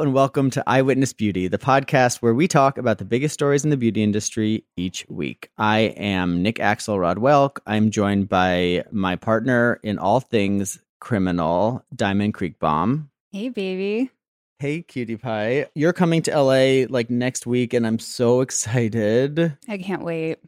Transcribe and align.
Hello 0.00 0.08
and 0.08 0.14
welcome 0.14 0.48
to 0.48 0.64
Eyewitness 0.66 1.12
Beauty, 1.12 1.46
the 1.46 1.58
podcast 1.58 2.22
where 2.22 2.32
we 2.32 2.48
talk 2.48 2.78
about 2.78 2.96
the 2.96 3.04
biggest 3.04 3.34
stories 3.34 3.64
in 3.64 3.68
the 3.68 3.76
beauty 3.76 4.02
industry 4.02 4.64
each 4.74 5.04
week. 5.10 5.50
I 5.58 5.92
am 5.94 6.42
Nick 6.42 6.56
Axelrod 6.56 7.16
Welk. 7.16 7.58
I'm 7.66 7.90
joined 7.90 8.26
by 8.26 8.84
my 8.90 9.16
partner 9.16 9.78
in 9.82 9.98
all 9.98 10.20
things 10.20 10.78
criminal, 11.02 11.84
Diamond 11.94 12.32
Kreighbaum. 12.32 13.08
Hey, 13.30 13.50
baby. 13.50 14.10
Hey, 14.58 14.80
cutie 14.80 15.18
pie. 15.18 15.66
You're 15.74 15.92
coming 15.92 16.22
to 16.22 16.30
LA 16.34 16.86
like 16.88 17.10
next 17.10 17.46
week, 17.46 17.74
and 17.74 17.86
I'm 17.86 17.98
so 17.98 18.40
excited. 18.40 19.54
I 19.68 19.76
can't 19.76 20.02
wait. 20.02 20.38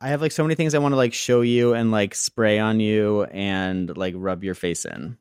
I 0.00 0.08
have 0.08 0.22
like 0.22 0.32
so 0.32 0.42
many 0.42 0.54
things 0.54 0.74
I 0.74 0.78
want 0.78 0.92
to 0.92 0.96
like 0.96 1.12
show 1.12 1.42
you 1.42 1.74
and 1.74 1.90
like 1.90 2.14
spray 2.14 2.58
on 2.58 2.80
you 2.80 3.24
and 3.24 3.94
like 3.94 4.14
rub 4.16 4.42
your 4.42 4.54
face 4.54 4.86
in. 4.86 5.18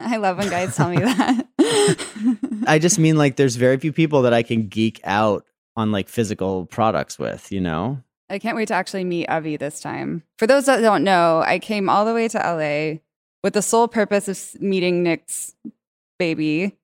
I 0.00 0.16
love 0.16 0.38
when 0.38 0.48
guys 0.48 0.74
tell 0.74 0.88
me 0.88 0.96
that. 1.04 1.46
I 2.66 2.78
just 2.78 2.98
mean 2.98 3.16
like 3.16 3.36
there's 3.36 3.56
very 3.56 3.78
few 3.78 3.92
people 3.92 4.22
that 4.22 4.34
I 4.34 4.42
can 4.42 4.68
geek 4.68 5.00
out 5.04 5.44
on 5.76 5.92
like 5.92 6.08
physical 6.08 6.66
products 6.66 7.18
with, 7.18 7.52
you 7.52 7.60
know? 7.60 8.02
I 8.30 8.38
can't 8.38 8.56
wait 8.56 8.68
to 8.68 8.74
actually 8.74 9.04
meet 9.04 9.28
Avi 9.28 9.56
this 9.56 9.80
time. 9.80 10.22
For 10.36 10.46
those 10.46 10.66
that 10.66 10.80
don't 10.80 11.04
know, 11.04 11.42
I 11.46 11.58
came 11.58 11.88
all 11.88 12.04
the 12.04 12.14
way 12.14 12.28
to 12.28 12.38
LA 12.38 12.98
with 13.42 13.54
the 13.54 13.62
sole 13.62 13.88
purpose 13.88 14.28
of 14.28 14.60
meeting 14.60 15.02
Nick's 15.02 15.54
baby. 16.18 16.76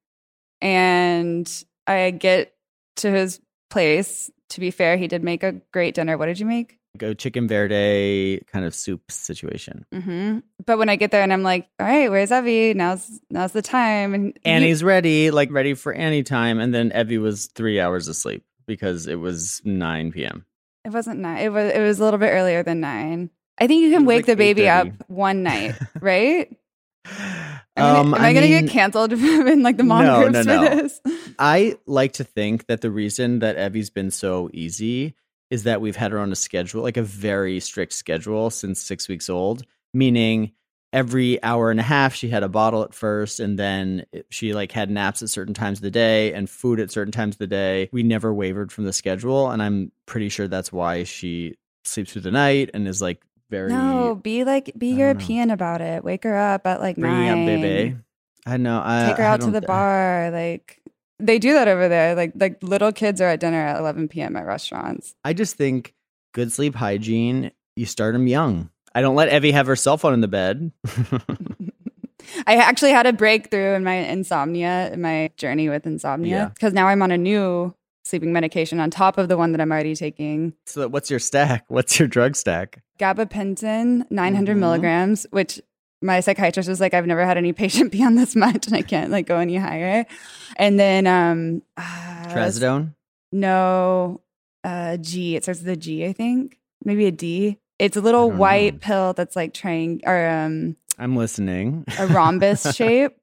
And 0.61 1.51
I 1.87 2.11
get 2.11 2.55
to 2.97 3.11
his 3.11 3.41
place. 3.69 4.31
To 4.51 4.61
be 4.61 4.71
fair, 4.71 4.97
he 4.97 5.09
did 5.09 5.25
make 5.25 5.43
a 5.43 5.61
great 5.73 5.95
dinner. 5.95 6.17
What 6.17 6.27
did 6.27 6.39
you 6.39 6.47
make? 6.47 6.79
Go 6.97 7.13
chicken 7.13 7.49
verde 7.49 8.41
kind 8.53 8.65
of 8.65 8.73
soup 8.75 9.11
situation. 9.11 9.85
hmm 9.93 10.39
But 10.65 10.79
when 10.79 10.89
I 10.89 10.95
get 10.97 11.11
there 11.11 11.23
and 11.23 11.33
I'm 11.33 11.43
like, 11.43 11.69
all 11.81 11.87
right, 11.87 12.09
where's 12.09 12.31
Evie? 12.31 12.73
Now's 12.73 13.21
now's 13.31 13.51
the 13.53 13.63
time. 13.63 14.15
And 14.15 14.39
he- 14.45 14.49
Annie's 14.51 14.85
ready, 14.85 15.31
like 15.33 15.51
ready 15.51 15.75
for 15.75 15.93
any 15.93 16.23
time. 16.23 16.61
And 16.61 16.73
then 16.73 16.93
Evie 16.95 17.19
was 17.19 17.47
three 17.47 17.81
hours 17.81 18.07
asleep 18.07 18.45
because 18.67 19.09
it 19.09 19.17
was 19.17 19.61
9 19.65 20.13
p.m. 20.13 20.47
it 20.85 20.93
wasn't 20.93 21.19
nine. 21.21 21.39
It 21.39 21.49
was 21.53 21.73
it 21.73 21.81
was 21.81 21.99
a 21.99 22.05
little 22.05 22.19
bit 22.21 22.31
earlier 22.31 22.63
than 22.63 22.79
nine. 22.81 23.31
I 23.59 23.67
think 23.67 23.83
you 23.83 23.91
can 23.91 24.05
wake 24.05 24.19
like 24.21 24.27
the 24.27 24.37
baby 24.37 24.69
up 24.69 24.89
one 25.09 25.43
night, 25.43 25.75
right? 26.01 26.49
Um, 27.07 27.55
Am 27.77 28.15
I, 28.15 28.29
I, 28.29 28.33
gonna 28.33 28.49
get 28.49 28.71
canceled 28.71 29.13
in 29.13 29.63
like 29.63 29.77
the 29.77 29.83
mom 29.85 30.05
No, 30.05 30.23
groups 30.31 30.47
no, 30.47 30.67
for 30.69 30.75
this? 30.77 31.01
I 31.39 31.77
like 31.87 32.13
to 32.15 32.25
think 32.25 32.67
that 32.69 32.81
the 32.83 32.91
reason 32.91 33.41
that 33.41 33.57
Evie's 33.57 33.91
been 33.91 34.11
so 34.11 34.49
easy 34.53 35.15
is 35.51 35.65
that 35.65 35.81
we've 35.81 35.97
had 35.97 36.13
her 36.13 36.19
on 36.19 36.33
a 36.33 36.37
schedule, 36.37 36.83
like 36.83 36.97
a 36.97 37.03
very 37.03 37.61
strict 37.61 37.93
schedule 37.93 38.51
since 38.51 38.81
six 38.81 39.09
weeks 39.09 39.29
old, 39.29 39.65
meaning 39.93 40.53
every 40.93 41.43
hour 41.43 41.73
and 41.73 41.81
a 41.81 41.83
half 41.83 42.15
she 42.15 42.29
had 42.29 42.45
a 42.45 42.49
bottle 42.49 42.85
at 42.85 42.95
first 42.95 43.41
and 43.41 43.59
then 43.59 44.07
she 44.31 44.55
like 44.55 44.71
had 44.71 44.89
naps 44.89 45.23
at 45.23 45.29
certain 45.29 45.53
times 45.53 45.79
of 45.79 45.83
the 45.83 45.91
day 45.91 46.33
and 46.33 46.49
food 46.49 46.79
at 46.79 46.91
certain 46.91 47.11
times 47.11 47.35
of 47.35 47.39
the 47.41 47.49
day. 47.49 47.89
We 47.93 48.05
never 48.05 48.33
wavered 48.33 48.71
from 48.71 48.85
the 48.85 48.93
schedule 48.93 49.51
and 49.51 49.61
I'm 49.61 49.91
pretty 50.07 50.29
sure 50.29 50.47
that's 50.47 50.73
why 50.73 51.03
she 51.03 51.57
sleeps 51.85 52.13
through 52.13 52.23
the 52.23 52.31
night 52.31 52.71
and 52.75 52.87
is 52.87 53.03
like 53.03 53.25
very 53.51 53.71
No, 53.71 54.15
be 54.15 54.45
like 54.45 54.73
be 54.79 54.93
know. 54.93 54.99
European 54.99 55.51
about 55.51 55.81
it. 55.81 56.05
Wake 56.05 56.23
her 56.23 56.37
up 56.39 56.65
at 56.65 56.81
like 56.81 56.97
nine. 56.97 57.29
up 57.29 57.47
Bebe. 57.47 57.97
I 58.47 58.57
know. 58.57 58.81
I, 58.85 59.07
Take 59.09 59.17
her 59.19 59.25
I 59.25 59.29
out 59.29 59.41
to 59.43 59.51
the 59.51 59.63
bar. 59.63 60.31
Like 60.31 60.81
they 61.19 61.39
do 61.39 61.53
that 61.55 61.69
over 61.69 61.89
there. 61.89 62.15
Like 62.15 62.33
like 62.35 62.59
little 62.63 62.93
kids 62.93 63.21
are 63.21 63.29
at 63.29 63.41
dinner 63.41 63.65
at 63.65 63.79
11 63.79 64.09
p.m. 64.09 64.37
at 64.37 64.47
restaurants. 64.47 65.15
I 65.25 65.33
just 65.33 65.57
think 65.57 65.95
good 66.33 66.53
sleep 66.53 66.75
hygiene, 66.75 67.51
you 67.77 67.87
start 67.87 68.13
them 68.15 68.27
young. 68.27 68.71
I 68.95 69.01
don't 69.01 69.15
let 69.17 69.29
Evie 69.33 69.53
have 69.53 69.67
her 69.67 69.77
cell 69.77 69.97
phone 69.97 70.15
in 70.15 70.21
the 70.21 70.29
bed. 70.29 70.71
I 72.47 72.57
actually 72.57 72.91
had 72.93 73.07
a 73.07 73.13
breakthrough 73.13 73.75
in 73.75 73.85
my 73.85 73.95
insomnia, 73.95 74.91
in 74.93 75.01
my 75.03 75.31
journey 75.37 75.69
with 75.69 75.87
insomnia, 75.87 76.51
because 76.55 76.73
now 76.73 76.89
I'm 76.89 77.03
on 77.03 77.11
a 77.11 77.19
new 77.19 77.75
sleeping 78.05 78.33
medication 78.33 78.81
on 78.81 78.91
top 78.91 79.19
of 79.19 79.29
the 79.29 79.37
one 79.37 79.53
that 79.53 79.61
I'm 79.61 79.71
already 79.71 79.95
taking. 79.95 80.55
so, 80.67 80.89
what's 80.89 81.11
your 81.11 81.19
stack? 81.21 81.65
What's 81.69 81.99
your 81.99 82.09
drug 82.09 82.35
stack? 82.37 82.83
Gabapentin, 82.99 84.11
900 84.11 84.57
Mhm. 84.57 84.61
milligrams, 84.61 85.27
which 85.31 85.61
my 86.05 86.21
psychiatrist 86.21 86.69
was 86.69 86.81
like, 86.81 86.95
I've 86.95 87.07
never 87.07 87.25
had 87.25 87.39
any 87.39 87.53
patient 87.65 87.91
be 87.91 88.05
on 88.05 88.15
this 88.15 88.37
much 88.37 88.67
and 88.67 88.77
I 88.77 88.83
can't 88.83 89.11
like 89.11 89.27
go 89.27 89.39
any 89.39 89.57
higher. 89.57 90.07
And 90.57 90.79
then, 90.79 91.07
um, 91.07 91.63
uh, 91.77 92.27
Trazodone? 92.29 92.95
no, 93.33 94.21
uh, 94.63 94.99
G, 94.99 95.37
it 95.37 95.43
starts 95.43 95.61
with 95.61 95.69
a 95.69 95.77
G, 95.77 96.07
I 96.07 96.13
think, 96.13 96.59
maybe 96.85 97.07
a 97.07 97.11
D. 97.11 97.59
It's 97.79 97.97
a 97.97 98.01
little 98.01 98.31
white 98.31 98.75
know. 98.75 98.79
pill 98.81 99.13
that's 99.15 99.35
like 99.35 99.53
trying, 99.53 100.01
or 100.07 100.29
um, 100.29 100.77
I'm 100.99 101.17
listening. 101.17 101.85
a 101.99 102.07
rhombus 102.07 102.75
shape, 102.77 103.17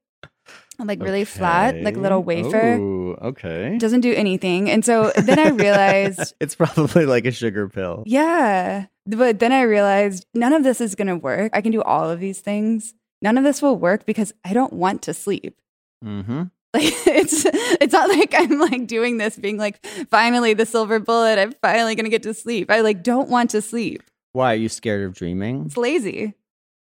like 0.86 1.02
really 1.02 1.24
flat, 1.24 1.76
like 1.82 1.96
a 1.96 2.00
little 2.00 2.22
wafer. 2.22 2.74
Ooh, 2.74 3.14
okay. 3.14 3.76
Doesn't 3.78 4.00
do 4.00 4.12
anything. 4.14 4.70
And 4.70 4.84
so 4.84 5.12
then 5.16 5.38
I 5.38 5.48
realized, 5.48 6.34
it's 6.40 6.54
probably 6.54 7.06
like 7.06 7.26
a 7.26 7.32
sugar 7.32 7.68
pill. 7.68 8.04
yeah. 8.06 8.86
But 9.04 9.40
then 9.40 9.50
I 9.50 9.62
realized 9.62 10.26
none 10.32 10.52
of 10.52 10.62
this 10.62 10.80
is 10.80 10.94
going 10.94 11.08
to 11.08 11.16
work. 11.16 11.50
I 11.54 11.60
can 11.60 11.72
do 11.72 11.82
all 11.82 12.08
of 12.08 12.20
these 12.20 12.38
things. 12.40 12.94
None 13.20 13.36
of 13.36 13.42
this 13.42 13.60
will 13.60 13.74
work 13.76 14.06
because 14.06 14.32
I 14.44 14.52
don't 14.52 14.72
want 14.72 15.02
to 15.02 15.14
sleep. 15.14 15.58
Mm-hmm. 16.04 16.44
Like 16.74 16.84
it's 17.06 17.44
it's 17.44 17.92
not 17.92 18.08
like 18.08 18.32
I'm 18.34 18.58
like 18.58 18.86
doing 18.86 19.18
this 19.18 19.36
being 19.36 19.58
like 19.58 19.84
finally 20.08 20.54
the 20.54 20.64
silver 20.64 20.98
bullet. 21.00 21.38
I'm 21.38 21.52
finally 21.60 21.94
going 21.94 22.06
to 22.06 22.10
get 22.10 22.22
to 22.22 22.32
sleep. 22.32 22.70
I 22.70 22.80
like 22.80 23.02
don't 23.02 23.28
want 23.28 23.50
to 23.50 23.60
sleep. 23.60 24.02
Why 24.32 24.54
are 24.54 24.56
you 24.56 24.70
scared 24.70 25.04
of 25.04 25.12
dreaming? 25.12 25.64
It's 25.66 25.76
lazy. 25.76 26.32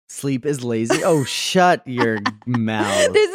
Sleep 0.08 0.46
is 0.46 0.62
lazy. 0.62 1.02
Oh, 1.04 1.24
shut 1.24 1.82
your 1.86 2.18
mouth. 2.46 3.12
There's 3.12 3.30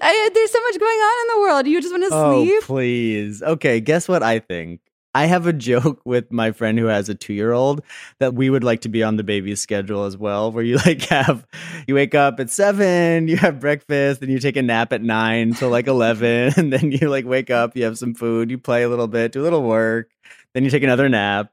I, 0.00 0.30
there's 0.34 0.50
so 0.52 0.60
much 0.62 0.78
going 0.78 0.98
on 0.98 1.20
in 1.22 1.34
the 1.36 1.40
world. 1.48 1.66
You 1.66 1.80
just 1.80 1.92
want 1.92 2.04
to 2.04 2.10
Oh, 2.12 2.44
sleep. 2.44 2.62
please. 2.64 3.42
Okay, 3.42 3.80
guess 3.80 4.08
what 4.08 4.22
I 4.22 4.40
think? 4.40 4.80
I 5.14 5.26
have 5.26 5.46
a 5.46 5.52
joke 5.70 6.00
with 6.04 6.30
my 6.32 6.52
friend 6.52 6.78
who 6.78 6.86
has 6.86 7.08
a 7.08 7.14
two 7.14 7.32
year 7.34 7.52
old 7.52 7.82
that 8.18 8.34
we 8.34 8.50
would 8.50 8.64
like 8.64 8.80
to 8.82 8.88
be 8.88 9.02
on 9.02 9.16
the 9.16 9.22
baby's 9.24 9.60
schedule 9.60 10.04
as 10.04 10.16
well, 10.16 10.50
where 10.52 10.64
you 10.64 10.76
like 10.86 11.02
have, 11.04 11.46
you 11.86 11.94
wake 11.94 12.14
up 12.14 12.40
at 12.40 12.50
seven, 12.50 13.28
you 13.28 13.36
have 13.36 13.60
breakfast, 13.60 14.20
then 14.20 14.28
you 14.30 14.38
take 14.40 14.56
a 14.56 14.62
nap 14.62 14.92
at 14.92 15.02
nine 15.02 15.54
till 15.54 15.70
like 15.70 15.86
11, 15.86 16.54
and 16.56 16.72
then 16.72 16.90
you 16.92 17.08
like 17.08 17.26
wake 17.26 17.50
up, 17.50 17.76
you 17.76 17.84
have 17.84 17.96
some 17.96 18.14
food, 18.14 18.50
you 18.50 18.58
play 18.58 18.82
a 18.82 18.88
little 18.88 19.08
bit, 19.08 19.32
do 19.32 19.40
a 19.40 19.44
little 19.44 19.62
work, 19.62 20.10
then 20.52 20.64
you 20.64 20.70
take 20.70 20.82
another 20.82 21.08
nap, 21.08 21.52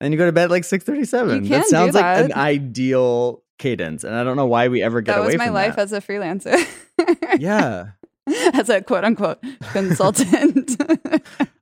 and 0.00 0.12
you 0.12 0.18
go 0.18 0.26
to 0.26 0.32
bed 0.32 0.44
at 0.44 0.50
like 0.50 0.64
6.37. 0.64 0.96
You 0.96 1.40
can 1.42 1.48
That 1.48 1.66
sounds 1.68 1.94
like 1.94 2.24
an 2.24 2.32
ideal 2.34 3.41
cadence, 3.62 4.02
and 4.02 4.14
I 4.14 4.24
don't 4.24 4.36
know 4.36 4.46
why 4.46 4.68
we 4.68 4.82
ever 4.82 5.00
get 5.00 5.12
that 5.12 5.20
away 5.20 5.28
was 5.28 5.36
my 5.38 5.48
life 5.48 5.78
as 5.78 5.92
a 5.92 6.00
freelancer. 6.00 6.58
yeah. 7.38 7.90
as 8.54 8.68
a 8.68 8.82
quote 8.82 9.04
unquote 9.04 9.38
consultant. 9.72 10.76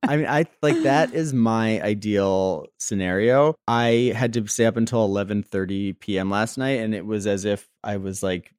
I 0.02 0.16
mean, 0.16 0.26
I 0.26 0.46
like 0.62 0.82
that 0.82 1.14
is 1.14 1.32
my 1.32 1.80
ideal 1.82 2.66
scenario. 2.78 3.54
I 3.68 4.12
had 4.16 4.32
to 4.34 4.46
stay 4.46 4.64
up 4.64 4.76
until 4.76 5.04
eleven 5.04 5.42
thirty 5.42 5.92
p.m. 5.92 6.30
last 6.30 6.58
night, 6.58 6.80
and 6.80 6.94
it 6.94 7.04
was 7.04 7.26
as 7.26 7.44
if 7.44 7.68
I 7.84 7.98
was 7.98 8.22
like 8.22 8.52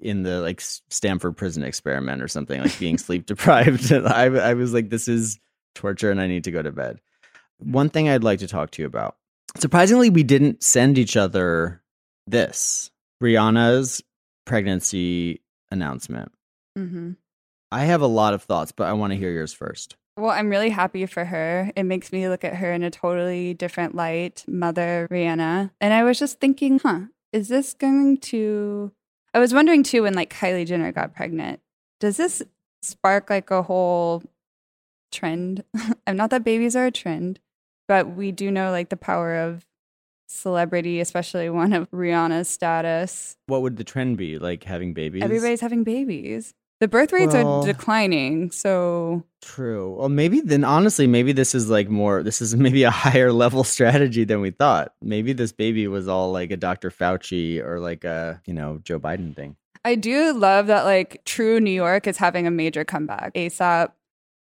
in 0.00 0.22
the 0.24 0.40
like 0.40 0.60
Stanford 0.60 1.36
prison 1.36 1.62
experiment 1.62 2.20
or 2.20 2.28
something, 2.28 2.60
like 2.60 2.78
being 2.78 2.98
sleep 2.98 3.26
deprived. 3.26 3.92
I, 3.92 4.24
I 4.24 4.54
was 4.54 4.74
like, 4.74 4.90
this 4.90 5.08
is 5.08 5.38
torture, 5.74 6.10
and 6.10 6.20
I 6.20 6.26
need 6.26 6.44
to 6.44 6.50
go 6.50 6.62
to 6.62 6.72
bed. 6.72 7.00
One 7.58 7.90
thing 7.90 8.08
I'd 8.08 8.24
like 8.24 8.40
to 8.40 8.48
talk 8.48 8.72
to 8.72 8.82
you 8.82 8.86
about. 8.86 9.16
Surprisingly, 9.56 10.10
we 10.10 10.22
didn't 10.22 10.62
send 10.62 10.98
each 10.98 11.16
other 11.16 11.82
this 12.30 12.90
Rihanna's 13.22 14.02
pregnancy 14.46 15.40
announcement. 15.70 16.32
hmm 16.76 17.12
I 17.70 17.84
have 17.84 18.00
a 18.00 18.06
lot 18.06 18.32
of 18.32 18.42
thoughts, 18.42 18.72
but 18.72 18.88
I 18.88 18.94
want 18.94 19.12
to 19.12 19.18
hear 19.18 19.30
yours 19.30 19.52
first. 19.52 19.96
Well, 20.16 20.30
I'm 20.30 20.48
really 20.48 20.70
happy 20.70 21.04
for 21.06 21.26
her. 21.26 21.70
It 21.76 21.82
makes 21.84 22.10
me 22.10 22.28
look 22.28 22.42
at 22.42 22.56
her 22.56 22.72
in 22.72 22.82
a 22.82 22.90
totally 22.90 23.52
different 23.54 23.94
light, 23.94 24.42
Mother 24.48 25.06
Rihanna. 25.10 25.70
And 25.80 25.94
I 25.94 26.02
was 26.02 26.18
just 26.18 26.40
thinking, 26.40 26.80
huh, 26.80 27.00
is 27.32 27.48
this 27.48 27.74
going 27.74 28.16
to. 28.18 28.90
I 29.34 29.38
was 29.38 29.52
wondering 29.54 29.82
too 29.82 30.02
when 30.02 30.14
like 30.14 30.34
Kylie 30.34 30.66
Jenner 30.66 30.90
got 30.92 31.14
pregnant, 31.14 31.60
does 32.00 32.16
this 32.16 32.42
spark 32.82 33.28
like 33.30 33.50
a 33.50 33.62
whole 33.62 34.22
trend? 35.12 35.62
I'm 36.06 36.16
not 36.16 36.30
that 36.30 36.44
babies 36.44 36.74
are 36.74 36.86
a 36.86 36.90
trend, 36.90 37.38
but 37.86 38.08
we 38.16 38.32
do 38.32 38.50
know 38.50 38.70
like 38.70 38.88
the 38.88 38.96
power 38.96 39.36
of 39.36 39.66
celebrity, 40.28 41.00
especially 41.00 41.50
one 41.50 41.72
of 41.72 41.90
Rihanna's 41.90 42.48
status. 42.48 43.36
What 43.46 43.62
would 43.62 43.76
the 43.76 43.84
trend 43.84 44.16
be? 44.16 44.38
Like 44.38 44.64
having 44.64 44.94
babies? 44.94 45.22
Everybody's 45.22 45.60
having 45.60 45.84
babies. 45.84 46.54
The 46.80 46.86
birth 46.86 47.12
rates 47.12 47.34
Well- 47.34 47.62
are 47.62 47.66
declining. 47.66 48.50
So 48.52 49.24
True. 49.42 49.96
Well, 49.98 50.08
maybe 50.08 50.40
then 50.40 50.64
honestly, 50.64 51.06
maybe 51.06 51.32
this 51.32 51.54
is 51.54 51.68
like 51.68 51.88
more, 51.88 52.22
this 52.22 52.40
is 52.40 52.54
maybe 52.66 52.84
a 52.84 52.90
higher 52.90 53.32
level 53.32 53.64
strategy 53.64 54.24
than 54.24 54.40
we 54.40 54.50
thought. 54.50 54.92
Maybe 55.02 55.32
this 55.32 55.52
baby 55.52 55.88
was 55.88 56.06
all 56.08 56.32
like 56.32 56.50
a 56.50 56.56
Dr. 56.56 56.90
Fauci 56.90 57.64
or 57.64 57.80
like 57.80 58.04
a, 58.04 58.40
you 58.46 58.54
know, 58.54 58.80
Joe 58.84 59.00
Biden 59.00 59.34
thing. 59.34 59.56
I 59.84 59.94
do 59.94 60.32
love 60.32 60.66
that 60.66 60.84
like 60.84 61.22
True 61.24 61.60
New 61.60 61.70
York 61.70 62.06
is 62.06 62.16
having 62.16 62.46
a 62.46 62.50
major 62.50 62.84
comeback. 62.84 63.34
ASAP, 63.34 63.92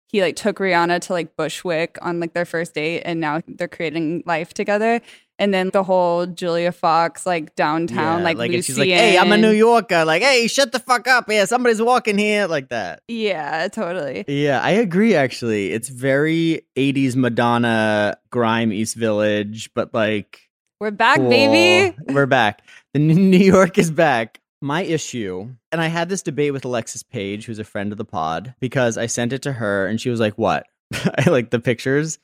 he 0.09 0.23
like 0.23 0.37
took 0.37 0.59
Rihanna 0.59 1.01
to 1.03 1.13
like 1.13 1.37
Bushwick 1.37 1.99
on 2.03 2.19
like 2.19 2.33
their 2.33 2.47
first 2.47 2.75
date 2.75 3.03
and 3.03 3.21
now 3.21 3.43
they're 3.47 3.69
creating 3.69 4.23
life 4.27 4.55
together. 4.55 5.01
And 5.41 5.55
then 5.55 5.71
the 5.73 5.85
whole 5.85 6.27
Julia 6.27 6.73
Fox 6.73 7.25
like 7.25 7.55
downtown, 7.55 8.19
Yeah, 8.19 8.25
like, 8.25 8.39
like 8.39 8.51
she's 8.51 8.77
like, 8.77 8.89
"Hey, 8.89 9.17
I'm 9.17 9.31
a 9.31 9.37
New 9.37 9.53
Yorker." 9.53 10.05
Like, 10.05 10.23
"Hey, 10.23 10.49
shut 10.49 10.73
the 10.73 10.81
fuck 10.81 11.07
up!" 11.07 11.27
Yeah, 11.31 11.45
somebody's 11.45 11.81
walking 11.81 12.19
here, 12.19 12.47
like 12.49 12.71
that. 12.71 13.03
Yeah, 13.07 13.69
totally. 13.69 14.25
Yeah, 14.27 14.61
I 14.61 14.71
agree. 14.71 15.15
Actually, 15.15 15.73
it's 15.73 15.89
very 15.89 16.63
'80s 16.77 17.15
Madonna 17.15 18.17
grime 18.31 18.73
East 18.73 18.97
Village, 18.97 19.71
but 19.75 19.95
like 19.95 20.49
We're 20.81 20.91
back, 20.91 21.19
cool. 21.19 21.31
baby. 21.31 21.97
We're 22.13 22.27
back. 22.27 22.63
The 22.93 22.99
New 22.99 23.39
York 23.39 23.79
is 23.79 23.93
back. 23.93 24.41
My 24.61 24.83
issue, 24.83 25.51
and 25.71 25.81
I 25.81 25.87
had 25.87 26.09
this 26.09 26.23
debate 26.23 26.53
with 26.53 26.65
Alexis 26.65 27.05
Page, 27.05 27.47
who's 27.47 27.61
a 27.61 27.65
friend 27.65 27.93
of 27.93 27.99
the 27.99 28.05
pod, 28.05 28.55
because 28.59 28.99
I 28.99 29.07
sent 29.07 29.33
it 29.33 29.43
to 29.43 29.53
her, 29.53 29.87
and 29.87 30.01
she 30.01 30.11
was 30.11 30.19
like, 30.19 30.37
"What?" 30.37 30.67
I 30.93 31.31
like 31.31 31.51
the 31.51 31.61
pictures, 31.61 32.19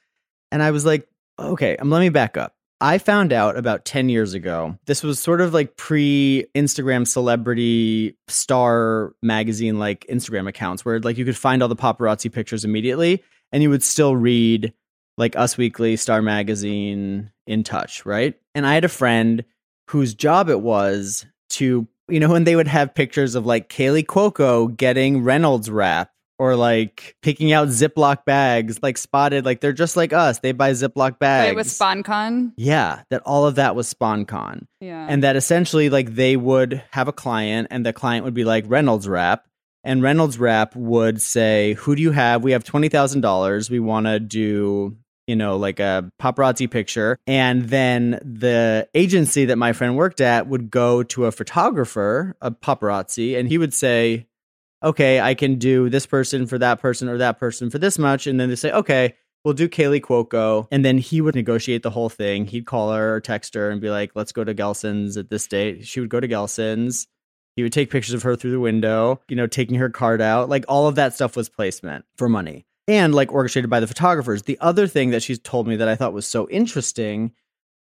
and 0.50 0.60
I 0.60 0.72
was 0.72 0.84
like, 0.84 1.06
"Okay, 1.38 1.76
um, 1.76 1.90
let 1.90 2.00
me 2.00 2.08
back 2.08 2.36
up." 2.36 2.53
I 2.80 2.98
found 2.98 3.32
out 3.32 3.56
about 3.56 3.84
10 3.84 4.08
years 4.08 4.34
ago. 4.34 4.76
This 4.86 5.02
was 5.02 5.18
sort 5.18 5.40
of 5.40 5.54
like 5.54 5.76
pre 5.76 6.46
Instagram 6.54 7.06
celebrity 7.06 8.16
star 8.28 9.14
magazine 9.22 9.78
like 9.78 10.06
Instagram 10.10 10.48
accounts 10.48 10.84
where 10.84 11.00
like 11.00 11.16
you 11.16 11.24
could 11.24 11.36
find 11.36 11.62
all 11.62 11.68
the 11.68 11.76
paparazzi 11.76 12.32
pictures 12.32 12.64
immediately 12.64 13.22
and 13.52 13.62
you 13.62 13.70
would 13.70 13.82
still 13.82 14.16
read 14.16 14.72
like 15.16 15.36
Us 15.36 15.56
Weekly, 15.56 15.96
Star 15.96 16.22
Magazine, 16.22 17.30
In 17.46 17.62
Touch, 17.62 18.04
right? 18.04 18.34
And 18.54 18.66
I 18.66 18.74
had 18.74 18.84
a 18.84 18.88
friend 18.88 19.44
whose 19.88 20.14
job 20.14 20.48
it 20.48 20.60
was 20.60 21.24
to, 21.50 21.86
you 22.08 22.20
know, 22.20 22.30
when 22.30 22.44
they 22.44 22.56
would 22.56 22.68
have 22.68 22.94
pictures 22.94 23.34
of 23.34 23.46
like 23.46 23.68
Kaley 23.68 24.04
Cuoco 24.04 24.76
getting 24.76 25.22
Reynolds 25.22 25.70
wrap 25.70 26.10
or 26.38 26.56
like 26.56 27.16
picking 27.22 27.52
out 27.52 27.68
Ziploc 27.68 28.24
bags, 28.24 28.82
like 28.82 28.98
spotted, 28.98 29.44
like 29.44 29.60
they're 29.60 29.72
just 29.72 29.96
like 29.96 30.12
us. 30.12 30.40
They 30.40 30.52
buy 30.52 30.72
Ziploc 30.72 30.94
But 31.12 31.18
bags. 31.20 31.50
it 31.52 31.56
was 31.56 31.78
sponcon. 31.78 32.52
Yeah, 32.56 33.02
that 33.10 33.22
all 33.24 33.46
of 33.46 33.54
that 33.54 33.76
was 33.76 33.92
sponcon. 33.92 34.66
Yeah. 34.80 35.06
And 35.08 35.22
that 35.22 35.36
essentially, 35.36 35.90
like, 35.90 36.14
they 36.14 36.36
would 36.36 36.82
have 36.90 37.08
a 37.08 37.12
client, 37.12 37.68
and 37.70 37.86
the 37.86 37.92
client 37.92 38.24
would 38.24 38.34
be 38.34 38.44
like 38.44 38.64
Reynolds 38.66 39.06
Wrap. 39.08 39.46
And 39.86 40.02
Reynolds 40.02 40.38
Wrap 40.38 40.74
would 40.74 41.20
say, 41.20 41.74
Who 41.74 41.94
do 41.94 42.02
you 42.02 42.10
have? 42.12 42.42
We 42.42 42.52
have 42.52 42.64
$20,000. 42.64 43.70
We 43.70 43.80
want 43.80 44.06
to 44.06 44.18
do, 44.18 44.96
you 45.26 45.36
know, 45.36 45.56
like 45.56 45.78
a 45.78 46.10
paparazzi 46.20 46.70
picture. 46.70 47.18
And 47.26 47.68
then 47.68 48.18
the 48.24 48.88
agency 48.94 49.44
that 49.44 49.56
my 49.56 49.72
friend 49.74 49.94
worked 49.96 50.20
at 50.22 50.46
would 50.48 50.70
go 50.70 51.02
to 51.04 51.26
a 51.26 51.32
photographer, 51.32 52.34
a 52.40 52.50
paparazzi, 52.50 53.38
and 53.38 53.48
he 53.48 53.58
would 53.58 53.74
say, 53.74 54.26
Okay, 54.84 55.20
I 55.20 55.34
can 55.34 55.56
do 55.56 55.88
this 55.88 56.06
person 56.06 56.46
for 56.46 56.58
that 56.58 56.80
person 56.80 57.08
or 57.08 57.18
that 57.18 57.38
person 57.38 57.70
for 57.70 57.78
this 57.78 57.98
much. 57.98 58.26
And 58.26 58.38
then 58.38 58.50
they 58.50 58.56
say, 58.56 58.70
Okay, 58.70 59.14
we'll 59.44 59.54
do 59.54 59.68
Kaley 59.68 60.00
Cuoco. 60.00 60.66
And 60.70 60.84
then 60.84 60.98
he 60.98 61.20
would 61.20 61.34
negotiate 61.34 61.82
the 61.82 61.90
whole 61.90 62.08
thing. 62.08 62.46
He'd 62.46 62.66
call 62.66 62.92
her 62.92 63.14
or 63.14 63.20
text 63.20 63.54
her 63.54 63.70
and 63.70 63.80
be 63.80 63.90
like, 63.90 64.12
let's 64.14 64.32
go 64.32 64.42
to 64.42 64.54
Gelson's 64.54 65.16
at 65.16 65.28
this 65.30 65.46
date. 65.46 65.86
She 65.86 66.00
would 66.00 66.08
go 66.08 66.20
to 66.20 66.28
Gelson's. 66.28 67.06
He 67.56 67.62
would 67.62 67.72
take 67.72 67.90
pictures 67.90 68.14
of 68.14 68.22
her 68.24 68.34
through 68.34 68.50
the 68.50 68.60
window, 68.60 69.20
you 69.28 69.36
know, 69.36 69.46
taking 69.46 69.76
her 69.76 69.90
card 69.90 70.20
out. 70.20 70.48
Like 70.48 70.64
all 70.66 70.88
of 70.88 70.96
that 70.96 71.14
stuff 71.14 71.36
was 71.36 71.48
placement 71.48 72.04
for 72.16 72.28
money 72.28 72.66
and 72.88 73.14
like 73.14 73.32
orchestrated 73.32 73.70
by 73.70 73.80
the 73.80 73.86
photographers. 73.86 74.42
The 74.42 74.58
other 74.60 74.88
thing 74.88 75.10
that 75.10 75.22
she's 75.22 75.38
told 75.38 75.68
me 75.68 75.76
that 75.76 75.88
I 75.88 75.94
thought 75.94 76.12
was 76.12 76.26
so 76.26 76.48
interesting 76.48 77.32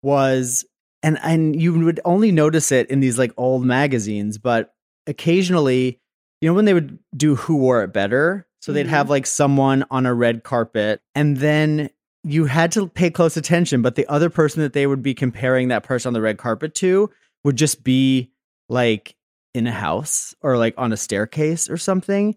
was 0.02 0.64
and 1.02 1.18
and 1.22 1.60
you 1.60 1.78
would 1.84 2.00
only 2.04 2.32
notice 2.32 2.72
it 2.72 2.90
in 2.90 3.00
these 3.00 3.18
like 3.18 3.32
old 3.36 3.64
magazines, 3.64 4.38
but 4.38 4.72
occasionally, 5.06 6.00
you 6.40 6.48
know, 6.48 6.54
when 6.54 6.64
they 6.64 6.74
would 6.74 6.98
do 7.16 7.36
who 7.36 7.56
wore 7.56 7.82
it 7.82 7.92
better, 7.92 8.46
so 8.60 8.72
they'd 8.72 8.86
Mhm. 8.86 8.90
have 8.90 9.10
like 9.10 9.26
someone 9.26 9.84
on 9.90 10.06
a 10.06 10.14
red 10.14 10.42
carpet, 10.42 11.00
and 11.14 11.36
then 11.38 11.90
you 12.22 12.44
had 12.44 12.70
to 12.72 12.86
pay 12.86 13.10
close 13.10 13.36
attention, 13.36 13.80
but 13.82 13.94
the 13.94 14.06
other 14.08 14.28
person 14.28 14.60
that 14.62 14.72
they 14.74 14.86
would 14.86 15.02
be 15.02 15.14
comparing 15.14 15.68
that 15.68 15.82
person 15.82 16.10
on 16.10 16.12
the 16.14 16.20
red 16.20 16.36
carpet 16.38 16.74
to 16.74 17.10
would 17.44 17.56
just 17.56 17.82
be 17.82 18.30
like 18.68 19.14
in 19.54 19.66
a 19.66 19.72
house 19.72 20.34
or 20.42 20.58
like 20.58 20.74
on 20.76 20.92
a 20.92 20.96
staircase 20.96 21.68
or 21.70 21.76
something. 21.78 22.36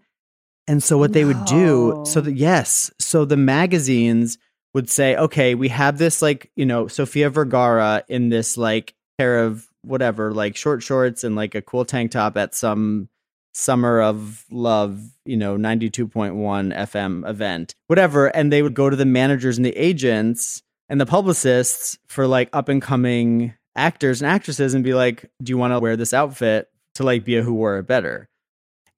And 0.67 0.81
so 0.81 0.97
what 0.97 1.11
they 1.11 1.25
would 1.25 1.43
do, 1.45 2.01
so 2.05 2.21
that 2.21 2.35
yes, 2.35 2.89
so 2.97 3.25
the 3.25 3.35
magazines 3.35 4.37
would 4.73 4.89
say, 4.89 5.15
okay, 5.17 5.53
we 5.55 5.67
have 5.67 5.97
this 5.97 6.21
like, 6.21 6.49
you 6.55 6.65
know, 6.65 6.87
Sofia 6.87 7.29
Vergara 7.29 8.03
in 8.07 8.29
this 8.29 8.57
like 8.57 8.95
pair 9.17 9.43
of 9.43 9.67
whatever, 9.83 10.33
like 10.33 10.55
short 10.55 10.81
shorts 10.81 11.25
and 11.25 11.35
like 11.35 11.53
a 11.53 11.61
cool 11.61 11.83
tank 11.83 12.11
top 12.11 12.37
at 12.37 12.55
some 12.55 13.09
summer 13.53 14.01
of 14.01 14.45
love, 14.51 14.99
you 15.25 15.37
know, 15.37 15.55
92.1 15.55 16.75
FM 16.75 17.27
event, 17.29 17.75
whatever. 17.87 18.27
And 18.27 18.51
they 18.51 18.61
would 18.61 18.73
go 18.73 18.89
to 18.89 18.95
the 18.95 19.05
managers 19.05 19.57
and 19.57 19.65
the 19.65 19.77
agents 19.77 20.63
and 20.89 20.99
the 20.99 21.05
publicists 21.05 21.97
for 22.07 22.27
like 22.27 22.49
up 22.51 22.67
and 22.69 22.81
coming 22.81 23.53
actors 23.75 24.21
and 24.21 24.29
actresses 24.29 24.73
and 24.73 24.83
be 24.83 24.93
like, 24.93 25.29
do 25.41 25.51
you 25.51 25.57
want 25.57 25.73
to 25.73 25.79
wear 25.79 25.95
this 25.95 26.13
outfit 26.13 26.69
to 26.95 27.03
like 27.03 27.23
be 27.23 27.37
a 27.37 27.43
who 27.43 27.53
wore 27.53 27.77
it 27.77 27.87
better? 27.87 28.27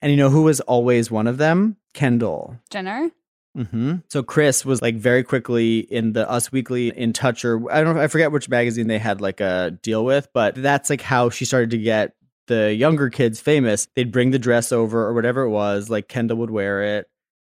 And 0.01 0.11
you 0.11 0.17
know 0.17 0.29
who 0.29 0.43
was 0.43 0.61
always 0.61 1.09
one 1.09 1.27
of 1.27 1.37
them? 1.37 1.77
Kendall. 1.93 2.57
Jenner? 2.69 3.11
hmm 3.55 3.95
So 4.09 4.21
Kris 4.21 4.65
was 4.65 4.81
like 4.81 4.95
very 4.95 5.23
quickly 5.23 5.79
in 5.79 6.11
the 6.11 6.29
Us 6.29 6.51
Weekly 6.51 6.89
in 6.89 7.13
Touch 7.13 7.45
or 7.45 7.71
I 7.71 7.83
don't 7.83 7.95
know 7.95 8.01
I 8.01 8.07
forget 8.07 8.31
which 8.31 8.49
magazine 8.49 8.87
they 8.87 8.99
had 8.99 9.21
like 9.21 9.39
a 9.39 9.77
deal 9.81 10.03
with, 10.03 10.27
but 10.33 10.55
that's 10.55 10.89
like 10.89 11.01
how 11.01 11.29
she 11.29 11.45
started 11.45 11.69
to 11.71 11.77
get 11.77 12.13
the 12.47 12.73
younger 12.73 13.09
kids 13.09 13.39
famous. 13.39 13.87
They'd 13.95 14.11
bring 14.11 14.31
the 14.31 14.39
dress 14.39 14.71
over 14.71 15.05
or 15.07 15.13
whatever 15.13 15.43
it 15.43 15.49
was, 15.49 15.89
like 15.89 16.07
Kendall 16.07 16.37
would 16.37 16.51
wear 16.51 16.97
it, 16.97 17.07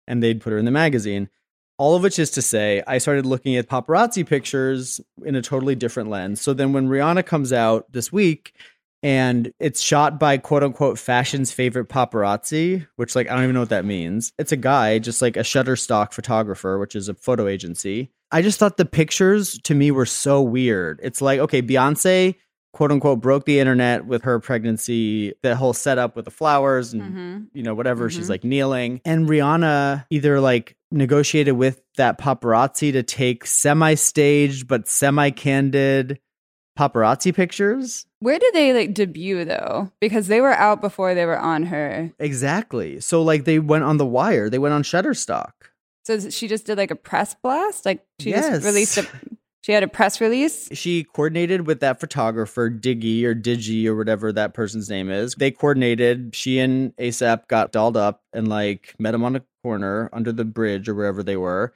and 0.08 0.22
they'd 0.22 0.42
put 0.42 0.52
her 0.52 0.58
in 0.58 0.66
the 0.66 0.72
magazine. 0.72 1.30
All 1.78 1.96
of 1.96 2.04
which 2.04 2.20
is 2.20 2.32
to 2.32 2.42
say, 2.42 2.84
I 2.86 2.98
started 2.98 3.26
looking 3.26 3.56
at 3.56 3.70
paparazzi 3.70 4.28
pictures 4.28 5.00
in 5.24 5.36
a 5.36 5.42
totally 5.42 5.76
different 5.76 6.10
lens. 6.10 6.42
So 6.42 6.54
then 6.54 6.74
when 6.74 6.90
Rihanna 6.90 7.26
comes 7.26 7.54
out 7.54 7.90
this 7.92 8.12
week 8.12 8.54
and 9.02 9.54
it's 9.60 9.80
shot 9.80 10.20
by 10.20 10.38
quote 10.38 10.64
unquote 10.64 11.00
fashion's 11.00 11.52
favorite 11.52 11.88
paparazzi, 11.88 12.86
which 12.98 13.16
like 13.16 13.30
I 13.30 13.36
don't 13.36 13.44
even 13.44 13.54
know 13.54 13.62
what 13.62 13.70
that 13.70 13.86
means. 13.86 14.34
It's 14.38 14.52
a 14.52 14.58
guy, 14.58 15.00
just 15.00 15.22
like 15.22 15.38
a 15.38 15.42
Shutterstock 15.42 16.12
photographer, 16.12 16.78
which 16.80 16.96
is 16.96 17.08
a 17.08 17.14
photo 17.14 17.48
agency. 17.48 18.12
I 18.32 18.42
just 18.42 18.60
thought 18.60 18.78
the 18.78 18.86
pictures 18.86 19.58
to 19.64 19.74
me 19.74 19.90
were 19.92 20.06
so 20.06 20.42
weird. 20.42 21.00
It's 21.02 21.22
like, 21.22 21.40
okay, 21.40 21.62
Beyonce 21.62 22.36
quote 22.74 22.92
unquote 22.92 23.20
broke 23.22 23.46
the 23.46 23.60
internet 23.60 24.06
with 24.06 24.24
her 24.24 24.40
pregnancy, 24.40 25.34
the 25.42 25.56
whole 25.56 25.74
setup 25.74 26.16
with 26.16 26.26
the 26.26 26.32
flowers 26.32 26.94
and 26.94 27.04
hmm 27.14 27.36
you 27.54 27.64
know, 27.64 27.74
whatever. 27.74 28.10
She's 28.10 28.28
Mhm. 28.28 28.30
like 28.30 28.44
kneeling. 28.44 29.02
And 29.06 29.28
Rihanna 29.28 30.06
either 30.12 30.40
like 30.40 30.76
negotiated 30.92 31.56
with 31.56 31.82
that 31.98 32.20
paparazzi 32.20 32.92
to 32.92 33.02
take 33.02 33.46
semi 33.46 33.96
staged 33.96 34.68
but 34.68 34.88
semi 34.88 35.32
candid 35.32 36.20
paparazzi 36.78 37.34
pictures. 37.34 38.06
Where 38.20 38.38
did 38.40 38.54
they 38.54 38.72
like 38.74 38.94
debut 38.94 39.46
though? 39.46 39.92
Because 40.00 40.28
they 40.28 40.42
were 40.42 40.54
out 40.54 40.80
before 40.82 41.16
they 41.16 41.26
were 41.26 41.40
on 41.40 41.64
her. 41.64 42.12
Exactly. 42.20 43.00
So 43.02 43.22
like 43.24 43.46
they 43.46 43.60
went 43.60 43.84
on 43.84 43.98
the 43.98 44.06
wire, 44.06 44.50
they 44.50 44.60
went 44.60 44.74
on 44.74 44.84
Shutterstock. 44.84 45.52
So 46.06 46.30
she 46.30 46.48
just 46.48 46.66
did 46.66 46.78
like 46.78 46.92
a 46.92 46.96
press 46.96 47.36
blast? 47.42 47.86
Like 47.86 48.06
she 48.20 48.30
Yes. 48.30 48.50
just 48.50 48.66
released 48.66 48.98
a 48.98 49.06
she 49.62 49.72
had 49.72 49.84
a 49.84 49.88
press 49.88 50.22
release? 50.22 50.70
She 50.74 51.04
coordinated 51.04 51.68
with 51.68 51.80
that 51.82 52.00
photographer, 52.00 52.70
Diggy 52.70 53.24
or 53.24 53.36
Digi 53.36 53.86
or 53.86 53.96
whatever 53.96 54.32
that 54.32 54.54
person's 54.54 54.90
name 54.90 55.10
is. 55.10 55.36
They 55.36 55.52
coordinated. 55.52 56.36
She 56.36 56.60
and 56.60 56.96
ASAP 56.98 57.48
got 57.48 57.72
dolled 57.72 57.98
up 57.98 58.22
and 58.34 58.48
like 58.48 58.96
met 59.00 59.14
him 59.14 59.24
on 59.24 59.36
a 59.36 59.44
corner 59.64 60.10
under 60.14 60.32
the 60.32 60.46
bridge 60.46 60.88
or 60.88 60.96
wherever 60.96 61.24
they 61.24 61.38
were. 61.38 61.74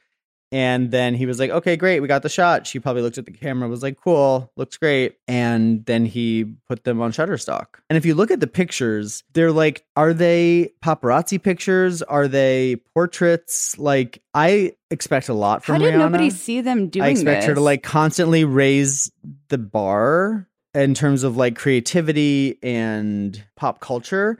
And 0.53 0.91
then 0.91 1.15
he 1.15 1.25
was 1.25 1.39
like, 1.39 1.49
okay, 1.49 1.75
great, 1.75 1.99
we 1.99 2.07
got 2.07 2.21
the 2.21 2.29
shot. 2.29 2.67
She 2.67 2.77
probably 2.77 3.01
looked 3.01 3.17
at 3.17 3.25
the 3.25 3.31
camera, 3.31 3.67
was 3.67 3.81
like, 3.81 3.97
cool, 3.99 4.51
looks 4.55 4.77
great. 4.77 5.15
And 5.27 5.83
then 5.87 6.05
he 6.05 6.45
put 6.69 6.83
them 6.83 7.01
on 7.01 7.11
Shutterstock. 7.11 7.65
And 7.89 7.97
if 7.97 8.05
you 8.05 8.13
look 8.13 8.29
at 8.29 8.39
the 8.39 8.45
pictures, 8.45 9.23
they're 9.33 9.51
like, 9.51 9.83
are 9.95 10.13
they 10.13 10.73
paparazzi 10.85 11.41
pictures? 11.41 12.03
Are 12.03 12.27
they 12.27 12.75
portraits? 12.93 13.79
Like, 13.79 14.21
I 14.35 14.73
expect 14.91 15.27
a 15.27 15.33
lot 15.33 15.63
from 15.63 15.73
How 15.73 15.79
did 15.79 15.95
Rihanna. 15.95 15.97
nobody 15.97 16.29
see 16.29 16.61
them 16.61 16.89
doing 16.89 17.03
I 17.03 17.09
expect 17.09 17.45
her 17.45 17.55
to 17.55 17.61
like 17.61 17.81
constantly 17.81 18.45
raise 18.45 19.11
the 19.49 19.57
bar 19.57 20.47
in 20.75 20.93
terms 20.93 21.23
of 21.23 21.35
like 21.35 21.55
creativity 21.55 22.59
and 22.61 23.43
pop 23.55 23.79
culture. 23.79 24.37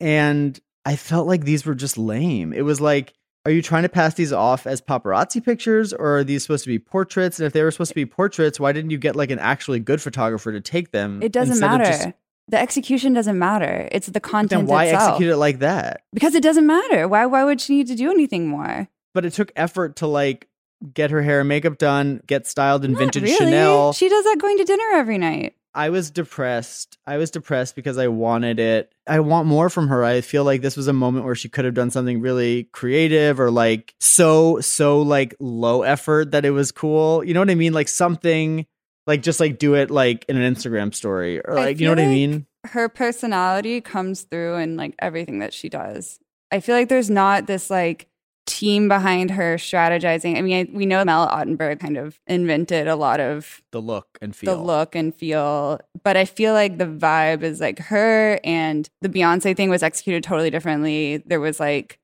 And 0.00 0.60
I 0.84 0.96
felt 0.96 1.26
like 1.26 1.46
these 1.46 1.64
were 1.64 1.74
just 1.74 1.96
lame. 1.96 2.52
It 2.52 2.60
was 2.60 2.78
like, 2.78 3.14
are 3.46 3.50
you 3.50 3.62
trying 3.62 3.84
to 3.84 3.88
pass 3.88 4.14
these 4.14 4.32
off 4.32 4.66
as 4.66 4.80
paparazzi 4.82 5.42
pictures 5.42 5.92
or 5.92 6.18
are 6.18 6.24
these 6.24 6.42
supposed 6.42 6.64
to 6.64 6.68
be 6.68 6.80
portraits? 6.80 7.38
And 7.38 7.46
if 7.46 7.52
they 7.52 7.62
were 7.62 7.70
supposed 7.70 7.90
to 7.90 7.94
be 7.94 8.04
portraits, 8.04 8.58
why 8.58 8.72
didn't 8.72 8.90
you 8.90 8.98
get 8.98 9.14
like 9.14 9.30
an 9.30 9.38
actually 9.38 9.78
good 9.78 10.02
photographer 10.02 10.50
to 10.50 10.60
take 10.60 10.90
them? 10.90 11.22
It 11.22 11.30
doesn't 11.30 11.60
matter. 11.60 11.84
just- 11.84 12.08
the 12.48 12.58
execution 12.58 13.12
doesn't 13.12 13.38
matter. 13.38 13.88
It's 13.92 14.08
the 14.08 14.20
content. 14.20 14.50
then 14.50 14.66
why 14.66 14.86
itself. 14.86 15.10
execute 15.10 15.30
it 15.30 15.36
like 15.36 15.60
that? 15.60 16.02
because 16.12 16.34
it 16.34 16.42
doesn't 16.42 16.66
matter. 16.66 17.06
Why 17.08 17.26
why 17.26 17.44
would 17.44 17.60
she 17.60 17.76
need 17.76 17.86
to 17.88 17.94
do 17.94 18.10
anything 18.10 18.48
more? 18.48 18.88
But 19.14 19.24
it 19.24 19.32
took 19.32 19.50
effort 19.56 19.96
to 19.96 20.06
like 20.06 20.48
get 20.92 21.10
her 21.10 21.22
hair 21.22 21.40
and 21.40 21.48
makeup 21.48 21.78
done, 21.78 22.20
get 22.26 22.46
styled 22.46 22.84
in 22.84 22.92
Not 22.92 22.98
vintage 22.98 23.22
really. 23.24 23.36
Chanel. 23.36 23.92
She 23.92 24.08
does 24.08 24.24
that 24.24 24.36
going 24.38 24.58
to 24.58 24.64
dinner 24.64 24.90
every 24.94 25.18
night. 25.18 25.54
I 25.76 25.90
was 25.90 26.10
depressed. 26.10 26.96
I 27.06 27.18
was 27.18 27.30
depressed 27.30 27.76
because 27.76 27.98
I 27.98 28.08
wanted 28.08 28.58
it. 28.58 28.92
I 29.06 29.20
want 29.20 29.46
more 29.46 29.68
from 29.68 29.88
her. 29.88 30.02
I 30.02 30.22
feel 30.22 30.42
like 30.42 30.62
this 30.62 30.74
was 30.74 30.88
a 30.88 30.92
moment 30.94 31.26
where 31.26 31.34
she 31.34 31.50
could 31.50 31.66
have 31.66 31.74
done 31.74 31.90
something 31.90 32.22
really 32.22 32.64
creative 32.72 33.38
or 33.38 33.50
like 33.50 33.94
so 34.00 34.58
so 34.60 35.02
like 35.02 35.34
low 35.38 35.82
effort 35.82 36.30
that 36.30 36.46
it 36.46 36.50
was 36.50 36.72
cool. 36.72 37.22
You 37.22 37.34
know 37.34 37.40
what 37.40 37.50
I 37.50 37.54
mean? 37.54 37.74
Like 37.74 37.88
something 37.88 38.66
Like 39.06 39.22
just 39.22 39.38
like 39.38 39.58
do 39.58 39.74
it 39.74 39.90
like 39.90 40.24
in 40.28 40.36
an 40.36 40.54
Instagram 40.54 40.94
story 40.94 41.40
or 41.44 41.54
like 41.54 41.78
you 41.78 41.84
know 41.86 41.92
what 41.92 42.00
I 42.00 42.06
mean? 42.06 42.46
Her 42.64 42.88
personality 42.88 43.80
comes 43.80 44.22
through 44.22 44.56
in 44.56 44.76
like 44.76 44.94
everything 44.98 45.38
that 45.38 45.54
she 45.54 45.68
does. 45.68 46.18
I 46.50 46.60
feel 46.60 46.74
like 46.74 46.88
there's 46.88 47.10
not 47.10 47.46
this 47.46 47.70
like 47.70 48.08
team 48.46 48.88
behind 48.88 49.30
her 49.32 49.56
strategizing. 49.56 50.36
I 50.36 50.42
mean, 50.42 50.68
I, 50.68 50.76
we 50.76 50.86
know 50.86 51.04
Mel 51.04 51.28
Ottenberg 51.28 51.80
kind 51.80 51.96
of 51.96 52.18
invented 52.26 52.88
a 52.88 52.96
lot 52.96 53.20
of 53.20 53.60
The 53.72 53.80
look 53.80 54.18
and 54.22 54.34
feel. 54.34 54.56
the 54.56 54.62
look 54.62 54.94
and 54.94 55.14
feel, 55.14 55.80
but 56.02 56.16
I 56.16 56.24
feel 56.24 56.52
like 56.54 56.78
the 56.78 56.86
vibe 56.86 57.42
is 57.42 57.60
like 57.60 57.78
her 57.80 58.40
and 58.44 58.88
the 59.02 59.08
Beyonce 59.08 59.56
thing 59.56 59.68
was 59.68 59.82
executed 59.82 60.22
totally 60.22 60.50
differently. 60.50 61.22
There 61.26 61.40
was 61.40 61.60
like 61.60 61.98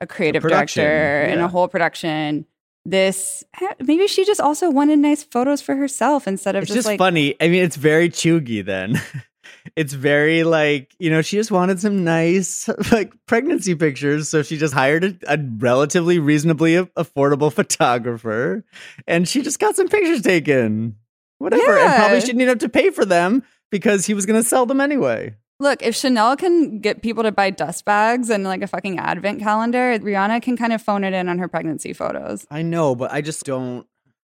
a 0.00 0.06
creative 0.06 0.42
production, 0.42 0.82
director 0.84 1.22
and 1.32 1.40
a 1.40 1.48
whole 1.48 1.68
production. 1.68 2.46
This 2.84 3.42
maybe 3.80 4.06
she 4.06 4.24
just 4.24 4.40
also 4.40 4.70
wanted 4.70 5.00
nice 5.00 5.24
photos 5.24 5.60
for 5.60 5.74
herself 5.74 6.28
instead 6.28 6.54
of 6.54 6.62
It's 6.62 6.68
just, 6.68 6.76
just 6.78 6.86
like 6.86 6.98
funny. 6.98 7.34
I 7.40 7.48
mean, 7.48 7.64
it's 7.64 7.76
very 7.76 8.08
chuggy 8.10 8.64
then. 8.64 9.00
it's 9.76 9.92
very 9.92 10.42
like, 10.42 10.94
you 10.98 11.10
know, 11.10 11.20
she 11.22 11.36
just 11.36 11.50
wanted 11.50 11.78
some 11.80 12.02
nice 12.02 12.68
like 12.92 13.12
pregnancy 13.26 13.74
pictures. 13.74 14.28
So 14.28 14.42
she 14.42 14.56
just 14.56 14.72
hired 14.74 15.04
a, 15.04 15.16
a 15.28 15.38
relatively 15.58 16.18
reasonably 16.18 16.74
affordable 16.76 17.52
photographer 17.60 18.64
and 19.06 19.28
she 19.28 19.42
just 19.42 19.58
got 19.58 19.76
some 19.76 19.88
pictures 19.88 20.22
taken. 20.22 20.96
Whatever. 21.38 21.76
And 21.78 21.94
probably 21.94 22.16
Yeah. 22.16 22.20
she 22.20 22.32
didn't 22.32 22.48
have 22.48 22.58
to 22.60 22.68
pay 22.70 22.90
for 22.90 23.04
them 23.04 23.42
because 23.70 24.06
he 24.06 24.14
was 24.14 24.24
going 24.26 24.42
to 24.42 24.48
sell 24.48 24.64
them 24.66 24.80
anyway. 24.80 25.36
Look, 25.58 25.82
if 25.82 25.94
Chanel 25.96 26.36
can 26.36 26.80
get 26.80 27.02
people 27.02 27.22
to 27.22 27.32
buy 27.32 27.50
dust 27.50 27.84
bags 27.86 28.28
and 28.30 28.44
like 28.44 28.62
a 28.62 28.66
fucking 28.66 28.98
advent 28.98 29.40
calendar, 29.40 29.98
Rihanna 29.98 30.42
can 30.42 30.56
kind 30.56 30.72
of 30.72 30.82
phone 30.82 31.02
it 31.04 31.14
in 31.14 31.28
on 31.30 31.38
her 31.38 31.48
pregnancy 31.48 31.92
photos. 31.94 32.46
I 32.50 32.62
know, 32.62 32.94
but 32.94 33.10
I 33.12 33.20
just 33.22 33.44
don't 33.44 33.86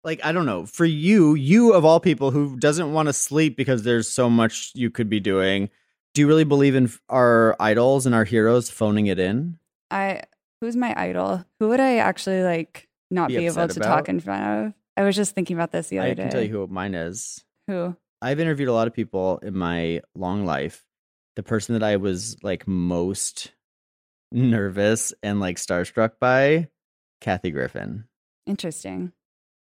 like 0.06 0.24
I 0.24 0.32
don't 0.32 0.46
know. 0.46 0.64
For 0.64 0.86
you, 0.86 1.34
you 1.34 1.74
of 1.74 1.84
all 1.84 2.00
people 2.00 2.30
who 2.30 2.56
doesn't 2.56 2.92
want 2.92 3.08
to 3.08 3.12
sleep 3.12 3.56
because 3.56 3.82
there's 3.82 4.08
so 4.08 4.30
much 4.30 4.70
you 4.74 4.88
could 4.88 5.10
be 5.10 5.20
doing, 5.20 5.68
do 6.14 6.22
you 6.22 6.28
really 6.28 6.44
believe 6.44 6.74
in 6.74 6.90
our 7.10 7.56
idols 7.60 8.06
and 8.06 8.14
our 8.14 8.24
heroes 8.24 8.70
phoning 8.70 9.08
it 9.08 9.18
in? 9.18 9.58
I 9.90 10.22
who's 10.60 10.76
my 10.76 10.94
idol? 10.96 11.44
Who 11.60 11.68
would 11.68 11.80
I 11.80 11.96
actually 11.96 12.42
like 12.42 12.88
not 13.10 13.28
Be 13.28 13.38
be, 13.38 13.46
able 13.46 13.68
to 13.68 13.76
about? 13.76 13.80
talk 13.80 14.08
in 14.08 14.20
front 14.20 14.66
of? 14.68 14.74
I 14.96 15.02
was 15.02 15.16
just 15.16 15.34
thinking 15.34 15.56
about 15.56 15.72
this 15.72 15.88
the 15.88 15.98
other 15.98 16.08
I 16.08 16.14
day. 16.14 16.22
can 16.22 16.32
tell 16.32 16.42
you 16.42 16.48
who 16.48 16.66
mine 16.68 16.94
is. 16.94 17.44
Who? 17.66 17.96
I've 18.22 18.40
interviewed 18.40 18.68
a 18.68 18.72
lot 18.72 18.86
of 18.86 18.94
people 18.94 19.38
in 19.38 19.54
my 19.54 20.00
long 20.14 20.46
life. 20.46 20.84
The 21.34 21.42
person 21.42 21.74
that 21.74 21.82
I 21.82 21.96
was 21.96 22.36
like 22.42 22.66
most 22.66 23.52
nervous 24.32 25.12
and 25.22 25.38
like 25.40 25.56
starstruck 25.56 26.12
by, 26.18 26.68
Kathy 27.20 27.50
Griffin. 27.50 28.04
Interesting. 28.46 29.12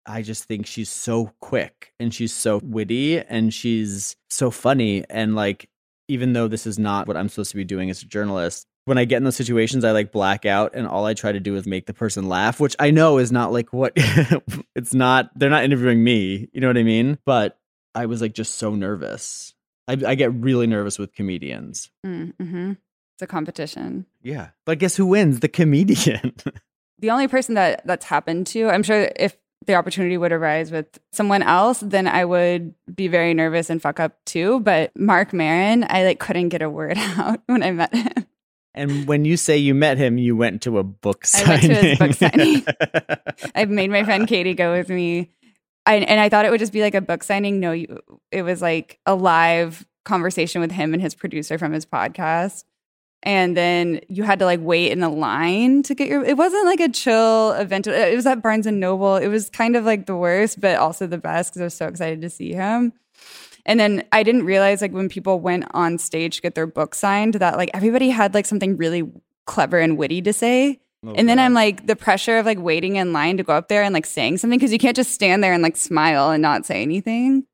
I 0.06 0.22
just 0.22 0.46
think 0.46 0.66
she's 0.66 0.90
so 0.90 1.32
quick 1.40 1.94
and 2.00 2.14
she's 2.14 2.34
so 2.34 2.60
witty 2.64 3.20
and 3.20 3.54
she's 3.54 4.16
so 4.30 4.52
funny. 4.52 5.04
And 5.10 5.36
like, 5.36 5.70
even 6.08 6.34
though 6.34 6.48
this 6.48 6.66
is 6.66 6.80
not 6.80 7.08
what 7.08 7.18
I'm 7.18 7.30
supposed 7.30 7.52
to 7.52 7.58
be 7.58 7.64
doing 7.64 7.90
as 7.90 8.02
a 8.02 8.06
journalist, 8.06 8.68
when 8.86 8.98
I 8.98 9.06
get 9.06 9.18
in 9.18 9.24
those 9.24 9.36
situations, 9.36 9.84
I 9.84 9.92
like 9.92 10.12
black 10.12 10.46
out 10.46 10.72
and 10.74 10.88
all 10.88 11.06
I 11.06 11.14
try 11.14 11.32
to 11.32 11.40
do 11.40 11.56
is 11.56 11.68
make 11.68 11.86
the 11.86 11.94
person 11.94 12.28
laugh, 12.28 12.60
which 12.60 12.76
I 12.80 12.92
know 12.92 13.20
is 13.20 13.32
not 13.32 13.52
like 13.52 13.72
what 13.72 13.94
it's 14.76 14.94
not, 14.94 15.30
they're 15.36 15.50
not 15.50 15.64
interviewing 15.64 16.04
me. 16.04 16.50
You 16.52 16.62
know 16.62 16.68
what 16.68 16.78
I 16.78 16.84
mean? 16.84 17.20
But 17.26 17.60
I 17.94 18.08
was 18.08 18.22
like 18.22 18.34
just 18.34 18.56
so 18.56 18.74
nervous. 18.74 19.54
I, 19.88 19.98
I 20.06 20.16
get 20.16 20.34
really 20.34 20.68
nervous 20.68 20.98
with 20.98 21.14
comedians. 21.14 21.92
Mm, 22.06 22.34
hmm 22.42 22.72
It's 23.16 23.22
a 23.22 23.28
competition. 23.28 24.08
Yeah. 24.24 24.50
But 24.66 24.80
guess 24.80 24.96
who 24.96 25.06
wins? 25.06 25.42
The 25.42 25.50
comedian. 25.50 26.34
The 27.00 27.10
only 27.10 27.28
person 27.28 27.56
that 27.56 27.82
that's 27.84 28.06
happened 28.06 28.46
to, 28.48 28.70
I'm 28.70 28.84
sure 28.84 29.10
if 29.16 29.36
the 29.66 29.76
opportunity 29.76 30.18
would 30.18 30.32
arise 30.32 30.72
with 30.72 31.00
someone 31.12 31.44
else, 31.44 31.80
then 31.82 32.08
I 32.08 32.26
would 32.26 32.74
be 32.94 33.08
very 33.08 33.34
nervous 33.34 33.70
and 33.70 33.82
fuck 33.82 34.00
up 34.00 34.18
too. 34.26 34.60
But 34.62 34.92
Marc 34.98 35.34
Maron, 35.34 35.86
I 35.90 36.04
like 36.04 36.20
couldn't 36.20 36.50
get 36.50 36.62
a 36.62 36.70
word 36.70 36.98
out 36.98 37.42
when 37.46 37.64
I 37.64 37.72
met 37.72 37.94
him. 37.94 38.26
and 38.74 39.08
when 39.08 39.26
you 39.26 39.38
say 39.38 39.58
you 39.58 39.76
met 39.76 39.98
him, 39.98 40.18
you 40.18 40.36
went 40.36 40.62
to 40.64 40.80
a 40.80 40.84
book 40.84 41.24
I 41.26 41.28
signing. 41.28 41.70
went 41.70 41.82
to 41.82 41.88
his 41.88 42.00
book 42.00 42.14
signing. 42.14 42.66
I've 43.56 43.70
made 43.70 43.92
my 43.92 44.04
friend 44.04 44.28
Katie 44.28 44.54
go 44.56 44.72
with 44.74 44.90
me. 44.90 45.32
I, 45.86 45.96
and 45.96 46.20
I 46.20 46.30
thought 46.30 46.46
it 46.46 46.52
would 46.52 46.60
just 46.60 46.74
be 46.74 46.82
like 46.82 46.96
a 46.96 47.02
book 47.02 47.24
signing. 47.24 47.60
No, 47.60 47.72
you, 47.72 48.00
it 48.32 48.44
was 48.44 48.62
like 48.62 49.00
a 49.06 49.16
live 49.16 49.86
conversation 50.06 50.62
with 50.62 50.72
him 50.72 50.94
and 50.94 51.02
his 51.02 51.16
producer 51.16 51.58
from 51.58 51.74
his 51.74 51.86
podcast. 51.86 52.64
And 53.24 53.56
then 53.56 54.02
you 54.08 54.24
had 54.24 54.40
to 54.40 54.46
like 54.46 54.60
wait 54.62 54.92
in 54.92 55.04
a 55.04 55.10
line 55.10 55.84
to 55.84 55.94
get 55.94 56.08
your. 56.08 56.24
It 56.24 56.38
wasn't 56.38 56.66
like 56.66 56.80
a 56.80 56.90
chill 56.90 57.52
event. 57.52 57.88
Uh, 57.88 57.92
it 57.92 58.16
was 58.16 58.26
at 58.26 58.42
Barnes 58.42 58.66
and 58.66 58.80
Noble. 58.80 59.16
It 59.16 59.28
was 59.28 59.50
kind 59.50 59.76
of 59.76 59.86
like 59.86 60.08
the 60.08 60.16
worst, 60.16 60.60
but 60.60 60.78
also 60.78 61.06
the 61.06 61.20
best 61.20 61.52
because 61.52 61.62
I 61.62 61.66
was 61.66 61.74
so 61.76 61.88
excited 61.88 62.22
to 62.22 62.30
see 62.30 62.54
him. 62.54 62.94
And 63.66 63.80
then 63.80 64.04
I 64.12 64.24
didn't 64.24 64.44
realize 64.44 64.82
like 64.82 64.92
when 64.92 65.08
people 65.08 65.40
went 65.40 65.66
on 65.72 66.00
stage 66.00 66.38
to 66.38 66.42
get 66.42 66.56
their 66.56 66.66
book 66.66 66.96
signed 66.96 67.36
that 67.36 67.58
like 67.58 67.70
everybody 67.76 68.10
had 68.10 68.34
like 68.34 68.48
something 68.48 68.76
really 68.76 69.08
clever 69.46 69.78
and 69.78 69.98
witty 69.98 70.22
to 70.24 70.34
say. 70.34 70.80
Oh, 71.06 71.14
and 71.14 71.30
then. 71.30 71.40
I'm 71.40 71.54
like 71.54 71.88
the 71.88 71.96
pressure 71.96 72.38
of 72.38 72.46
like 72.46 72.60
waiting 72.60 72.96
in 72.96 73.14
line 73.14 73.38
to 73.38 73.44
go 73.44 73.54
up 73.54 73.68
there 73.68 73.84
and 73.84 73.94
like 73.94 74.06
saying 74.06 74.38
something 74.38 74.58
because 74.58 74.74
you 74.74 74.80
can't 74.80 74.96
just 74.96 75.12
stand 75.12 75.44
there 75.44 75.54
and 75.54 75.64
like 75.64 75.78
smile 75.78 76.32
and 76.32 76.42
not 76.42 76.66
say 76.66 76.82
anything. 76.82 77.46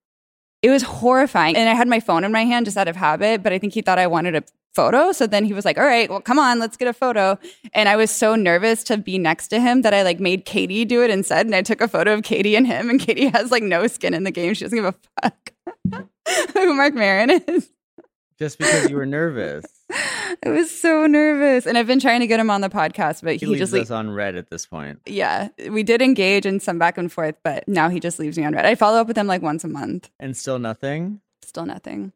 It 0.61 0.69
was 0.69 0.83
horrifying. 0.83 1.55
And 1.55 1.69
I 1.69 1.73
had 1.73 1.87
my 1.87 1.99
phone 1.99 2.23
in 2.23 2.31
my 2.31 2.43
hand 2.43 2.65
just 2.65 2.77
out 2.77 2.87
of 2.87 2.95
habit, 2.95 3.43
but 3.43 3.53
I 3.53 3.59
think 3.59 3.73
he 3.73 3.81
thought 3.81 3.99
I 3.99 4.07
wanted 4.07 4.35
a 4.35 4.43
photo. 4.77 5.11
So 5.11 5.25
then 5.27 5.43
he 5.43 5.53
was 5.53 5.65
like, 5.65 5.77
all 5.79 5.83
right, 5.85 6.07
well, 6.09 6.21
come 6.21 6.37
on, 6.39 6.59
let's 6.59 6.77
get 6.77 6.87
a 6.87 6.93
photo. 6.93 7.37
And 7.73 7.89
I 7.89 7.95
was 7.95 8.11
so 8.11 8.35
nervous 8.35 8.83
to 8.85 8.97
be 8.97 9.17
next 9.17 9.47
to 9.49 9.59
him 9.59 9.81
that 9.81 9.93
I 9.93 10.03
like 10.03 10.19
made 10.19 10.45
Katie 10.45 10.85
do 10.85 11.03
it 11.03 11.09
instead. 11.09 11.45
And 11.47 11.55
I 11.55 11.63
took 11.63 11.81
a 11.81 11.87
photo 11.87 12.13
of 12.13 12.21
Katie 12.23 12.55
and 12.55 12.67
him. 12.67 12.89
And 12.89 12.99
Katie 12.99 13.27
has 13.27 13.51
like 13.51 13.63
no 13.63 13.87
skin 13.87 14.13
in 14.13 14.23
the 14.23 14.31
game. 14.31 14.53
She 14.53 14.65
doesn't 14.65 14.77
give 14.77 14.85
a 14.85 14.95
fuck 15.21 15.53
who 16.53 16.73
Marc 16.75 16.93
Maron 16.93 17.31
is. 17.31 17.69
just 18.39 18.59
because 18.59 18.89
you 18.89 18.95
were 18.95 19.05
nervous. 19.07 19.65
I 20.45 20.49
was 20.49 20.69
so 20.69 21.07
nervous. 21.07 21.65
And 21.65 21.77
I've 21.77 21.87
been 21.87 21.99
trying 21.99 22.19
to 22.19 22.27
get 22.27 22.39
him 22.39 22.49
on 22.51 22.61
the 22.61 22.69
podcast, 22.69 23.23
but 23.23 23.33
He, 23.33 23.39
he, 23.39 23.45
leaves 23.47 23.59
just 23.59 23.73
like, 23.73 23.81
us 23.81 23.91
on 23.91 24.11
red 24.11 24.35
at 24.35 24.49
this 24.51 24.65
point. 24.67 24.99
yeah, 25.07 25.47
we 25.71 25.81
did 25.81 26.01
engage 26.03 26.45
in 26.45 26.59
some 26.59 26.77
back 26.77 26.97
and 26.99 27.11
forth, 27.11 27.35
but 27.43 27.67
now 27.67 27.89
he 27.89 27.99
just 27.99 28.19
leaves 28.19 28.37
me 28.37 28.45
on 28.45 28.53
red. 28.53 28.65
I 28.65 28.75
follow 28.75 28.99
up 28.99 29.07
with 29.07 29.17
him 29.17 29.25
like 29.25 29.41
once 29.41 29.63
a 29.63 29.67
month. 29.67 30.11
And 30.19 30.37
still 30.37 30.59
nothing. 30.59 31.21
Still 31.41 31.65
nothing. 31.65 32.11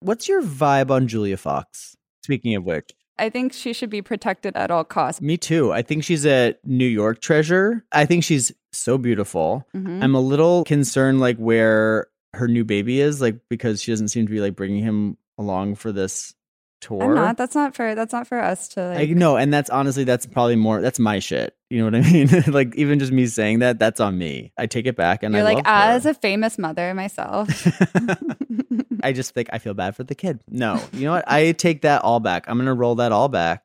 What's 0.00 0.28
your 0.28 0.42
vibe 0.42 0.90
on 0.90 1.08
Julia 1.08 1.36
Fox? 1.36 1.95
Speaking 2.26 2.56
of 2.56 2.64
which, 2.64 2.90
I 3.18 3.30
think 3.30 3.52
she 3.52 3.72
should 3.72 3.88
be 3.88 4.02
protected 4.02 4.56
at 4.56 4.70
all 4.72 4.82
costs. 4.82 5.20
me 5.22 5.36
too. 5.36 5.72
I 5.72 5.82
think 5.82 6.02
she's 6.02 6.26
a 6.26 6.54
New 6.64 6.86
York 6.86 7.20
treasure. 7.20 7.84
I 7.92 8.04
think 8.04 8.24
she's 8.24 8.50
so 8.72 8.98
beautiful. 8.98 9.64
Mhm. 9.74 10.02
I'm 10.02 10.14
a 10.16 10.20
little 10.20 10.64
concerned, 10.64 11.20
like 11.20 11.36
where 11.36 12.08
her 12.34 12.48
new 12.48 12.64
baby 12.64 13.00
is, 13.00 13.20
like 13.20 13.36
because 13.48 13.80
she 13.80 13.92
doesn't 13.92 14.08
seem 14.08 14.26
to 14.26 14.32
be 14.32 14.40
like 14.40 14.56
bringing 14.56 14.82
him 14.82 15.16
along 15.38 15.76
for 15.76 15.92
this 15.92 16.34
tour. 16.80 17.02
I'm 17.02 17.14
not. 17.14 17.36
That's 17.36 17.54
not 17.54 17.74
for. 17.74 17.94
That's 17.94 18.12
not 18.12 18.26
for 18.26 18.38
us 18.38 18.68
to 18.70 18.80
I 18.80 18.94
like. 18.96 19.08
know, 19.10 19.36
and 19.36 19.52
that's 19.52 19.70
honestly 19.70 20.04
that's 20.04 20.26
probably 20.26 20.56
more 20.56 20.80
that's 20.80 20.98
my 20.98 21.18
shit. 21.18 21.54
You 21.70 21.78
know 21.78 21.84
what 21.98 22.06
I 22.06 22.10
mean? 22.12 22.28
like 22.48 22.74
even 22.76 22.98
just 22.98 23.12
me 23.12 23.26
saying 23.26 23.58
that, 23.60 23.78
that's 23.78 23.98
on 24.00 24.16
me. 24.18 24.52
I 24.58 24.66
take 24.66 24.86
it 24.86 24.96
back, 24.96 25.22
and 25.22 25.34
You're 25.34 25.42
I 25.42 25.44
like 25.44 25.56
love 25.56 25.66
her. 25.66 25.72
as 25.72 26.06
a 26.06 26.14
famous 26.14 26.58
mother 26.58 26.92
myself. 26.94 27.48
I 29.02 29.12
just 29.12 29.34
think 29.34 29.48
I 29.52 29.58
feel 29.58 29.74
bad 29.74 29.94
for 29.96 30.04
the 30.04 30.14
kid. 30.14 30.40
No, 30.48 30.80
you 30.92 31.04
know 31.06 31.12
what? 31.12 31.24
I 31.30 31.52
take 31.52 31.82
that 31.82 32.02
all 32.02 32.20
back. 32.20 32.44
I'm 32.48 32.58
gonna 32.58 32.74
roll 32.74 32.96
that 32.96 33.12
all 33.12 33.28
back, 33.28 33.64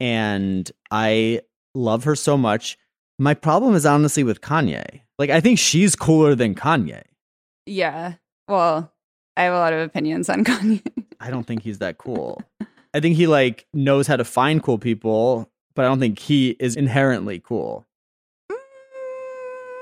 and 0.00 0.70
I 0.90 1.42
love 1.74 2.04
her 2.04 2.16
so 2.16 2.36
much. 2.36 2.78
My 3.18 3.34
problem 3.34 3.74
is 3.74 3.84
honestly 3.86 4.24
with 4.24 4.40
Kanye. 4.40 5.00
Like 5.18 5.30
I 5.30 5.40
think 5.40 5.58
she's 5.58 5.96
cooler 5.96 6.34
than 6.34 6.54
Kanye. 6.54 7.02
yeah. 7.66 8.14
Well, 8.48 8.90
I 9.38 9.42
have 9.44 9.54
a 9.54 9.58
lot 9.58 9.72
of 9.72 9.80
opinions 9.80 10.28
on 10.28 10.44
Kanye. 10.44 10.82
I 11.20 11.30
don't 11.30 11.46
think 11.46 11.62
he's 11.62 11.78
that 11.78 11.96
cool. 11.98 12.42
I 12.92 13.00
think 13.00 13.16
he 13.16 13.26
like 13.26 13.66
knows 13.72 14.06
how 14.06 14.16
to 14.16 14.24
find 14.24 14.62
cool 14.62 14.78
people, 14.78 15.50
but 15.74 15.84
I 15.84 15.88
don't 15.88 16.00
think 16.00 16.18
he 16.18 16.50
is 16.60 16.74
inherently 16.76 17.38
cool. 17.38 17.86
Mm. 18.50 18.56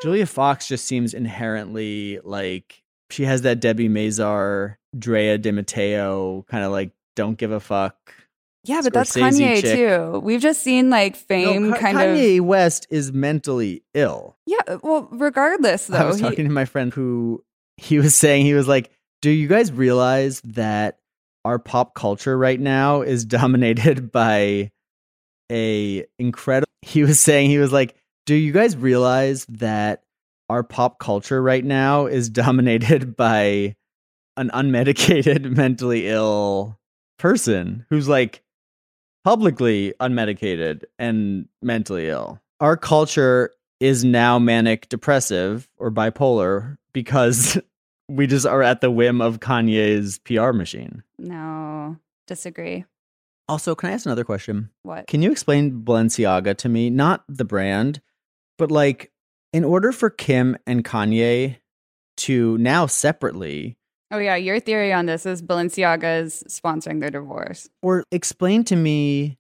Julia 0.03 0.27
Fox 0.27 0.69
just 0.69 0.85
seems 0.85 1.15
inherently 1.15 2.21
like 2.23 2.83
she 3.11 3.25
has 3.25 3.43
that 3.43 3.61
Debbie 3.61 3.89
Mazar, 3.89 4.77
Drea 4.99 5.39
De 5.39 5.53
Matteo 5.53 6.45
kind 6.51 6.65
of 6.65 6.73
like 6.73 6.91
don't 7.15 7.39
give 7.39 7.51
a 7.51 7.61
fuck. 7.61 8.13
Yeah, 8.65 8.81
but 8.83 8.93
that's 8.93 9.17
Kanye 9.17 9.61
chick. 9.61 9.77
too. 9.77 10.19
We've 10.19 10.41
just 10.41 10.61
seen 10.63 10.91
like 10.91 11.15
No, 11.15 11.19
fame 11.21 11.73
Ka- 11.73 11.79
kind 11.79 11.97
of. 11.99 12.05
Kanye 12.17 12.41
West 12.41 12.87
is 12.91 13.13
mentally 13.13 13.85
ill. 13.95 14.37
Yeah. 14.45 14.59
Uh, 14.67 14.79
well, 14.83 15.09
regardless 15.13 15.87
though. 15.87 15.99
I 15.99 16.05
was 16.05 16.17
he- 16.17 16.23
talking 16.23 16.47
to 16.47 16.53
my 16.53 16.65
friend 16.65 16.93
who 16.93 17.45
he 17.77 17.99
was 17.99 18.15
saying 18.17 18.45
he 18.45 18.55
was 18.55 18.67
like, 18.67 18.91
"Do 19.23 19.31
you 19.31 19.49
guys 19.49 19.73
realize 19.73 20.41
that 20.43 20.99
our 21.45 21.59
pop 21.59 21.95
culture 21.95 22.37
right 22.37 22.61
now 22.61 23.03
is 23.03 23.25
dominated 23.39 24.13
by 24.13 24.71
a 25.51 26.07
incredible?" 26.19 26.67
He 26.83 27.03
was 27.03 27.19
saying 27.21 27.51
he 27.51 27.59
was 27.59 27.73
like, 27.73 27.97
"Do 28.27 28.35
you 28.35 28.53
guys 28.53 28.77
realize 28.77 29.47
that 29.47 30.03
our 30.49 30.63
pop 30.63 30.99
culture 30.99 31.43
right 31.43 31.65
now 31.65 32.07
is 32.07 32.29
dominated 32.31 33.17
by 33.17 33.75
an 34.37 34.51
unmedicated, 34.51 35.51
mentally 35.57 36.09
ill 36.09 36.79
person 37.19 37.87
who's 37.89 38.09
like 38.09 38.43
publicly 39.25 39.95
unmedicated 40.01 40.85
and 40.99 41.49
mentally 41.63 42.09
ill. 42.09 42.41
Our 42.61 42.77
culture 42.77 43.51
is 43.81 44.05
now 44.05 44.39
manic 44.39 44.89
depressive 44.89 45.69
or 45.79 45.91
bipolar 45.91 46.77
because 46.93 47.59
we 48.09 48.27
just 48.27 48.47
are 48.47 48.63
at 48.63 48.81
the 48.81 48.91
whim 48.91 49.21
of 49.21 49.41
Kanye's 49.41 50.19
PR 50.21 50.53
machine. 50.53 51.03
No, 51.19 51.97
disagree. 52.27 52.85
Also, 53.49 53.75
can 53.75 53.91
I 53.91 53.93
ask 53.93 54.07
another 54.07 54.25
question? 54.25 54.71
What? 54.83 55.07
Can 55.07 55.23
you 55.23 55.31
explain 55.31 55.83
Balenciaga 55.83 56.57
to 56.59 56.69
me? 56.69 56.91
Not 56.91 57.25
the 57.29 57.45
brand, 57.45 58.01
but 58.59 58.71
like 58.71 59.13
in 59.53 59.65
order 59.65 59.93
for 59.93 60.11
Kim 60.11 60.57
and 60.67 60.85
Kanye 60.85 61.59
to 62.19 62.59
now 62.59 62.87
separately 62.87 63.77
Oh 64.13 64.19
yeah, 64.19 64.37
your 64.37 64.61
theory 64.61 64.93
on 64.93 65.07
this 65.07 65.27
is 65.27 65.43
Balenciaga's 65.43 66.45
sponsoring 66.49 67.01
their 67.01 67.11
divorce. 67.11 67.69
or 67.83 68.05
explain 68.13 68.63
to 68.65 68.77
me 68.77 69.37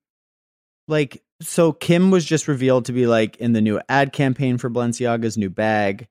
like 0.88 1.22
so 1.40 1.72
Kim 1.72 2.10
was 2.10 2.24
just 2.24 2.48
revealed 2.48 2.86
to 2.86 2.92
be 2.92 3.06
like 3.06 3.36
in 3.36 3.52
the 3.52 3.60
new 3.60 3.80
ad 3.88 4.12
campaign 4.12 4.58
for 4.58 4.70
Balenciaga's 4.70 5.36
new 5.36 5.50
bag. 5.50 6.08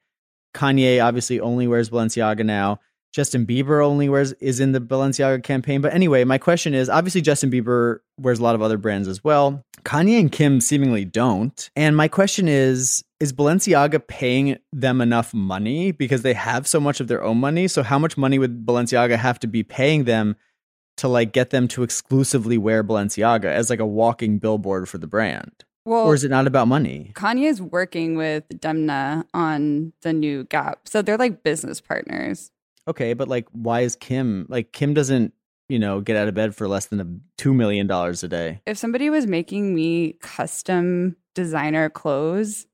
Kanye 0.55 1.03
obviously 1.03 1.39
only 1.39 1.67
wears 1.67 1.89
Balenciaga 1.89 2.43
now. 2.43 2.79
Justin 3.13 3.45
Bieber 3.45 3.85
only 3.85 4.09
wears 4.09 4.33
is 4.33 4.59
in 4.59 4.73
the 4.73 4.81
Balenciaga 4.81 5.41
campaign. 5.41 5.79
But 5.79 5.93
anyway, 5.93 6.25
my 6.25 6.37
question 6.37 6.73
is 6.73 6.89
obviously 6.89 7.21
Justin 7.21 7.49
Bieber 7.49 7.99
wears 8.19 8.39
a 8.39 8.43
lot 8.43 8.55
of 8.55 8.61
other 8.61 8.77
brands 8.77 9.07
as 9.07 9.23
well. 9.23 9.63
Kanye 9.83 10.19
and 10.19 10.31
Kim 10.31 10.59
seemingly 10.59 11.05
don't. 11.05 11.69
And 11.77 11.95
my 11.95 12.07
question 12.07 12.49
is 12.49 13.03
is 13.21 13.31
Balenciaga 13.31 14.05
paying 14.05 14.57
them 14.73 14.99
enough 14.99 15.33
money 15.33 15.91
because 15.91 16.23
they 16.23 16.33
have 16.33 16.67
so 16.67 16.81
much 16.81 16.99
of 16.99 17.07
their 17.07 17.23
own 17.23 17.37
money? 17.37 17.69
So 17.69 17.83
how 17.83 17.97
much 17.97 18.17
money 18.17 18.37
would 18.37 18.65
Balenciaga 18.65 19.17
have 19.17 19.39
to 19.39 19.47
be 19.47 19.63
paying 19.63 20.03
them 20.03 20.35
to 20.97 21.07
like 21.07 21.31
get 21.31 21.51
them 21.51 21.69
to 21.69 21.83
exclusively 21.83 22.57
wear 22.57 22.83
Balenciaga 22.83 23.45
as 23.45 23.69
like 23.69 23.79
a 23.79 23.85
walking 23.85 24.39
billboard 24.39 24.89
for 24.89 24.97
the 24.97 25.07
brand? 25.07 25.63
Well, 25.85 26.05
or 26.05 26.15
is 26.15 26.23
it 26.23 26.29
not 26.29 26.47
about 26.47 26.67
money? 26.67 27.11
Kanye 27.13 27.47
is 27.47 27.61
working 27.61 28.15
with 28.17 28.47
Demna 28.49 29.25
on 29.33 29.93
the 30.01 30.13
new 30.13 30.45
Gap, 30.45 30.87
so 30.87 31.01
they're 31.01 31.17
like 31.17 31.43
business 31.43 31.79
partners. 31.79 32.51
Okay, 32.87 33.13
but 33.13 33.27
like 33.27 33.47
why 33.51 33.81
is 33.81 33.95
Kim 33.95 34.47
like 34.49 34.71
Kim 34.71 34.93
doesn't, 34.95 35.33
you 35.69 35.77
know, 35.77 36.01
get 36.01 36.15
out 36.17 36.27
of 36.27 36.33
bed 36.33 36.55
for 36.55 36.67
less 36.67 36.87
than 36.87 36.99
a 36.99 37.07
2 37.37 37.53
million 37.53 37.85
dollars 37.85 38.23
a 38.23 38.27
day? 38.27 38.61
If 38.65 38.77
somebody 38.79 39.11
was 39.11 39.27
making 39.27 39.75
me 39.75 40.13
custom 40.21 41.15
designer 41.35 41.89
clothes 41.89 42.65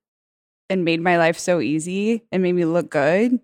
and 0.70 0.86
made 0.86 1.02
my 1.02 1.18
life 1.18 1.38
so 1.38 1.60
easy 1.60 2.24
and 2.32 2.42
made 2.42 2.54
me 2.54 2.64
look 2.64 2.90
good, 2.90 3.40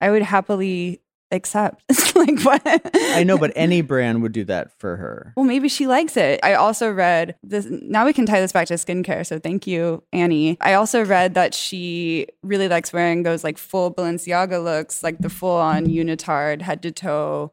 I 0.00 0.10
would 0.10 0.22
happily 0.22 1.01
accept. 1.32 1.82
like 2.16 2.40
what? 2.42 2.62
I 2.94 3.24
know, 3.24 3.38
but 3.38 3.52
any 3.56 3.80
brand 3.80 4.22
would 4.22 4.32
do 4.32 4.44
that 4.44 4.78
for 4.78 4.96
her. 4.96 5.32
Well, 5.36 5.46
maybe 5.46 5.68
she 5.68 5.86
likes 5.86 6.16
it. 6.16 6.40
I 6.42 6.54
also 6.54 6.90
read 6.90 7.34
this. 7.42 7.66
Now 7.68 8.04
we 8.04 8.12
can 8.12 8.26
tie 8.26 8.40
this 8.40 8.52
back 8.52 8.68
to 8.68 8.74
skincare. 8.74 9.26
So 9.26 9.38
thank 9.38 9.66
you, 9.66 10.02
Annie. 10.12 10.56
I 10.60 10.74
also 10.74 11.04
read 11.04 11.34
that 11.34 11.54
she 11.54 12.28
really 12.42 12.68
likes 12.68 12.92
wearing 12.92 13.22
those 13.22 13.42
like 13.42 13.58
full 13.58 13.92
Balenciaga 13.92 14.62
looks, 14.62 15.02
like 15.02 15.18
the 15.18 15.30
full 15.30 15.56
on 15.56 15.86
unitard 15.86 16.62
head 16.62 16.82
to 16.82 16.92
toe. 16.92 17.52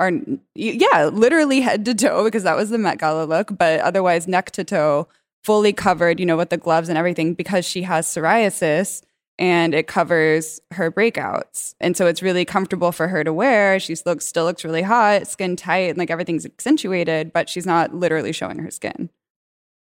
Or 0.00 0.10
yeah, 0.56 1.10
literally 1.12 1.60
head 1.60 1.84
to 1.84 1.94
toe 1.94 2.24
because 2.24 2.42
that 2.42 2.56
was 2.56 2.70
the 2.70 2.78
Met 2.78 2.98
Gala 2.98 3.24
look, 3.24 3.56
but 3.56 3.80
otherwise 3.80 4.26
neck 4.26 4.50
to 4.52 4.64
toe, 4.64 5.06
fully 5.44 5.72
covered, 5.72 6.18
you 6.18 6.26
know, 6.26 6.36
with 6.36 6.50
the 6.50 6.56
gloves 6.56 6.88
and 6.88 6.98
everything 6.98 7.34
because 7.34 7.64
she 7.64 7.82
has 7.82 8.06
psoriasis 8.06 9.02
and 9.38 9.74
it 9.74 9.86
covers 9.86 10.60
her 10.70 10.90
breakouts. 10.90 11.74
And 11.80 11.96
so 11.96 12.06
it's 12.06 12.22
really 12.22 12.44
comfortable 12.44 12.92
for 12.92 13.08
her 13.08 13.24
to 13.24 13.32
wear. 13.32 13.80
She 13.80 13.96
looks 14.06 14.26
still 14.26 14.44
looks 14.44 14.64
really 14.64 14.82
hot, 14.82 15.26
skin 15.26 15.56
tight, 15.56 15.90
and 15.90 15.98
like 15.98 16.10
everything's 16.10 16.46
accentuated, 16.46 17.32
but 17.32 17.48
she's 17.48 17.66
not 17.66 17.94
literally 17.94 18.32
showing 18.32 18.58
her 18.58 18.70
skin. 18.70 19.10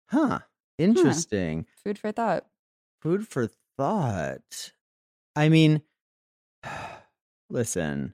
Huh. 0.10 0.28
Hmm. 0.28 0.84
Interesting. 0.84 1.66
Food 1.84 2.00
for 2.00 2.12
thought. 2.12 2.46
Food 3.02 3.28
for 3.28 3.50
thought. 3.78 4.72
I 5.36 5.50
mean, 5.50 5.82
listen, 7.50 8.14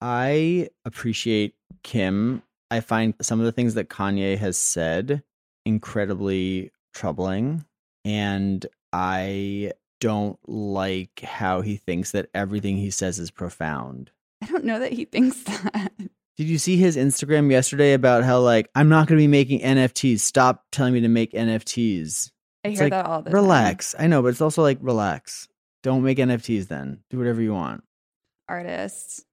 I 0.00 0.68
appreciate 0.84 1.54
Kim. 1.82 2.42
I 2.70 2.80
find 2.80 3.14
some 3.22 3.38
of 3.38 3.46
the 3.46 3.52
things 3.52 3.74
that 3.74 3.88
Kanye 3.88 4.36
has 4.38 4.56
said 4.56 5.22
incredibly 5.64 6.72
troubling. 6.94 7.64
And 8.04 8.64
I 8.92 9.72
don't 10.00 10.38
like 10.48 11.20
how 11.20 11.60
he 11.60 11.76
thinks 11.76 12.12
that 12.12 12.28
everything 12.34 12.76
he 12.76 12.90
says 12.90 13.18
is 13.18 13.30
profound. 13.30 14.10
I 14.42 14.46
don't 14.46 14.64
know 14.64 14.78
that 14.78 14.92
he 14.92 15.04
thinks 15.04 15.42
that. 15.44 15.92
Did 16.36 16.48
you 16.48 16.58
see 16.58 16.76
his 16.76 16.96
Instagram 16.96 17.50
yesterday 17.50 17.94
about 17.94 18.22
how 18.24 18.40
like 18.40 18.70
I'm 18.74 18.88
not 18.88 19.08
going 19.08 19.18
to 19.18 19.22
be 19.22 19.28
making 19.28 19.60
NFTs. 19.60 20.20
Stop 20.20 20.64
telling 20.70 20.92
me 20.92 21.00
to 21.00 21.08
make 21.08 21.32
NFTs. 21.32 22.30
I 22.64 22.68
It's 22.68 22.78
hear 22.78 22.86
like, 22.86 22.92
that 22.92 23.06
all 23.06 23.22
the 23.22 23.30
Relax. 23.30 23.94
I 23.98 24.06
know, 24.06 24.22
but 24.22 24.28
it's 24.28 24.40
also 24.40 24.62
like 24.62 24.78
relax. 24.80 25.48
Don't 25.82 26.02
make 26.02 26.18
NFTs 26.18 26.68
then. 26.68 27.00
Do 27.10 27.18
whatever 27.18 27.40
you 27.40 27.54
want. 27.54 27.84
Artists. 28.48 29.24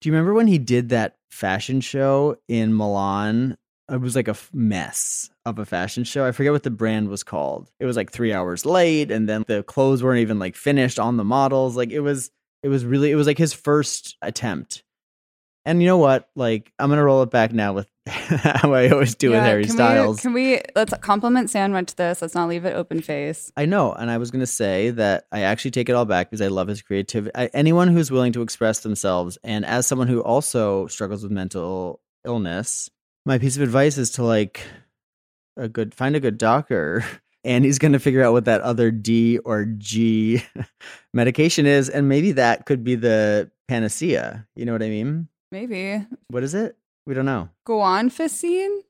Do 0.00 0.08
you 0.08 0.12
remember 0.12 0.34
when 0.34 0.46
he 0.46 0.58
did 0.58 0.90
that 0.90 1.16
fashion 1.30 1.80
show 1.80 2.36
in 2.48 2.76
Milan? 2.76 3.56
It 3.90 4.00
was 4.00 4.16
like 4.16 4.28
a 4.28 4.36
mess 4.52 5.30
of 5.44 5.58
a 5.58 5.64
fashion 5.64 6.04
show. 6.04 6.26
I 6.26 6.32
forget 6.32 6.52
what 6.52 6.64
the 6.64 6.70
brand 6.70 7.08
was 7.08 7.22
called. 7.22 7.70
It 7.78 7.86
was 7.86 7.96
like 7.96 8.10
3 8.10 8.32
hours 8.32 8.66
late 8.66 9.10
and 9.10 9.28
then 9.28 9.44
the 9.46 9.62
clothes 9.62 10.02
weren't 10.02 10.20
even 10.20 10.38
like 10.38 10.56
finished 10.56 10.98
on 10.98 11.16
the 11.16 11.24
models. 11.24 11.76
Like 11.76 11.90
it 11.90 12.00
was 12.00 12.30
it 12.62 12.68
was 12.68 12.84
really 12.84 13.12
it 13.12 13.16
was 13.16 13.26
like 13.26 13.38
his 13.38 13.52
first 13.52 14.16
attempt. 14.22 14.82
And 15.64 15.80
you 15.82 15.88
know 15.88 15.98
what? 15.98 16.28
Like 16.34 16.72
I'm 16.78 16.88
going 16.88 16.98
to 16.98 17.04
roll 17.04 17.22
it 17.22 17.30
back 17.30 17.52
now 17.52 17.72
with 17.72 17.88
how 18.06 18.72
I 18.72 18.88
always 18.88 19.16
do 19.16 19.30
with 19.30 19.40
Harry 19.40 19.64
can 19.64 19.72
Styles. 19.72 20.18
We, 20.18 20.22
can 20.22 20.32
we 20.32 20.60
let's 20.76 20.94
compliment 21.00 21.50
sandwich 21.50 21.96
this? 21.96 22.22
Let's 22.22 22.36
not 22.36 22.48
leave 22.48 22.64
it 22.64 22.74
open 22.74 23.02
face. 23.02 23.50
I 23.56 23.66
know, 23.66 23.92
and 23.92 24.08
I 24.10 24.18
was 24.18 24.30
going 24.30 24.40
to 24.40 24.46
say 24.46 24.90
that 24.90 25.26
I 25.32 25.40
actually 25.40 25.72
take 25.72 25.88
it 25.88 25.92
all 25.92 26.04
back 26.04 26.30
because 26.30 26.40
I 26.40 26.46
love 26.46 26.68
his 26.68 26.82
creativity. 26.82 27.34
I, 27.34 27.46
anyone 27.46 27.88
who's 27.88 28.12
willing 28.12 28.32
to 28.34 28.42
express 28.42 28.80
themselves, 28.80 29.38
and 29.42 29.66
as 29.66 29.88
someone 29.88 30.06
who 30.06 30.22
also 30.22 30.86
struggles 30.86 31.24
with 31.24 31.32
mental 31.32 32.00
illness, 32.24 32.88
my 33.26 33.38
piece 33.38 33.56
of 33.56 33.62
advice 33.62 33.98
is 33.98 34.10
to 34.12 34.22
like 34.22 34.62
a 35.56 35.68
good 35.68 35.94
find 35.94 36.16
a 36.16 36.20
good 36.20 36.38
doctor, 36.38 37.04
and 37.44 37.64
he's 37.64 37.78
going 37.78 37.92
to 37.92 37.98
figure 37.98 38.24
out 38.24 38.32
what 38.32 38.46
that 38.46 38.62
other 38.62 38.90
D 38.90 39.38
or 39.38 39.66
G 39.66 40.42
medication 41.12 41.66
is, 41.66 41.90
and 41.90 42.08
maybe 42.08 42.32
that 42.32 42.64
could 42.64 42.82
be 42.84 42.94
the 42.94 43.50
panacea. 43.68 44.46
You 44.54 44.64
know 44.64 44.72
what 44.72 44.82
I 44.82 44.88
mean? 44.88 45.28
Maybe. 45.52 46.06
What 46.28 46.42
is 46.42 46.54
it? 46.54 46.76
We 47.06 47.14
don't 47.14 47.26
know. 47.26 47.50
Guanfacine? 47.68 48.80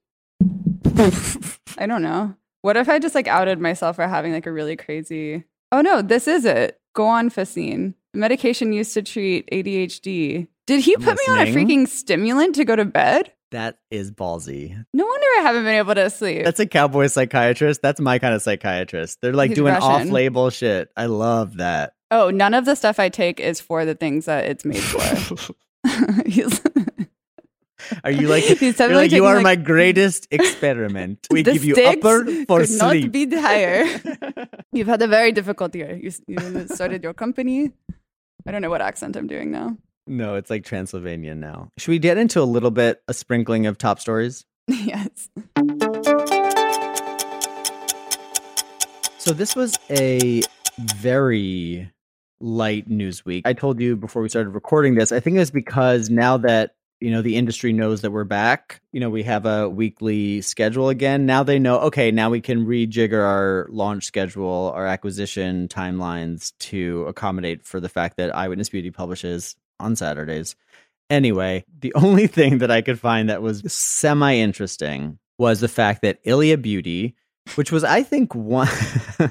I 1.78 1.86
don't 1.86 2.02
know. 2.02 2.36
What 2.62 2.76
if 2.76 2.88
I 2.88 2.98
just 2.98 3.14
like 3.14 3.28
outed 3.28 3.60
myself 3.60 3.96
for 3.96 4.06
having 4.06 4.32
like 4.32 4.46
a 4.46 4.52
really 4.52 4.76
crazy 4.76 5.44
Oh 5.72 5.80
no, 5.80 6.02
this 6.02 6.28
is 6.28 6.44
it. 6.44 6.80
Guanfacine. 6.96 7.94
Medication 8.14 8.72
used 8.72 8.94
to 8.94 9.02
treat 9.02 9.48
ADHD. 9.50 10.48
Did 10.66 10.80
he 10.80 10.94
I'm 10.94 11.02
put 11.02 11.18
me 11.18 11.24
on 11.28 11.38
a 11.40 11.52
freaking 11.52 11.86
stimulant 11.86 12.54
to 12.54 12.64
go 12.64 12.76
to 12.76 12.84
bed? 12.84 13.32
That 13.52 13.78
is 13.90 14.10
ballsy. 14.10 14.70
No 14.92 15.04
wonder 15.06 15.26
I 15.38 15.42
haven't 15.42 15.64
been 15.64 15.76
able 15.76 15.94
to 15.94 16.10
sleep. 16.10 16.44
That's 16.44 16.58
a 16.60 16.66
cowboy 16.66 17.06
psychiatrist. 17.06 17.80
That's 17.80 18.00
my 18.00 18.18
kind 18.18 18.34
of 18.34 18.42
psychiatrist. 18.42 19.18
They're 19.22 19.32
like 19.32 19.50
He's 19.50 19.56
doing 19.56 19.72
Russian. 19.74 20.08
off-label 20.08 20.50
shit. 20.50 20.88
I 20.96 21.06
love 21.06 21.58
that. 21.58 21.92
oh, 22.10 22.30
none 22.30 22.54
of 22.54 22.64
the 22.64 22.74
stuff 22.74 22.98
I 22.98 23.08
take 23.08 23.38
is 23.40 23.60
for 23.60 23.84
the 23.84 23.94
things 23.94 24.24
that 24.24 24.46
it's 24.46 24.64
made 24.64 24.82
for. 24.82 25.54
Are 28.02 28.10
you 28.10 28.26
like, 28.26 28.42
He's 28.42 28.78
you're 28.80 28.94
like 28.94 29.12
you 29.12 29.24
are 29.26 29.34
like- 29.36 29.42
my 29.44 29.54
greatest 29.56 30.26
experiment? 30.32 31.24
We 31.30 31.42
give 31.44 31.64
you 31.64 31.76
upper 31.86 32.24
for 32.46 32.60
could 32.60 32.70
not 32.70 32.90
sleep. 32.90 33.12
be 33.12 33.30
higher. 33.36 33.86
You've 34.72 34.88
had 34.88 35.02
a 35.02 35.06
very 35.06 35.30
difficult 35.30 35.72
year. 35.74 35.94
You, 35.94 36.10
you 36.26 36.66
started 36.68 37.04
your 37.04 37.14
company. 37.14 37.70
I 38.46 38.50
don't 38.50 38.62
know 38.62 38.70
what 38.70 38.80
accent 38.80 39.14
I'm 39.16 39.26
doing 39.28 39.52
now. 39.52 39.76
No, 40.06 40.36
it's 40.36 40.50
like 40.50 40.64
Transylvania 40.64 41.34
now. 41.34 41.70
Should 41.78 41.90
we 41.90 41.98
get 41.98 42.18
into 42.18 42.40
a 42.40 42.44
little 42.44 42.70
bit 42.70 43.02
a 43.08 43.14
sprinkling 43.14 43.66
of 43.66 43.78
top 43.78 44.00
stories? 44.00 44.44
yes. 44.68 45.28
So 49.18 49.32
this 49.32 49.56
was 49.56 49.76
a 49.90 50.42
very 50.78 51.90
light 52.40 52.88
news 52.88 53.24
week. 53.24 53.46
I 53.46 53.52
told 53.52 53.80
you 53.80 53.96
before 53.96 54.22
we 54.22 54.28
started 54.28 54.50
recording 54.50 54.94
this. 54.94 55.10
I 55.10 55.20
think 55.20 55.38
it's 55.38 55.50
because 55.50 56.10
now 56.10 56.36
that 56.38 56.74
you 57.00 57.10
know 57.10 57.20
the 57.20 57.36
industry 57.36 57.72
knows 57.72 58.02
that 58.02 58.10
we're 58.10 58.24
back. 58.24 58.80
You 58.92 59.00
know 59.00 59.10
we 59.10 59.24
have 59.24 59.44
a 59.44 59.68
weekly 59.68 60.40
schedule 60.42 60.88
again. 60.88 61.26
Now 61.26 61.42
they 61.42 61.58
know. 61.58 61.80
Okay, 61.80 62.10
now 62.10 62.30
we 62.30 62.40
can 62.40 62.66
rejigger 62.66 63.22
our 63.22 63.66
launch 63.70 64.04
schedule, 64.04 64.72
our 64.74 64.86
acquisition 64.86 65.68
timelines 65.68 66.52
to 66.60 67.04
accommodate 67.08 67.64
for 67.64 67.80
the 67.80 67.88
fact 67.88 68.16
that 68.18 68.34
Eyewitness 68.34 68.68
Beauty 68.68 68.90
publishes 68.90 69.56
on 69.80 69.96
Saturdays. 69.96 70.56
Anyway, 71.10 71.64
the 71.80 71.94
only 71.94 72.26
thing 72.26 72.58
that 72.58 72.70
I 72.70 72.82
could 72.82 72.98
find 72.98 73.28
that 73.28 73.42
was 73.42 73.62
semi 73.72 74.34
interesting 74.36 75.18
was 75.38 75.60
the 75.60 75.68
fact 75.68 76.02
that 76.02 76.18
Ilia 76.24 76.56
Beauty, 76.56 77.14
which 77.54 77.70
was 77.70 77.84
I 77.84 78.02
think 78.02 78.34
one. 78.34 78.68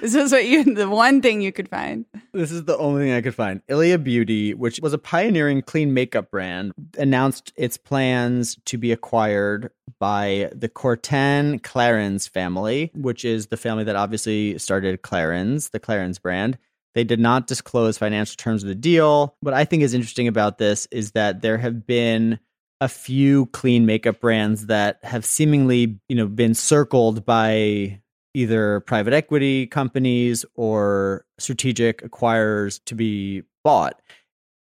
This 0.00 0.14
is 0.14 0.30
what 0.30 0.46
you 0.46 0.62
the 0.62 0.88
one 0.88 1.20
thing 1.22 1.40
you 1.40 1.52
could 1.52 1.68
find. 1.68 2.04
This 2.32 2.52
is 2.52 2.64
the 2.64 2.76
only 2.76 3.04
thing 3.04 3.12
I 3.12 3.22
could 3.22 3.34
find. 3.34 3.62
Ilia 3.68 3.98
Beauty, 3.98 4.54
which 4.54 4.78
was 4.80 4.92
a 4.92 4.98
pioneering 4.98 5.62
clean 5.62 5.94
makeup 5.94 6.30
brand, 6.30 6.72
announced 6.98 7.52
its 7.56 7.76
plans 7.76 8.56
to 8.66 8.78
be 8.78 8.92
acquired 8.92 9.70
by 9.98 10.50
the 10.54 10.68
Courtin-Clarins 10.68 12.28
family, 12.28 12.90
which 12.94 13.24
is 13.24 13.46
the 13.46 13.56
family 13.56 13.84
that 13.84 13.96
obviously 13.96 14.58
started 14.58 15.02
Clarins, 15.02 15.70
the 15.70 15.80
Clarins 15.80 16.20
brand. 16.20 16.58
They 16.96 17.04
did 17.04 17.20
not 17.20 17.46
disclose 17.46 17.98
financial 17.98 18.36
terms 18.36 18.62
of 18.62 18.70
the 18.70 18.74
deal. 18.74 19.36
What 19.40 19.52
I 19.52 19.66
think 19.66 19.82
is 19.82 19.92
interesting 19.92 20.28
about 20.28 20.56
this 20.56 20.88
is 20.90 21.12
that 21.12 21.42
there 21.42 21.58
have 21.58 21.86
been 21.86 22.40
a 22.80 22.88
few 22.88 23.46
clean 23.46 23.84
makeup 23.84 24.18
brands 24.18 24.66
that 24.66 24.98
have 25.02 25.26
seemingly, 25.26 26.00
you 26.08 26.16
know, 26.16 26.26
been 26.26 26.54
circled 26.54 27.26
by 27.26 28.00
either 28.32 28.80
private 28.80 29.12
equity 29.12 29.66
companies 29.66 30.46
or 30.54 31.26
strategic 31.38 32.00
acquirers 32.00 32.80
to 32.86 32.94
be 32.94 33.42
bought. 33.62 34.00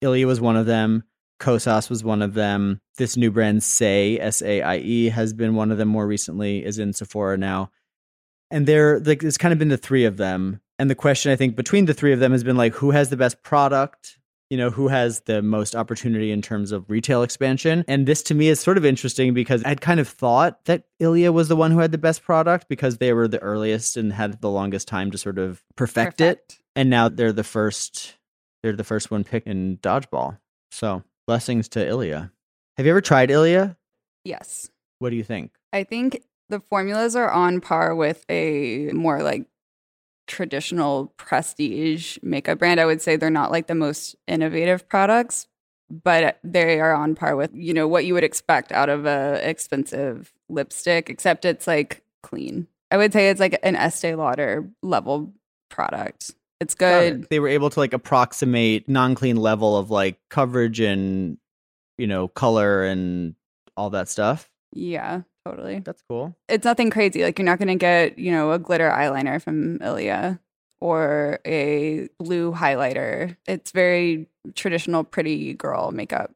Ilia 0.01 0.27
was 0.27 0.41
one 0.41 0.57
of 0.57 0.65
them. 0.65 1.05
Kosas 1.39 1.91
was 1.91 2.03
one 2.03 2.23
of 2.23 2.33
them. 2.33 2.81
This 2.97 3.19
new 3.19 3.31
brand, 3.31 3.63
Say 3.63 4.19
S 4.19 4.41
A 4.41 4.63
I 4.63 4.79
E, 4.79 5.11
has 5.11 5.35
been 5.35 5.55
one 5.55 5.71
of 5.71 5.77
them 5.77 5.89
more 5.89 6.07
recently, 6.07 6.65
is 6.65 6.79
in 6.79 6.95
Sephora 6.95 7.37
now. 7.37 7.71
And 8.51 8.67
there, 8.67 9.01
like, 9.01 9.23
it's 9.23 9.37
kind 9.37 9.53
of 9.53 9.59
been 9.59 9.69
the 9.69 9.77
three 9.77 10.07
of 10.07 10.17
them 10.17 10.62
and 10.79 10.91
the 10.91 10.95
question 10.95 11.33
I 11.33 11.37
think 11.37 11.57
between 11.57 11.85
the 11.85 11.95
three 11.95 12.13
of 12.13 12.21
them 12.21 12.33
has 12.33 12.45
been 12.45 12.57
like, 12.57 12.75
who 12.75 12.91
has 12.91 13.11
the 13.11 13.17
best 13.17 13.43
product? 13.43 14.19
You 14.51 14.59
know, 14.59 14.69
who 14.69 14.89
has 14.89 15.21
the 15.21 15.41
most 15.41 15.75
opportunity 15.75 16.31
in 16.31 16.43
terms 16.43 16.73
of 16.73 16.91
retail 16.91 17.23
expansion? 17.23 17.85
And 17.89 18.07
this 18.07 18.23
to 18.25 18.35
me 18.35 18.49
is 18.49 18.61
sort 18.61 18.77
of 18.77 18.85
interesting 18.85 19.33
because 19.33 19.63
I'd 19.65 19.81
kind 19.81 19.99
of 19.99 20.09
thought 20.09 20.67
that 20.67 20.85
Ilia 21.01 21.33
was 21.33 21.49
the 21.49 21.57
one 21.57 21.71
who 21.71 21.79
had 21.79 21.91
the 21.91 21.99
best 21.99 22.23
product 22.23 22.69
because 22.69 22.99
they 22.99 23.15
were 23.15 23.29
the 23.29 23.39
earliest 23.39 23.97
and 23.97 24.13
had 24.13 24.43
the 24.43 24.51
longest 24.51 24.89
time 24.89 25.11
to 25.11 25.19
sort 25.19 25.39
of 25.39 25.63
perfect, 25.77 26.19
perfect. 26.19 26.53
it. 26.53 26.59
And 26.77 26.91
now 26.91 27.09
they're 27.09 27.33
the 27.33 27.45
first 27.45 28.17
they're 28.63 28.77
the 28.77 28.85
first 28.85 29.11
one 29.11 29.25
picked 29.25 29.49
in 29.49 29.79
dodgeball. 29.79 30.39
So 30.71 31.03
blessings 31.27 31.69
to 31.71 31.87
Ilia. 31.87 32.31
Have 32.77 32.87
you 32.87 32.93
ever 32.93 33.01
tried 33.01 33.31
Ilia? 33.31 33.77
Yes. 34.25 34.71
What 34.99 35.11
do 35.11 35.17
you 35.17 35.25
think? 35.25 35.53
I 35.73 35.85
think 35.85 36.23
the 36.49 36.61
formulas 36.61 37.17
are 37.17 37.31
on 37.31 37.61
par 37.61 37.95
with 37.95 38.25
a 38.29 38.91
more 38.93 39.23
like 39.23 39.47
traditional 40.27 41.13
prestige 41.17 42.19
makeup 42.23 42.59
brand. 42.59 42.81
I 42.81 42.87
would 42.87 43.03
say 43.03 43.17
they're 43.17 43.31
not 43.31 43.51
like 43.51 43.67
the 43.67 43.75
most 43.75 44.17
innovative 44.27 44.89
products, 44.89 45.47
but 45.91 46.39
they 46.43 46.81
are 46.81 46.95
on 46.95 47.15
par 47.15 47.37
with, 47.37 47.51
you 47.55 47.75
know, 47.75 47.89
what 47.89 48.05
you 48.05 48.15
would 48.15 48.25
expect 48.25 48.73
out 48.73 48.89
of 48.89 49.07
a 49.07 49.41
expensive 49.43 50.33
lipstick, 50.49 51.11
except 51.11 51.45
it's 51.45 51.67
like 51.67 52.03
clean. 52.23 52.67
I 52.91 52.97
would 52.97 53.13
say 53.13 53.31
it's 53.31 53.41
like 53.41 53.59
an 53.63 53.77
Estee 53.77 54.15
Lauder 54.15 54.69
level 54.83 55.33
product. 55.71 56.33
It's 56.61 56.75
good. 56.75 57.23
It. 57.23 57.31
They 57.31 57.41
were 57.41 57.49
able 57.49 57.71
to 57.71 57.81
like 57.81 57.93
approximate 57.93 58.89
non-clean 58.89 59.37
level 59.37 59.77
of 59.77 59.91
like 59.91 60.19
coverage 60.31 60.79
and 60.81 61.39
you 61.99 62.07
know, 62.07 62.29
color 62.29 62.85
and 62.85 63.35
all 63.77 63.91
that 63.91 64.09
stuff. 64.09 64.51
Yeah. 64.73 65.23
Totally. 65.45 65.81
That's 65.81 66.03
cool. 66.09 66.37
It's 66.49 66.65
nothing 66.65 66.91
crazy. 66.91 67.23
Like 67.23 67.39
you're 67.39 67.47
not 67.47 67.59
going 67.59 67.69
to 67.69 67.75
get, 67.75 68.19
you 68.19 68.31
know, 68.31 68.53
a 68.53 68.59
glitter 68.59 68.91
eyeliner 68.91 69.43
from 69.43 69.83
Ilia 69.83 70.41
or 70.81 71.41
a 71.45 72.09
blue 72.19 72.53
highlighter. 72.53 73.37
It's 73.47 73.73
very 73.73 74.29
traditional 74.55 75.05
pretty 75.05 75.55
girl 75.55 75.91
makeup. 75.91 76.33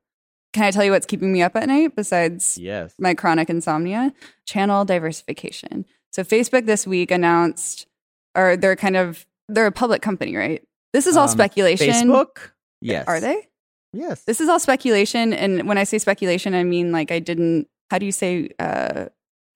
Can 0.52 0.64
I 0.64 0.70
tell 0.70 0.84
you 0.84 0.90
what's 0.90 1.06
keeping 1.06 1.32
me 1.32 1.42
up 1.42 1.54
at 1.54 1.68
night 1.68 1.94
besides 1.94 2.56
yes. 2.56 2.94
my 2.98 3.14
chronic 3.14 3.50
insomnia? 3.50 4.12
Channel 4.46 4.84
diversification. 4.84 5.84
So 6.12 6.24
Facebook 6.24 6.66
this 6.66 6.86
week 6.86 7.10
announced 7.10 7.86
or 8.34 8.56
they're 8.56 8.76
kind 8.76 8.96
of 8.96 9.26
they're 9.48 9.66
a 9.66 9.72
public 9.72 10.02
company, 10.02 10.34
right? 10.34 10.62
This 10.92 11.06
is 11.06 11.16
all 11.16 11.24
um, 11.24 11.28
speculation. 11.28 11.88
Facebook? 11.88 12.52
Yes. 12.80 13.06
Are 13.06 13.20
they? 13.20 13.48
Yes. 13.92 14.24
This 14.24 14.40
is 14.40 14.48
all 14.48 14.58
speculation 14.58 15.32
and 15.32 15.68
when 15.68 15.78
I 15.78 15.84
say 15.84 15.98
speculation 15.98 16.54
I 16.54 16.64
mean 16.64 16.90
like 16.90 17.12
I 17.12 17.18
didn't 17.18 17.68
how 17.90 17.98
do 17.98 18.06
you 18.06 18.12
say 18.12 18.50
uh, 18.58 19.06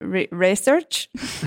re- 0.01 0.29
research? 0.31 1.09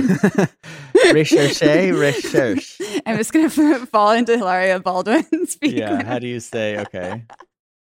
research, 1.13 1.61
research. 1.63 2.79
I'm 3.07 3.17
just 3.17 3.33
gonna 3.33 3.51
fall 3.87 4.13
into 4.13 4.37
Hilaria 4.37 4.81
Baldwin 4.81 5.47
speaking. 5.47 5.79
Yeah, 5.79 6.05
how 6.05 6.19
do 6.19 6.27
you 6.27 6.41
say? 6.41 6.79
Okay, 6.79 7.25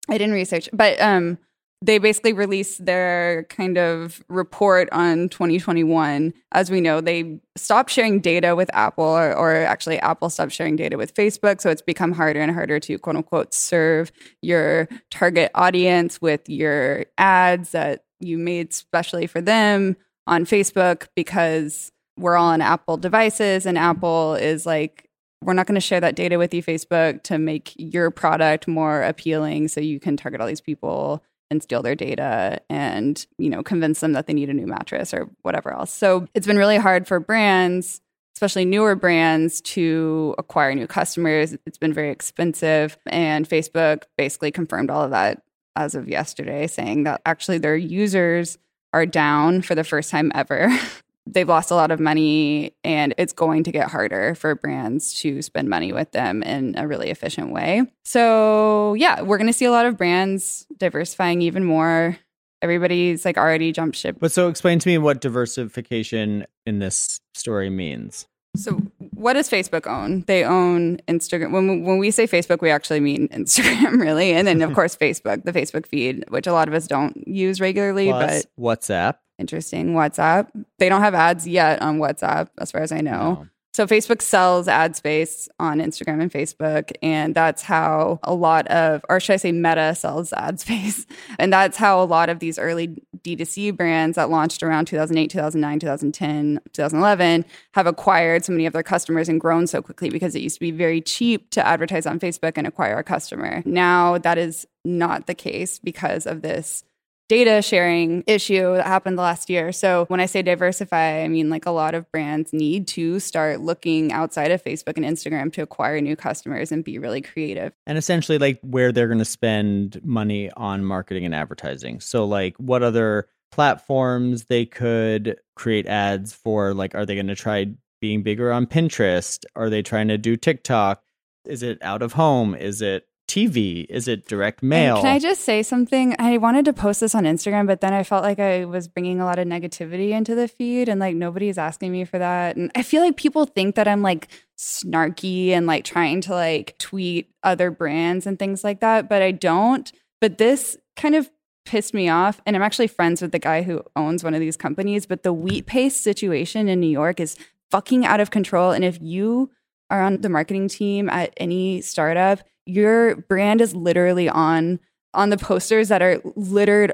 I 0.08 0.18
didn't 0.18 0.34
research, 0.34 0.68
but 0.72 1.00
um, 1.00 1.38
they 1.82 1.98
basically 1.98 2.32
released 2.32 2.84
their 2.84 3.44
kind 3.44 3.76
of 3.76 4.24
report 4.28 4.88
on 4.92 5.28
2021. 5.28 6.32
As 6.52 6.70
we 6.70 6.80
know, 6.80 7.00
they 7.00 7.38
stopped 7.56 7.90
sharing 7.90 8.20
data 8.20 8.56
with 8.56 8.70
Apple, 8.72 9.04
or, 9.04 9.34
or, 9.34 9.54
actually, 9.54 9.98
Apple 10.00 10.30
stopped 10.30 10.52
sharing 10.52 10.76
data 10.76 10.96
with 10.96 11.14
Facebook. 11.14 11.60
So 11.60 11.70
it's 11.70 11.82
become 11.82 12.12
harder 12.12 12.40
and 12.40 12.52
harder 12.52 12.80
to 12.80 12.98
quote 12.98 13.16
unquote 13.16 13.52
serve 13.52 14.10
your 14.40 14.88
target 15.10 15.50
audience 15.54 16.20
with 16.20 16.48
your 16.48 17.06
ads 17.18 17.72
that 17.72 18.05
you 18.20 18.38
made 18.38 18.72
specially 18.72 19.26
for 19.26 19.40
them 19.40 19.96
on 20.26 20.44
Facebook 20.44 21.08
because 21.14 21.92
we're 22.18 22.36
all 22.36 22.48
on 22.48 22.60
Apple 22.60 22.96
devices 22.96 23.66
and 23.66 23.76
Apple 23.76 24.34
is 24.34 24.66
like, 24.66 25.08
we're 25.42 25.52
not 25.52 25.66
going 25.66 25.74
to 25.74 25.80
share 25.80 26.00
that 26.00 26.16
data 26.16 26.38
with 26.38 26.54
you, 26.54 26.62
Facebook, 26.62 27.22
to 27.24 27.38
make 27.38 27.74
your 27.76 28.10
product 28.10 28.66
more 28.66 29.02
appealing 29.02 29.68
so 29.68 29.80
you 29.80 30.00
can 30.00 30.16
target 30.16 30.40
all 30.40 30.46
these 30.46 30.62
people 30.62 31.22
and 31.50 31.62
steal 31.62 31.82
their 31.82 31.94
data 31.94 32.60
and, 32.68 33.26
you 33.38 33.48
know, 33.50 33.62
convince 33.62 34.00
them 34.00 34.12
that 34.14 34.26
they 34.26 34.32
need 34.32 34.48
a 34.48 34.54
new 34.54 34.66
mattress 34.66 35.14
or 35.14 35.30
whatever 35.42 35.72
else. 35.72 35.92
So 35.92 36.26
it's 36.34 36.46
been 36.46 36.56
really 36.56 36.78
hard 36.78 37.06
for 37.06 37.20
brands, 37.20 38.00
especially 38.34 38.64
newer 38.64 38.96
brands, 38.96 39.60
to 39.60 40.34
acquire 40.38 40.74
new 40.74 40.86
customers. 40.86 41.56
It's 41.66 41.78
been 41.78 41.92
very 41.92 42.10
expensive. 42.10 42.96
And 43.06 43.48
Facebook 43.48 44.04
basically 44.16 44.50
confirmed 44.50 44.90
all 44.90 45.02
of 45.02 45.10
that 45.10 45.42
as 45.76 45.94
of 45.94 46.08
yesterday, 46.08 46.66
saying 46.66 47.04
that 47.04 47.20
actually 47.26 47.58
their 47.58 47.76
users 47.76 48.58
are 48.92 49.06
down 49.06 49.62
for 49.62 49.74
the 49.74 49.84
first 49.84 50.10
time 50.10 50.32
ever. 50.34 50.68
They've 51.28 51.48
lost 51.48 51.72
a 51.72 51.74
lot 51.74 51.90
of 51.90 51.98
money, 51.98 52.72
and 52.84 53.12
it's 53.18 53.32
going 53.32 53.64
to 53.64 53.72
get 53.72 53.90
harder 53.90 54.36
for 54.36 54.54
brands 54.54 55.12
to 55.20 55.42
spend 55.42 55.68
money 55.68 55.92
with 55.92 56.12
them 56.12 56.42
in 56.44 56.78
a 56.78 56.86
really 56.86 57.10
efficient 57.10 57.52
way. 57.52 57.82
So, 58.04 58.94
yeah, 58.94 59.22
we're 59.22 59.36
going 59.36 59.48
to 59.48 59.52
see 59.52 59.64
a 59.64 59.72
lot 59.72 59.86
of 59.86 59.96
brands 59.96 60.68
diversifying 60.78 61.42
even 61.42 61.64
more. 61.64 62.16
Everybody's 62.62 63.24
like 63.24 63.38
already 63.38 63.72
jumped 63.72 63.96
ship. 63.96 64.18
But 64.20 64.30
so, 64.30 64.48
explain 64.48 64.78
to 64.78 64.88
me 64.88 64.98
what 64.98 65.20
diversification 65.20 66.46
in 66.64 66.78
this 66.78 67.20
story 67.34 67.70
means. 67.70 68.28
So, 68.54 68.80
what 69.16 69.32
does 69.32 69.48
Facebook 69.48 69.86
own? 69.86 70.24
They 70.26 70.44
own 70.44 70.98
Instagram. 71.08 71.52
When 71.52 71.84
when 71.84 71.98
we 71.98 72.10
say 72.10 72.26
Facebook, 72.26 72.60
we 72.60 72.70
actually 72.70 73.00
mean 73.00 73.28
Instagram, 73.32 74.00
really, 74.00 74.32
and 74.32 74.46
then 74.46 74.62
of 74.62 74.74
course 74.78 74.96
Facebook, 74.96 75.44
the 75.44 75.52
Facebook 75.52 75.86
feed, 75.86 76.24
which 76.28 76.46
a 76.46 76.52
lot 76.52 76.68
of 76.68 76.74
us 76.74 76.86
don't 76.86 77.26
use 77.26 77.60
regularly. 77.60 78.08
Plus 78.08 78.46
but 78.56 78.62
WhatsApp, 78.62 79.16
interesting. 79.38 79.94
WhatsApp. 79.94 80.48
They 80.78 80.88
don't 80.88 81.02
have 81.02 81.14
ads 81.14 81.46
yet 81.48 81.80
on 81.82 81.98
WhatsApp, 81.98 82.48
as 82.58 82.70
far 82.70 82.82
as 82.82 82.92
I 82.92 83.00
know. 83.00 83.34
No. 83.34 83.46
So 83.76 83.86
Facebook 83.86 84.22
sells 84.22 84.68
ad 84.68 84.96
space 84.96 85.50
on 85.60 85.80
Instagram 85.80 86.22
and 86.22 86.32
Facebook, 86.32 86.92
and 87.02 87.34
that's 87.34 87.60
how 87.60 88.18
a 88.22 88.32
lot 88.32 88.66
of, 88.68 89.04
or 89.10 89.20
should 89.20 89.34
I 89.34 89.36
say, 89.36 89.52
Meta 89.52 89.94
sells 89.94 90.32
ad 90.32 90.58
space, 90.60 91.04
and 91.38 91.52
that's 91.52 91.76
how 91.76 92.02
a 92.02 92.06
lot 92.06 92.30
of 92.30 92.38
these 92.38 92.58
early 92.58 92.96
D2C 93.18 93.76
brands 93.76 94.16
that 94.16 94.30
launched 94.30 94.62
around 94.62 94.86
2008, 94.86 95.28
2009, 95.28 95.78
2010, 95.78 96.60
2011 96.72 97.44
have 97.74 97.86
acquired 97.86 98.46
so 98.46 98.52
many 98.52 98.64
of 98.64 98.72
their 98.72 98.82
customers 98.82 99.28
and 99.28 99.42
grown 99.42 99.66
so 99.66 99.82
quickly 99.82 100.08
because 100.08 100.34
it 100.34 100.40
used 100.40 100.56
to 100.56 100.60
be 100.60 100.70
very 100.70 101.02
cheap 101.02 101.50
to 101.50 101.66
advertise 101.66 102.06
on 102.06 102.18
Facebook 102.18 102.54
and 102.56 102.66
acquire 102.66 102.96
a 102.96 103.04
customer. 103.04 103.62
Now 103.66 104.16
that 104.16 104.38
is 104.38 104.66
not 104.86 105.26
the 105.26 105.34
case 105.34 105.78
because 105.78 106.24
of 106.26 106.40
this 106.40 106.82
data 107.28 107.60
sharing 107.60 108.22
issue 108.26 108.74
that 108.76 108.86
happened 108.86 109.16
last 109.16 109.50
year. 109.50 109.72
So 109.72 110.04
when 110.06 110.20
I 110.20 110.26
say 110.26 110.42
diversify, 110.42 111.22
I 111.22 111.28
mean 111.28 111.50
like 111.50 111.66
a 111.66 111.70
lot 111.70 111.94
of 111.94 112.10
brands 112.12 112.52
need 112.52 112.86
to 112.88 113.18
start 113.18 113.60
looking 113.60 114.12
outside 114.12 114.50
of 114.50 114.62
Facebook 114.62 114.96
and 114.96 115.04
Instagram 115.04 115.52
to 115.54 115.62
acquire 115.62 116.00
new 116.00 116.16
customers 116.16 116.70
and 116.70 116.84
be 116.84 116.98
really 116.98 117.20
creative. 117.20 117.72
And 117.86 117.98
essentially 117.98 118.38
like 118.38 118.60
where 118.62 118.92
they're 118.92 119.08
going 119.08 119.18
to 119.18 119.24
spend 119.24 120.00
money 120.04 120.50
on 120.52 120.84
marketing 120.84 121.24
and 121.24 121.34
advertising. 121.34 122.00
So 122.00 122.24
like 122.24 122.56
what 122.58 122.82
other 122.82 123.28
platforms 123.50 124.44
they 124.44 124.66
could 124.66 125.36
create 125.54 125.86
ads 125.86 126.32
for 126.32 126.74
like 126.74 126.94
are 126.94 127.06
they 127.06 127.14
going 127.14 127.28
to 127.28 127.34
try 127.34 127.66
being 128.00 128.22
bigger 128.22 128.52
on 128.52 128.66
Pinterest? 128.66 129.44
Are 129.56 129.70
they 129.70 129.82
trying 129.82 130.08
to 130.08 130.18
do 130.18 130.36
TikTok? 130.36 131.02
Is 131.44 131.62
it 131.62 131.78
out 131.82 132.02
of 132.02 132.12
home? 132.12 132.54
Is 132.54 132.82
it 132.82 133.06
TV? 133.26 133.86
Is 133.88 134.08
it 134.08 134.26
direct 134.26 134.62
mail? 134.62 134.96
And 134.96 135.04
can 135.04 135.14
I 135.14 135.18
just 135.18 135.42
say 135.42 135.62
something? 135.62 136.14
I 136.18 136.38
wanted 136.38 136.64
to 136.66 136.72
post 136.72 137.00
this 137.00 137.14
on 137.14 137.24
Instagram, 137.24 137.66
but 137.66 137.80
then 137.80 137.92
I 137.92 138.02
felt 138.02 138.22
like 138.22 138.38
I 138.38 138.64
was 138.64 138.88
bringing 138.88 139.20
a 139.20 139.24
lot 139.24 139.38
of 139.38 139.46
negativity 139.48 140.10
into 140.10 140.34
the 140.34 140.48
feed 140.48 140.88
and 140.88 141.00
like 141.00 141.16
nobody's 141.16 141.58
asking 141.58 141.92
me 141.92 142.04
for 142.04 142.18
that. 142.18 142.56
And 142.56 142.70
I 142.74 142.82
feel 142.82 143.02
like 143.02 143.16
people 143.16 143.44
think 143.44 143.74
that 143.74 143.88
I'm 143.88 144.02
like 144.02 144.28
snarky 144.56 145.50
and 145.50 145.66
like 145.66 145.84
trying 145.84 146.20
to 146.22 146.32
like 146.32 146.76
tweet 146.78 147.30
other 147.42 147.70
brands 147.70 148.26
and 148.26 148.38
things 148.38 148.62
like 148.62 148.80
that, 148.80 149.08
but 149.08 149.22
I 149.22 149.32
don't. 149.32 149.90
But 150.20 150.38
this 150.38 150.76
kind 150.96 151.14
of 151.14 151.30
pissed 151.66 151.92
me 151.92 152.08
off. 152.08 152.40
And 152.46 152.56
I'm 152.56 152.62
actually 152.62 152.86
friends 152.86 153.20
with 153.20 153.32
the 153.32 153.38
guy 153.38 153.62
who 153.62 153.82
owns 153.96 154.24
one 154.24 154.34
of 154.34 154.40
these 154.40 154.56
companies, 154.56 155.04
but 155.04 155.22
the 155.24 155.32
wheat 155.32 155.66
paste 155.66 156.02
situation 156.02 156.68
in 156.68 156.80
New 156.80 156.86
York 156.86 157.20
is 157.20 157.36
fucking 157.70 158.06
out 158.06 158.20
of 158.20 158.30
control. 158.30 158.70
And 158.70 158.84
if 158.84 158.98
you 159.02 159.50
are 159.90 160.00
on 160.00 160.20
the 160.20 160.28
marketing 160.28 160.68
team 160.68 161.10
at 161.10 161.34
any 161.36 161.80
startup, 161.80 162.40
your 162.66 163.16
brand 163.16 163.60
is 163.60 163.74
literally 163.74 164.28
on 164.28 164.78
on 165.14 165.30
the 165.30 165.36
posters 165.38 165.88
that 165.88 166.02
are 166.02 166.20
littered 166.34 166.92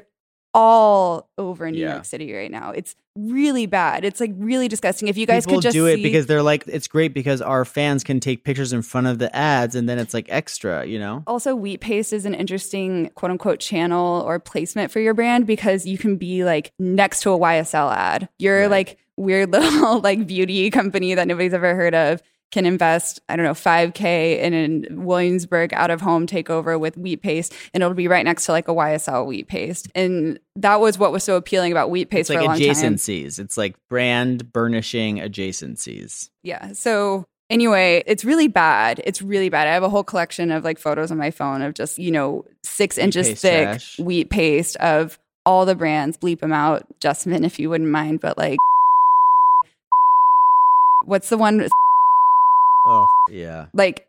all 0.55 1.31
over 1.39 1.71
New 1.71 1.79
Yeah. 1.81 1.93
York 1.95 2.05
City 2.05 2.33
right 2.33 2.51
now. 2.51 2.71
It's 2.73 2.95
really 3.17 3.67
bad. 3.67 4.05
It's 4.05 4.21
like 4.21 4.33
really 4.37 4.69
disgusting. 4.69 5.09
If 5.09 5.17
you 5.17 5.27
guys 5.27 5.45
People 5.45 5.59
could 5.59 5.63
just 5.65 5.75
do 5.75 5.87
it 5.87 5.97
see- 5.97 6.03
because 6.03 6.27
they're 6.27 6.43
like, 6.43 6.65
it's 6.67 6.87
great 6.89 7.15
because 7.15 7.41
our 7.41 7.65
fans 7.65 8.05
can 8.05 8.21
take 8.21 8.45
pictures 8.45 8.73
in 8.73 8.83
front 8.83 9.07
of 9.07 9.19
the 9.19 9.35
ads, 9.35 9.75
and 9.75 9.89
then 9.89 9.99
it's 9.99 10.13
like 10.15 10.27
extra, 10.29 10.85
you 10.85 10.99
know. 10.99 11.23
also 11.27 11.55
wheat 11.55 11.81
paste 11.81 12.13
is 12.13 12.27
an 12.27 12.35
interesting 12.35 13.11
quote 13.15 13.31
unquote 13.31 13.61
channel 13.61 14.23
or 14.27 14.39
placement 14.39 14.91
for 14.91 15.01
your 15.01 15.15
brand 15.15 15.47
because 15.47 15.87
you 15.87 15.97
can 15.99 16.17
be 16.17 16.45
like 16.45 16.73
next 16.79 17.21
to 17.23 17.31
a 17.33 17.39
YSL 17.39 17.91
ad. 17.95 18.29
Your 18.39 18.61
Right. 18.63 18.71
like 18.71 18.99
weird 19.17 19.51
little 19.53 20.01
like 20.01 20.27
beauty 20.27 20.71
company 20.71 21.15
that 21.15 21.27
nobody's 21.27 21.55
ever 21.55 21.75
heard 21.75 21.95
of 21.95 22.23
can 22.53 22.67
invest, 22.67 23.21
I 23.29 23.35
don't 23.35 23.45
know, 23.47 23.55
5K 23.55 24.39
in 24.39 24.87
a 24.91 24.95
Williamsburg 24.95 25.73
out 25.75 25.91
of 25.91 26.01
home 26.03 26.27
takeover 26.27 26.79
with 26.79 26.97
wheat 26.99 27.23
paste 27.23 27.53
and 27.75 27.83
it'll 27.83 27.95
be 27.95 28.09
right 28.09 28.25
next 28.25 28.47
to 28.47 28.53
like 28.53 28.69
a 28.69 28.73
YSL 28.73 29.27
wheat 29.27 29.49
paste. 29.49 29.89
And 29.95 30.39
that 30.57 30.79
was 30.81 30.99
what 30.99 31.13
was 31.13 31.25
so 31.25 31.37
appealing 31.37 31.73
about 31.73 31.91
wheat 31.91 32.11
paste 32.11 32.29
It's 32.29 32.31
like 32.31 32.39
for 32.39 32.45
a 32.45 32.47
long 32.49 32.59
time. 32.59 32.69
adjacencies. 32.69 33.39
It's 33.39 33.57
like 33.57 33.75
brand 33.89 34.53
burnishing 34.53 35.17
adjacencies. 35.17 36.29
Yeah. 36.43 36.73
So 36.73 37.27
anyway, 37.49 38.03
it's 38.07 38.25
really 38.25 38.49
bad. 38.49 39.01
It's 39.05 39.23
really 39.23 39.49
bad. 39.49 39.67
I 39.67 39.73
have 39.73 39.83
a 39.83 39.89
whole 39.89 40.05
collection 40.05 40.51
of 40.53 40.63
like 40.63 40.79
photos 40.79 41.11
on 41.11 41.17
my 41.19 41.31
phone 41.31 41.63
of 41.63 41.73
just, 41.75 41.99
you 41.99 42.11
know, 42.11 42.45
six 42.63 42.99
inches 42.99 43.41
thick 43.41 43.65
trash. 43.65 43.99
wheat 43.99 44.29
paste 44.29 44.77
of 44.77 45.19
all 45.47 45.65
the 45.65 45.75
brands. 45.75 46.19
Bleep 46.19 46.41
them 46.41 46.53
out, 46.53 46.87
Justman, 47.01 47.45
if 47.45 47.59
you 47.59 47.71
wouldn't 47.71 47.91
mind. 47.91 48.21
But 48.21 48.37
like, 48.37 48.59
what's 51.05 51.31
the 51.31 51.39
one? 51.39 51.69
Oh, 52.85 53.07
yeah. 53.31 53.67
Like, 53.75 54.07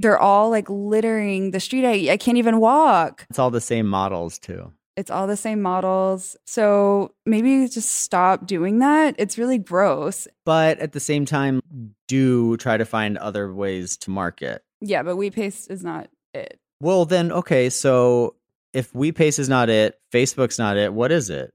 they're 0.00 0.18
all 0.18 0.50
like 0.50 0.68
littering 0.68 1.52
the 1.52 1.60
street. 1.60 1.86
I, 1.86 2.12
I 2.12 2.16
can't 2.16 2.38
even 2.38 2.60
walk. 2.60 3.26
It's 3.30 3.38
all 3.38 3.50
the 3.50 3.60
same 3.60 3.86
models 3.86 4.38
too. 4.38 4.72
It's 4.96 5.10
all 5.10 5.26
the 5.26 5.36
same 5.36 5.62
models. 5.62 6.36
So 6.44 7.14
maybe 7.24 7.66
just 7.68 7.88
stop 7.88 8.46
doing 8.46 8.80
that. 8.80 9.14
It's 9.16 9.38
really 9.38 9.58
gross. 9.58 10.28
But 10.44 10.78
at 10.80 10.92
the 10.92 11.00
same 11.00 11.24
time, 11.24 11.62
do 12.08 12.56
try 12.58 12.76
to 12.76 12.84
find 12.84 13.16
other 13.16 13.54
ways 13.54 13.96
to 13.98 14.10
market. 14.10 14.62
Yeah, 14.82 15.02
but 15.02 15.16
wheat 15.16 15.34
paste 15.34 15.70
is 15.70 15.82
not 15.82 16.08
it. 16.34 16.58
Well, 16.80 17.06
then, 17.06 17.32
okay. 17.32 17.70
So 17.70 18.34
if 18.74 18.94
wheat 18.94 19.14
paste 19.14 19.38
is 19.38 19.48
not 19.48 19.70
it, 19.70 19.96
Facebook's 20.12 20.58
not 20.58 20.76
it, 20.76 20.92
what 20.92 21.12
is 21.12 21.30
it? 21.30 21.52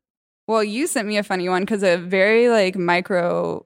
Well, 0.47 0.63
you 0.63 0.87
sent 0.87 1.07
me 1.07 1.17
a 1.17 1.23
funny 1.23 1.49
one 1.49 1.63
because 1.63 1.83
a 1.83 1.97
very 1.97 2.49
like 2.49 2.77
micro 2.77 3.65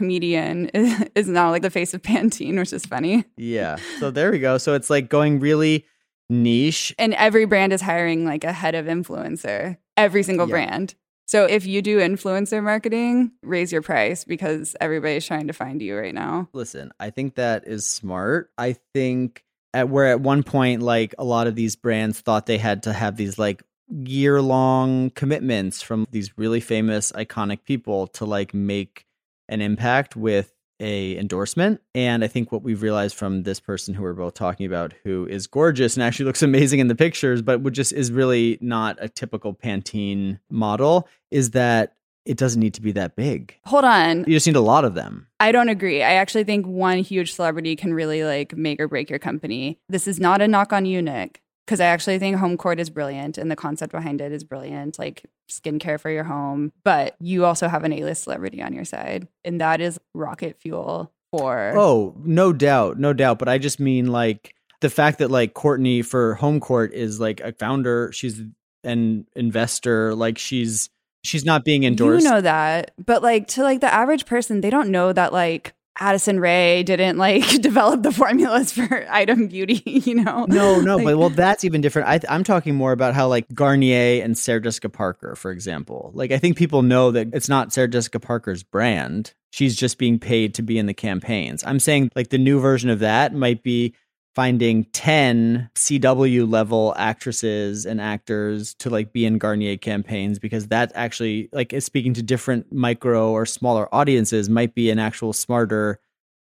comedian 0.00 0.70
is, 0.72 1.04
is 1.14 1.28
now 1.28 1.50
like 1.50 1.60
the 1.62 1.70
face 1.70 1.92
of 1.92 2.00
Pantene, 2.00 2.58
which 2.58 2.72
is 2.72 2.86
funny. 2.86 3.24
Yeah. 3.36 3.76
So 3.98 4.10
there 4.10 4.30
we 4.32 4.38
go. 4.38 4.56
So 4.56 4.72
it's 4.74 4.88
like 4.88 5.10
going 5.10 5.40
really 5.40 5.84
niche. 6.30 6.94
And 6.98 7.12
every 7.14 7.44
brand 7.44 7.72
is 7.74 7.82
hiring 7.82 8.24
like 8.24 8.44
a 8.44 8.52
head 8.52 8.74
of 8.74 8.86
influencer, 8.86 9.76
every 9.98 10.22
single 10.22 10.46
Yeah. 10.48 10.52
brand. 10.52 10.94
So 11.26 11.44
if 11.44 11.66
you 11.66 11.82
do 11.82 11.98
influencer 11.98 12.62
marketing, 12.62 13.32
raise 13.42 13.70
your 13.70 13.82
price 13.82 14.24
because 14.24 14.74
everybody's 14.80 15.26
trying 15.26 15.46
to 15.48 15.52
find 15.52 15.80
you 15.82 15.96
right 15.96 16.14
now. 16.14 16.48
Listen, 16.54 16.90
I 16.98 17.10
think 17.10 17.34
that 17.34 17.68
is 17.68 17.86
smart. 17.86 18.50
I 18.58 18.76
think 18.94 19.44
at 19.74 19.88
where 19.90 20.06
at 20.06 20.20
one 20.20 20.42
point, 20.42 20.82
like 20.82 21.14
a 21.18 21.24
lot 21.24 21.46
of 21.46 21.54
these 21.54 21.76
brands 21.76 22.20
thought 22.20 22.46
they 22.46 22.58
had 22.58 22.82
to 22.84 22.92
have 22.92 23.16
these 23.16 23.38
like 23.38 23.62
year 23.92 24.40
long 24.40 25.10
commitments 25.10 25.82
from 25.82 26.06
these 26.10 26.36
really 26.38 26.60
famous, 26.60 27.12
iconic 27.12 27.64
people 27.64 28.06
to 28.08 28.24
like 28.24 28.54
make 28.54 29.04
an 29.50 29.60
impact 29.60 30.16
with 30.16 30.54
a 30.80 31.18
endorsement. 31.18 31.82
And 31.94 32.24
I 32.24 32.26
think 32.26 32.50
what 32.50 32.62
we've 32.62 32.82
realized 32.82 33.14
from 33.14 33.42
this 33.42 33.60
person 33.60 33.92
who 33.92 34.02
we're 34.02 34.14
both 34.14 34.34
talking 34.34 34.64
about, 34.64 34.94
who 35.04 35.26
is 35.26 35.46
gorgeous 35.46 35.94
and 35.94 36.02
actually 36.02 36.24
looks 36.26 36.42
amazing 36.42 36.80
in 36.80 36.88
the 36.88 36.94
pictures, 36.94 37.42
but 37.42 37.60
would 37.60 37.74
just 37.74 37.92
is 37.92 38.10
really 38.10 38.56
not 38.62 38.96
a 38.98 39.08
typical 39.08 39.52
Pantene 39.52 40.40
model, 40.48 41.06
is 41.30 41.50
that 41.50 41.96
it 42.24 42.36
doesn't 42.36 42.60
need 42.60 42.74
to 42.74 42.82
be 42.82 42.92
that 42.92 43.16
big. 43.16 43.56
Hold 43.64 43.84
on. 43.84 44.20
You 44.20 44.36
just 44.36 44.46
need 44.46 44.56
a 44.56 44.60
lot 44.60 44.84
of 44.84 44.94
them. 44.94 45.26
I 45.38 45.52
don't 45.52 45.68
agree. 45.68 46.02
I 46.02 46.12
actually 46.12 46.44
think 46.44 46.66
one 46.66 46.98
huge 46.98 47.32
celebrity 47.32 47.76
can 47.76 47.94
really 47.94 48.24
like 48.24 48.56
make 48.56 48.80
or 48.80 48.88
break 48.88 49.10
your 49.10 49.18
company. 49.18 49.78
This 49.88 50.06
is 50.06 50.20
not 50.20 50.42
a 50.42 50.48
knock 50.48 50.72
on 50.72 50.84
you, 50.84 51.00
Nick, 51.00 51.42
because 51.70 51.78
I 51.80 51.86
actually 51.86 52.18
think 52.18 52.36
Homecourt 52.36 52.80
is 52.80 52.90
brilliant 52.90 53.38
and 53.38 53.48
the 53.48 53.54
concept 53.54 53.92
behind 53.92 54.20
it 54.20 54.32
is 54.32 54.42
brilliant, 54.42 54.98
like 54.98 55.24
skincare 55.48 56.00
for 56.00 56.10
your 56.10 56.24
home. 56.24 56.72
But 56.82 57.14
you 57.20 57.44
also 57.44 57.68
have 57.68 57.84
an 57.84 57.92
A-list 57.92 58.24
celebrity 58.24 58.60
on 58.60 58.72
your 58.72 58.84
side, 58.84 59.28
and 59.44 59.60
that 59.60 59.80
is 59.80 60.00
rocket 60.12 60.56
fuel 60.58 61.12
for. 61.30 61.72
Oh, 61.76 62.16
no 62.24 62.52
doubt, 62.52 62.98
no 62.98 63.12
doubt. 63.12 63.38
But 63.38 63.48
I 63.48 63.58
just 63.58 63.78
mean 63.78 64.08
like 64.08 64.52
the 64.80 64.90
fact 64.90 65.20
that 65.20 65.30
like 65.30 65.54
Courteney 65.54 66.02
for 66.02 66.36
Homecourt 66.40 66.90
is 66.90 67.20
like 67.20 67.38
a 67.38 67.52
founder. 67.52 68.10
She's 68.12 68.42
an 68.82 69.28
investor. 69.36 70.12
Like 70.16 70.38
she's 70.38 70.90
she's 71.22 71.44
not 71.44 71.64
being 71.64 71.84
endorsed. 71.84 72.24
You 72.24 72.30
know 72.32 72.40
that, 72.40 72.94
but 72.98 73.22
like 73.22 73.46
to 73.48 73.62
like 73.62 73.80
the 73.80 73.94
average 73.94 74.26
person, 74.26 74.60
they 74.60 74.70
don't 74.70 74.90
know 74.90 75.12
that 75.12 75.32
like 75.32 75.72
Addison 76.00 76.40
Rae 76.40 76.82
didn't 76.82 77.18
like 77.18 77.46
develop 77.62 78.02
the 78.02 78.10
formulas 78.12 78.72
for 78.72 79.06
item 79.10 79.46
beauty. 79.48 79.82
You 79.84 80.16
know? 80.16 80.46
no, 80.48 80.80
no, 80.80 80.96
Like- 80.96 81.04
but 81.04 81.18
well, 81.18 81.30
that's 81.30 81.64
even 81.64 81.80
different. 81.82 82.08
I, 82.08 82.20
I'm 82.34 82.42
talking 82.42 82.74
more 82.74 82.92
about 82.92 83.14
how 83.14 83.28
like 83.28 83.46
Garnier 83.54 84.22
and 84.24 84.36
Sarah 84.36 84.60
Jessica 84.62 84.88
Parker, 84.88 85.36
for 85.36 85.50
example. 85.50 86.10
Like 86.14 86.32
I 86.32 86.38
think 86.38 86.56
people 86.56 86.82
know 86.82 87.10
that 87.10 87.28
it's 87.32 87.48
not 87.48 87.72
Sarah 87.72 87.88
Jessica 87.88 88.18
Parker's 88.18 88.62
brand. 88.62 89.34
She's 89.52 89.76
just 89.76 89.98
being 89.98 90.18
paid 90.18 90.54
to 90.54 90.62
be 90.62 90.78
in 90.78 90.86
the 90.86 90.94
campaigns. 90.94 91.62
I'm 91.64 91.80
saying 91.80 92.10
like 92.16 92.30
the 92.30 92.38
new 92.38 92.60
version 92.60 92.88
of 92.88 93.00
that 93.00 93.34
might 93.34 93.62
be 93.62 93.94
finding 94.34 94.84
10 94.92 95.70
CW 95.74 96.50
level 96.50 96.94
actresses 96.96 97.84
and 97.84 98.00
actors 98.00 98.74
to 98.74 98.88
like 98.88 99.12
be 99.12 99.24
in 99.26 99.38
Garnier 99.38 99.76
campaigns 99.76 100.38
because 100.38 100.68
that 100.68 100.92
actually 100.94 101.48
like 101.52 101.72
is 101.72 101.84
speaking 101.84 102.14
to 102.14 102.22
different 102.22 102.72
micro 102.72 103.30
or 103.30 103.44
smaller 103.44 103.92
audiences 103.94 104.48
might 104.48 104.74
be 104.74 104.88
an 104.90 104.98
actual 104.98 105.32
smarter 105.32 105.98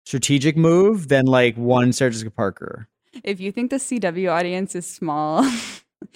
strategic 0.05 0.57
move 0.57 1.09
than 1.09 1.27
like 1.27 1.57
one 1.57 1.93
Sarah 1.93 2.11
Jessica 2.11 2.31
Parker. 2.31 2.88
If 3.25 3.41
you 3.41 3.53
think 3.53 3.71
the 3.71 3.77
CW 3.77 4.31
audience 4.33 4.75
is 4.75 4.87
small, 4.87 5.43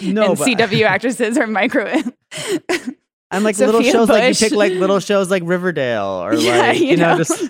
No, 0.01 0.31
and 0.31 0.39
but- 0.39 0.49
CW 0.49 0.83
actresses 0.87 1.37
are 1.39 1.47
micro. 1.47 1.93
I'm 3.31 3.43
like 3.45 3.57
little 3.59 3.81
Sophia 3.81 3.93
shows 3.93 4.09
like 4.09 4.23
you 4.25 4.29
Bush. 4.31 4.41
pick 4.41 4.53
like 4.53 4.73
little 4.75 5.01
shows 5.01 5.31
like 5.31 5.43
Riverdale 5.47 6.05
or 6.25 6.35
Yeah, 6.35 6.59
like 6.59 6.79
you, 6.81 6.87
you 6.89 6.97
know, 6.99 7.17
know. 7.17 7.19
just 7.19 7.49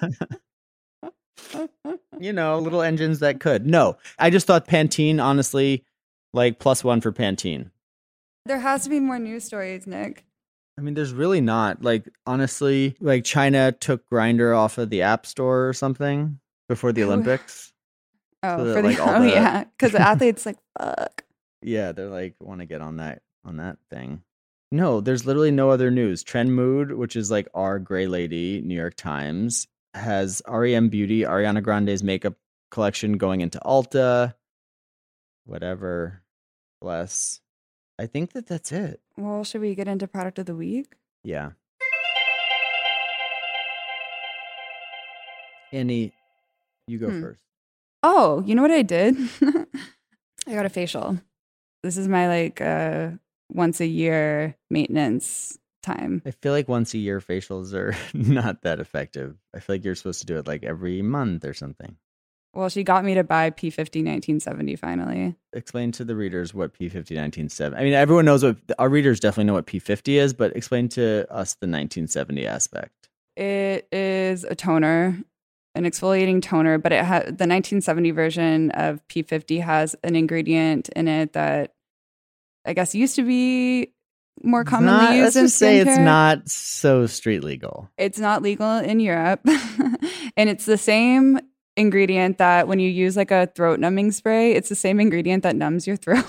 you 2.21 2.33
know 2.33 2.59
little 2.59 2.83
engines 2.83 3.21
that 3.21 3.41
could. 3.41 3.67
No, 3.67 3.97
I 4.19 4.31
just 4.31 4.47
thought 4.47 4.67
Pantene 4.67 5.23
honestly 5.23 5.85
like 6.35 6.59
plus 6.59 6.83
one 6.85 7.01
for 7.01 7.13
Pantene. 7.13 7.71
there 8.47 8.59
has 8.61 8.85
to 8.85 8.91
be 8.91 9.01
more 9.01 9.19
news 9.19 9.45
stories, 9.45 9.87
Nick. 9.87 10.25
I 10.79 10.81
mean, 10.81 10.95
there's 10.95 11.13
really 11.13 11.41
not 11.41 11.83
like 11.83 12.09
honestly 12.27 12.97
like 13.01 13.25
China 13.25 13.73
took 13.73 14.09
Grindr 14.09 14.57
off 14.57 14.79
of 14.79 14.89
the 14.91 15.03
App 15.03 15.27
Store 15.27 15.69
or 15.69 15.73
something 15.73 16.39
before 16.69 16.93
the 16.93 17.03
Oh. 17.05 17.07
Olympics. 17.09 17.73
Oh, 18.43 18.57
So 18.59 18.75
for 18.75 18.83
the 18.83 18.89
like, 18.89 19.01
all 19.07 19.17
oh 19.17 19.23
the- 19.23 19.29
yeah, 19.31 19.65
because 19.65 19.93
the 19.93 20.01
athletes 20.01 20.47
like 20.47 20.57
fuck. 20.79 21.25
Yeah, 21.61 21.93
they're 21.93 22.09
like 22.09 22.35
want 22.41 22.61
to 22.61 22.67
get 22.67 22.81
on 22.81 22.97
that 22.97 23.23
on 23.45 23.59
that 23.59 23.77
thing. 23.91 24.23
No, 24.73 25.01
there's 25.03 25.27
literally 25.27 25.51
no 25.51 25.69
other 25.71 25.91
news. 25.91 26.23
Trend 26.23 26.57
Mood, 26.57 26.93
which 26.93 27.15
is 27.15 27.31
like 27.31 27.47
our 27.53 27.79
gray 27.79 28.07
lady, 28.07 28.63
New 28.63 28.75
York 28.75 28.95
Times, 28.97 29.69
has 29.95 30.43
REM 30.49 30.89
Beauty, 30.89 31.21
Ariana 31.23 31.63
Grande's 31.63 32.03
makeup 32.03 32.35
collection 32.71 33.19
going 33.19 33.41
into 33.41 33.59
Ulta. 33.65 34.35
Whatever. 35.45 36.23
Bless. 36.81 37.41
I 37.99 38.07
think 38.07 38.33
that 38.33 38.47
that's 38.47 38.73
it. 38.73 39.01
Well, 39.17 39.45
should 39.45 39.61
we 39.61 39.75
get 39.75 39.89
into 39.89 40.07
product 40.09 40.39
of 40.39 40.47
the 40.47 40.55
week? 40.57 40.95
Yeah. 41.25 41.51
Annie, 45.73 46.13
you 46.87 46.99
go 46.99 47.11
Hmm. 47.11 47.21
first. 47.21 47.43
Oh, 48.03 48.43
you 48.47 48.55
know 48.55 48.63
what 48.63 48.71
I 48.71 48.83
did? 48.83 49.17
I 50.47 50.55
got 50.55 50.67
a 50.67 50.71
facial. 50.71 51.19
This 51.83 51.97
is 51.97 52.09
my 52.09 52.29
like 52.29 52.61
uh 52.61 53.11
once 53.49 53.81
a 53.81 53.87
year 53.87 54.57
maintenance 54.71 55.59
time. 55.83 56.23
I 56.25 56.31
feel 56.31 56.53
like 56.53 56.69
once 56.69 56.95
a 56.95 56.99
year 56.99 57.21
facials 57.21 57.75
are 57.75 57.95
not 58.15 58.63
that 58.63 58.81
effective. 58.81 59.37
I 59.55 59.61
feel 59.61 59.77
like 59.77 59.85
you're 59.85 59.95
supposed 59.95 60.21
to 60.21 60.27
do 60.27 60.39
it 60.39 60.47
like 60.47 60.65
every 60.65 61.03
month 61.03 61.45
or 61.45 61.55
something. 61.55 61.97
Well, 62.55 62.69
she 62.69 62.85
got 62.85 63.05
me 63.05 63.15
to 63.15 63.25
buy 63.25 63.51
P50 63.51 64.05
1970 64.05 64.77
finally. 64.77 65.37
explain 65.55 65.91
to 65.93 66.05
the 66.05 66.15
readers 66.15 66.53
what 66.53 66.79
P50 66.79 67.75
I 67.75 67.83
mean, 67.83 67.95
everyone 67.95 68.27
knows 68.27 68.45
what 68.45 68.59
our 68.79 68.91
readers 68.91 69.21
definitely 69.21 69.45
know 69.45 69.55
what 69.55 69.67
P50 69.67 70.15
is, 70.15 70.35
but 70.35 70.55
explain 70.55 70.89
to 70.91 71.27
us 71.31 71.55
the 71.55 71.67
1970 71.67 72.47
aspect. 72.47 73.09
It 73.37 73.89
is 73.91 74.45
a 74.45 74.55
toner, 74.55 75.19
an 75.75 75.85
exfoliating 75.85 76.43
toner, 76.43 76.77
but 76.77 76.93
it 76.93 77.03
has 77.03 77.23
the 77.25 77.49
1970 77.49 78.11
version 78.11 78.71
of 78.73 79.07
P50 79.09 79.63
has 79.63 79.97
an 80.05 80.15
ingredient 80.15 80.91
in 80.91 81.09
it 81.09 81.33
that 81.33 81.73
I 82.67 82.75
guess 82.75 82.95
used 82.95 83.17
to 83.17 83.23
be 83.23 83.95
more 84.43 84.65
commonly 84.65 85.05
not- 85.05 85.15
used 85.15 85.37
let's 85.37 85.47
just 85.47 85.59
say 85.59 85.79
it's 85.79 85.99
not 85.99 86.49
so 86.49 87.07
street 87.07 87.45
legal. 87.45 87.89
It's 87.99 88.19
not 88.19 88.43
legal 88.43 88.79
in 88.79 89.01
Europe. 89.01 89.41
and 90.37 90.49
it's 90.49 90.65
the 90.67 90.79
same 90.79 91.41
ingredient 91.77 92.39
that 92.39 92.69
when 92.69 92.79
you 92.79 92.89
use 92.89 93.17
like 93.17 93.31
a 93.31 93.47
throat 93.55 93.81
numbing 93.81 94.13
spray, 94.13 94.53
it's 94.53 94.69
the 94.69 94.75
same 94.75 95.01
ingredient 95.01 95.43
that 95.43 95.57
numbs 95.57 95.87
your 95.87 95.97
throat. 95.99 96.25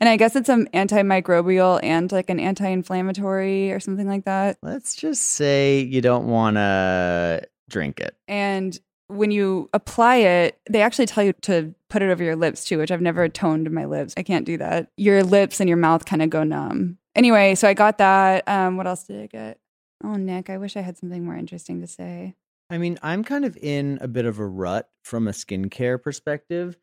and 0.00 0.08
I 0.08 0.16
guess 0.16 0.36
it's 0.36 0.48
an 0.48 0.68
antimicrobial 0.74 1.80
and 1.82 2.10
like 2.12 2.30
an 2.30 2.40
anti-inflammatory 2.40 3.72
or 3.72 3.80
something 3.80 4.08
like 4.08 4.24
that. 4.24 4.58
Let's 4.62 4.94
just 4.94 5.22
say 5.22 5.80
you 5.80 6.00
don't 6.00 6.26
want 6.26 6.56
to 6.56 7.42
drink 7.70 8.00
it. 8.00 8.16
And 8.28 8.78
when 9.08 9.30
you 9.30 9.68
apply 9.72 10.16
it, 10.16 10.58
they 10.68 10.82
actually 10.82 11.06
tell 11.06 11.24
you 11.24 11.32
to 11.42 11.74
put 11.88 12.02
it 12.02 12.10
over 12.10 12.24
your 12.24 12.36
lips 12.36 12.64
too, 12.64 12.78
which 12.78 12.90
I've 12.90 13.00
never 13.00 13.28
toned 13.28 13.70
my 13.70 13.84
lips. 13.84 14.14
I 14.16 14.22
can't 14.22 14.46
do 14.46 14.56
that. 14.58 14.88
Your 14.96 15.22
lips 15.22 15.60
and 15.60 15.68
your 15.68 15.76
mouth 15.76 16.04
kind 16.04 16.22
of 16.22 16.30
go 16.30 16.44
numb. 16.44 16.98
Anyway, 17.14 17.54
so 17.54 17.68
I 17.68 17.74
got 17.74 17.98
that. 17.98 18.46
Um, 18.48 18.76
what 18.76 18.86
else 18.86 19.04
did 19.04 19.20
I 19.20 19.26
get? 19.26 19.58
Oh, 20.02 20.14
Nick, 20.14 20.50
I 20.50 20.58
wish 20.58 20.76
I 20.76 20.80
had 20.80 20.96
something 20.96 21.24
more 21.24 21.36
interesting 21.36 21.80
to 21.80 21.86
say. 21.86 22.34
I 22.70 22.78
mean, 22.78 22.98
I'm 23.02 23.22
kind 23.22 23.44
of 23.44 23.56
in 23.58 23.98
a 24.00 24.08
bit 24.08 24.24
of 24.24 24.38
a 24.38 24.46
rut 24.46 24.88
from 25.04 25.28
a 25.28 25.32
skincare 25.32 26.02
perspective. 26.02 26.78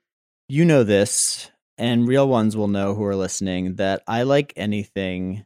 You 0.47 0.65
know 0.65 0.83
this, 0.83 1.49
and 1.77 2.07
real 2.07 2.27
ones 2.27 2.55
will 2.55 2.67
know 2.67 2.93
who 2.93 3.03
are 3.05 3.15
listening 3.15 3.75
that 3.75 4.03
I 4.07 4.23
like 4.23 4.53
anything 4.55 5.45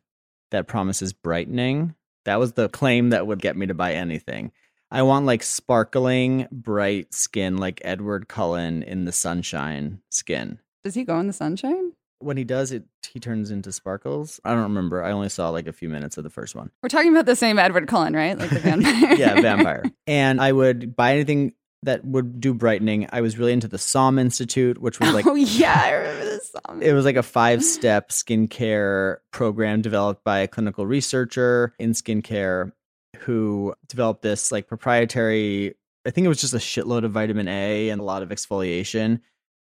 that 0.52 0.67
promises 0.67 1.13
brightening. 1.13 1.96
That 2.26 2.39
was 2.39 2.54
the 2.54 2.69
claim 2.69 3.10
that 3.10 3.26
would 3.26 3.41
get 3.41 3.56
me 3.56 3.67
to 3.67 3.74
buy 3.74 3.93
anything. 3.93 4.52
I 4.91 5.02
want 5.02 5.26
like 5.26 5.43
sparkling, 5.43 6.48
bright 6.52 7.13
skin, 7.13 7.58
like 7.58 7.82
Edward 7.84 8.28
Cullen 8.28 8.84
in 8.84 9.06
the 9.06 9.12
sunshine 9.12 10.02
skin. 10.10 10.60
Does 10.84 10.93
he 10.93 11.04
go 11.04 11.19
in 11.19 11.28
the 11.28 11.34
sunshine? 11.34 11.93
When 12.23 12.38
he 12.38 12.43
does 12.43 12.71
it, 12.71 12.83
he 13.12 13.19
turns 13.19 13.51
into 13.51 13.71
sparkles. 13.71 14.39
I 14.43 14.53
don't 14.53 14.63
remember. 14.63 15.03
I 15.03 15.12
only 15.12 15.29
saw 15.29 15.49
like 15.49 15.67
a 15.67 15.73
few 15.73 15.89
minutes 15.89 16.17
of 16.17 16.23
the 16.23 16.29
first 16.29 16.55
one. 16.55 16.71
We're 16.81 16.89
talking 16.89 17.12
about 17.12 17.25
the 17.25 17.36
same 17.36 17.59
Edward 17.59 17.88
Cullen, 17.88 18.13
right? 18.13 18.38
Like 18.38 18.49
the 18.49 18.59
vampire. 18.62 19.15
yeah, 19.15 19.41
vampire. 19.41 19.83
And 20.07 20.41
I 20.41 20.51
would 20.51 20.95
buy 20.95 21.13
anything 21.13 21.53
that 21.83 22.03
would 22.05 22.39
do 22.39 22.53
brightening. 22.53 23.07
I 23.12 23.21
was 23.21 23.38
really 23.38 23.53
into 23.53 23.67
the 23.67 23.77
Somme 23.77 24.17
Institute, 24.17 24.79
which 24.81 24.99
was 24.99 25.13
like 25.13 25.27
oh 25.27 25.36
yeah, 25.36 25.81
I 25.83 25.91
remember 25.91 26.25
the 26.25 26.39
Som. 26.39 26.81
It 26.81 26.93
was 26.93 27.05
like 27.05 27.17
a 27.17 27.23
five 27.23 27.63
step 27.63 28.09
skincare 28.09 29.17
program 29.31 29.81
developed 29.81 30.23
by 30.23 30.39
a 30.39 30.47
clinical 30.47 30.86
researcher 30.86 31.73
in 31.79 31.91
skincare 31.91 32.71
who 33.19 33.75
developed 33.88 34.21
this 34.21 34.51
like 34.51 34.67
proprietary 34.67 35.75
I 36.05 36.09
think 36.09 36.25
it 36.25 36.29
was 36.29 36.41
just 36.41 36.53
a 36.53 36.57
shitload 36.57 37.05
of 37.05 37.12
vitamin 37.12 37.47
A 37.47 37.89
and 37.89 38.01
a 38.01 38.03
lot 38.03 38.23
of 38.23 38.29
exfoliation. 38.29 39.21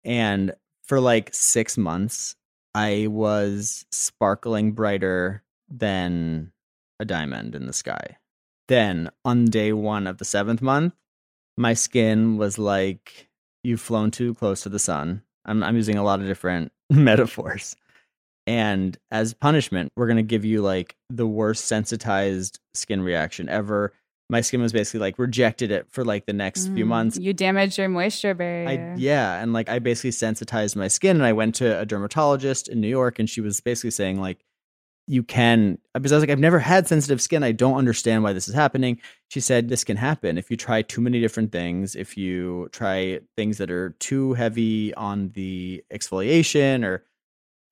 And 0.03 0.53
for 0.83 0.99
like 0.99 1.29
6 1.33 1.77
months 1.77 2.35
I 2.75 3.08
was 3.08 3.86
sparkling 3.91 4.73
brighter 4.73 5.43
than 5.69 6.51
a 6.99 7.05
diamond 7.05 7.55
in 7.55 7.65
the 7.65 7.73
sky. 7.73 8.17
Then 8.67 9.10
on 9.25 9.45
day 9.45 9.73
1 9.73 10.08
of 10.08 10.17
the 10.17 10.25
7th 10.25 10.62
month, 10.62 10.93
my 11.58 11.73
skin 11.73 12.38
was 12.38 12.58
like 12.58 13.27
you've 13.63 13.82
flown 13.82 14.12
too 14.12 14.34
close 14.36 14.62
to 14.62 14.69
the 14.69 14.79
sun. 14.79 15.21
I'm 15.45 15.63
I'm 15.63 15.75
using 15.75 15.97
a 15.97 16.03
lot 16.03 16.19
of 16.19 16.27
different 16.27 16.71
metaphors. 16.89 17.75
And 18.47 18.97
as 19.12 19.34
punishment, 19.34 19.91
we're 19.95 20.08
going 20.08 20.17
to 20.17 20.23
give 20.23 20.45
you 20.45 20.62
like 20.62 20.95
the 21.10 21.27
worst 21.27 21.65
sensitized 21.65 22.60
skin 22.73 23.01
reaction 23.01 23.49
ever. 23.49 23.93
My 24.30 24.42
skin 24.42 24.62
was 24.62 24.72
basically 24.72 25.00
like 25.00 25.18
rejected 25.18 25.72
it 25.72 25.88
for 25.89 26.06
like 26.06 26.26
the 26.26 26.34
next 26.34 26.68
mm, 26.68 26.76
few 26.76 26.86
months. 26.86 27.18
You 27.18 27.34
damaged 27.34 27.78
your 27.78 27.89
moisture 27.89 28.34
barrier. 28.34 28.94
I, 28.94 28.96
yeah. 28.98 29.42
And 29.42 29.54
like 29.54 29.70
I 29.70 29.80
basically 29.80 30.12
sensitized 30.12 30.76
my 30.76 30.88
skin 30.88 31.15
and 31.15 31.26
I 31.26 31.34
went 31.34 31.56
to 31.56 31.80
a 31.80 31.86
dermatologist 31.86 32.68
in 32.68 32.80
New 32.80 32.88
York 32.88 33.20
and 33.20 33.30
she 33.30 33.42
was 33.42 33.60
basically 33.60 33.92
saying, 33.92 34.22
like, 34.22 34.46
you 35.08 35.24
can, 35.24 35.80
because 35.96 36.12
I 36.12 36.15
was 36.18 36.22
like, 36.22 36.30
I've 36.30 36.38
never 36.38 36.60
had 36.60 36.88
sensitive 36.88 37.20
skin. 37.20 37.42
I 37.42 37.52
don't 37.52 37.78
understand 37.78 38.22
why 38.22 38.32
this 38.34 38.48
is 38.48 38.54
happening. 38.54 39.02
She 39.30 39.39
said, 39.39 39.68
this 39.68 39.84
can 39.84 39.98
happen 39.98 40.38
if 40.38 40.52
you 40.52 40.58
try 40.58 40.84
too 40.84 41.02
many 41.02 41.20
different 41.20 41.52
things, 41.52 41.96
if 41.96 42.15
you 42.15 42.70
try 42.72 43.22
things 43.36 43.58
that 43.58 43.72
are 43.72 43.96
too 44.00 44.34
heavy 44.34 44.94
on 44.94 45.30
the 45.30 45.84
exfoliation 45.92 46.86
or 46.86 47.04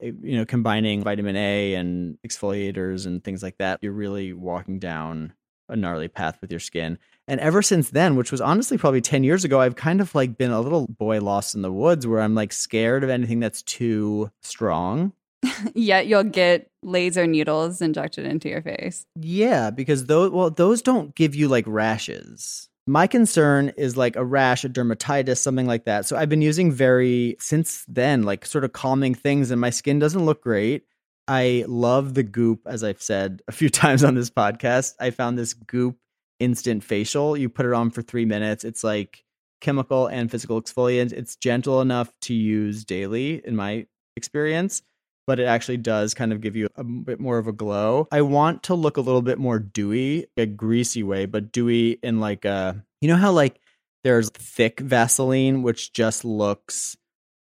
Eh, 0.02 0.12
you 0.22 0.38
know, 0.38 0.46
combining 0.46 1.04
vitamin 1.04 1.36
A 1.36 1.74
and 1.74 2.18
exfoliators 2.26 3.06
and 3.06 3.24
things 3.24 3.42
like 3.42 3.58
that, 3.58 3.80
you're 3.82 3.94
really 3.94 4.34
walking 4.34 4.80
down 4.80 5.34
a 5.70 5.76
gnarly 5.76 6.08
path 6.08 6.38
with 6.42 6.52
your 6.52 6.60
skin. 6.60 6.98
And 7.28 7.40
ever 7.40 7.62
since 7.62 7.90
then, 7.90 8.16
which 8.16 8.32
was 8.32 8.40
honestly 8.40 8.78
probably 8.78 9.02
10 9.02 9.24
years 9.24 9.44
ago, 9.44 9.60
I've 9.60 9.76
kind 9.76 10.00
of 10.00 10.16
like 10.16 10.38
been 10.38 10.52
a 10.52 10.62
little 10.62 10.88
boy 10.88 11.20
lost 11.20 11.56
in 11.56 11.62
the 11.62 11.72
woods 11.72 12.08
where 12.08 12.22
I'm 12.22 12.36
like 12.36 12.54
scared 12.54 13.04
of 13.04 13.10
anything 13.10 13.40
that's 13.40 13.62
too 13.64 14.32
strong. 14.42 15.12
Yet 15.76 16.08
you'll 16.08 16.24
get 16.24 16.72
laser 16.84 17.28
needles 17.28 17.82
injected 17.82 18.26
into 18.26 18.50
your 18.50 18.62
face. 18.62 19.06
Yeah, 19.20 19.70
because 19.72 20.06
those 20.06 20.32
well, 20.32 20.50
those 20.50 20.82
don't 20.82 21.14
give 21.16 21.36
you 21.36 21.48
like 21.48 21.66
rashes. 21.68 22.70
My 22.90 23.06
concern 23.06 23.74
is 23.76 23.98
like 23.98 24.16
a 24.16 24.24
rash, 24.24 24.64
a 24.64 24.70
dermatitis, 24.70 25.40
something 25.40 25.68
like 25.68 25.84
that. 25.84 26.06
So 26.06 26.16
I've 26.16 26.30
been 26.30 26.42
using 26.42 26.72
very, 26.72 27.36
since 27.38 27.84
then, 27.90 28.24
like 28.24 28.46
sort 28.46 28.64
of 28.64 28.72
calming 28.72 29.14
things, 29.14 29.52
and 29.52 29.60
my 29.60 29.72
skin 29.72 30.00
doesn't 30.00 30.26
look 30.26 30.42
great. 30.42 30.86
I 31.28 31.66
love 31.68 32.14
the 32.14 32.24
goop, 32.24 32.62
as 32.66 32.84
I've 32.84 33.02
said 33.02 33.42
a 33.48 33.52
few 33.52 33.70
times 33.84 34.04
on 34.04 34.16
this 34.16 34.30
podcast. 34.30 34.96
I 35.00 35.12
found 35.12 35.38
this 35.38 35.54
goop 35.54 35.98
instant 36.40 36.84
facial. 36.84 37.36
You 37.36 37.50
put 37.50 37.66
it 37.66 37.74
on 37.74 37.90
for 37.90 38.02
three 38.02 38.26
minutes. 38.26 38.64
It's 38.64 38.84
like 38.84 39.24
chemical 39.60 40.08
and 40.08 40.30
physical 40.30 40.62
exfoliant. 40.62 41.12
It's 41.12 41.36
gentle 41.36 41.82
enough 41.82 42.12
to 42.22 42.34
use 42.34 42.86
daily, 42.86 43.42
in 43.46 43.56
my 43.56 43.88
experience 44.16 44.82
but 45.28 45.40
it 45.42 45.44
actually 45.44 45.78
does 45.78 46.14
kind 46.14 46.32
of 46.32 46.42
give 46.42 46.56
you 46.56 46.70
a 46.76 46.84
bit 46.84 47.20
more 47.20 47.38
of 47.38 47.48
a 47.48 47.52
glow. 47.52 48.08
I 48.12 48.22
want 48.22 48.64
to 48.64 48.76
look 48.76 48.96
a 48.98 49.02
little 49.02 49.22
bit 49.22 49.38
more 49.38 49.60
dewy, 49.60 50.28
a 50.38 50.46
greasy 50.46 51.04
way, 51.04 51.26
but 51.26 51.52
dewy 51.52 52.00
in 52.02 52.22
like 52.22 52.46
a, 52.46 52.82
you 53.02 53.10
know 53.10 53.18
how 53.18 53.34
like 53.34 53.60
there's 54.04 54.30
thick 54.30 54.80
Vaseline, 54.80 55.62
which 55.62 55.92
just 55.92 56.24
looks 56.24 56.96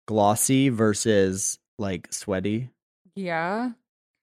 glossy 0.05 0.67
versus 0.69 1.57
like 1.79 2.13
sweaty? 2.13 2.69
Yeah, 3.17 3.71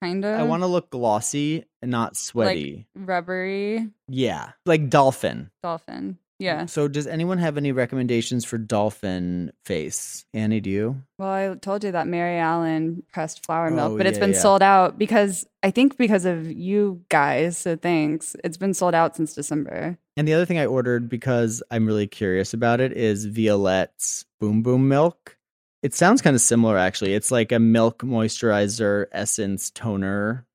kind 0.03 0.25
of. 0.25 0.41
I 0.41 0.45
want 0.45 0.63
to 0.63 0.67
look 0.67 0.91
glossy 0.91 1.65
and 1.83 1.91
not 1.91 2.17
sweaty. 2.17 2.87
Like 2.95 3.09
rubbery. 3.09 3.89
Yeah, 4.09 4.53
like 4.65 4.89
dolphin. 4.89 5.51
Dolphin. 5.63 6.19
Yeah. 6.39 6.67
So, 6.67 6.89
does 6.89 7.07
anyone 7.07 7.39
have 7.39 7.57
any 7.57 7.73
recommendations 7.73 8.45
for 8.45 8.59
dolphin 8.59 9.53
face? 9.65 10.25
Annie, 10.35 10.61
do 10.61 10.69
you? 10.69 11.03
Well, 11.19 11.29
I 11.29 11.55
told 11.55 11.85
you 11.85 11.93
that 11.93 12.09
Mary 12.09 12.39
Allen 12.39 13.05
pressed 13.13 13.47
flower 13.47 13.71
milk, 13.71 13.93
oh, 13.93 13.97
but 13.97 14.07
it's 14.07 14.19
yeah, 14.19 14.25
been 14.25 14.35
yeah. 14.35 14.41
sold 14.41 14.63
out 14.63 14.99
because 14.99 15.47
I 15.63 15.71
think 15.71 15.97
because 15.97 16.25
of 16.25 16.51
you 16.51 17.03
guys. 17.09 17.57
So, 17.57 17.77
thanks. 17.77 18.35
It's 18.43 18.57
been 18.57 18.75
sold 18.75 18.95
out 18.95 19.17
since 19.17 19.35
December. 19.35 19.97
And 20.17 20.27
the 20.27 20.35
other 20.35 20.45
thing 20.45 20.59
I 20.59 20.67
ordered 20.67 21.09
because 21.09 21.63
I'm 21.71 21.87
really 21.87 22.07
curious 22.07 22.53
about 22.53 22.81
it 22.81 22.93
is 22.93 23.27
Violette's 23.27 24.25
Boom 24.41 24.63
Boom 24.63 24.89
Milk. 24.89 25.37
It 25.85 25.93
sounds 25.93 26.23
kind 26.23 26.35
of 26.35 26.41
similar, 26.41 26.79
actually. 26.79 27.13
It's 27.13 27.31
like 27.31 27.53
a 27.53 27.59
milk 27.59 27.99
moisturizer 27.99 29.05
essence 29.13 29.71
toner 29.71 30.47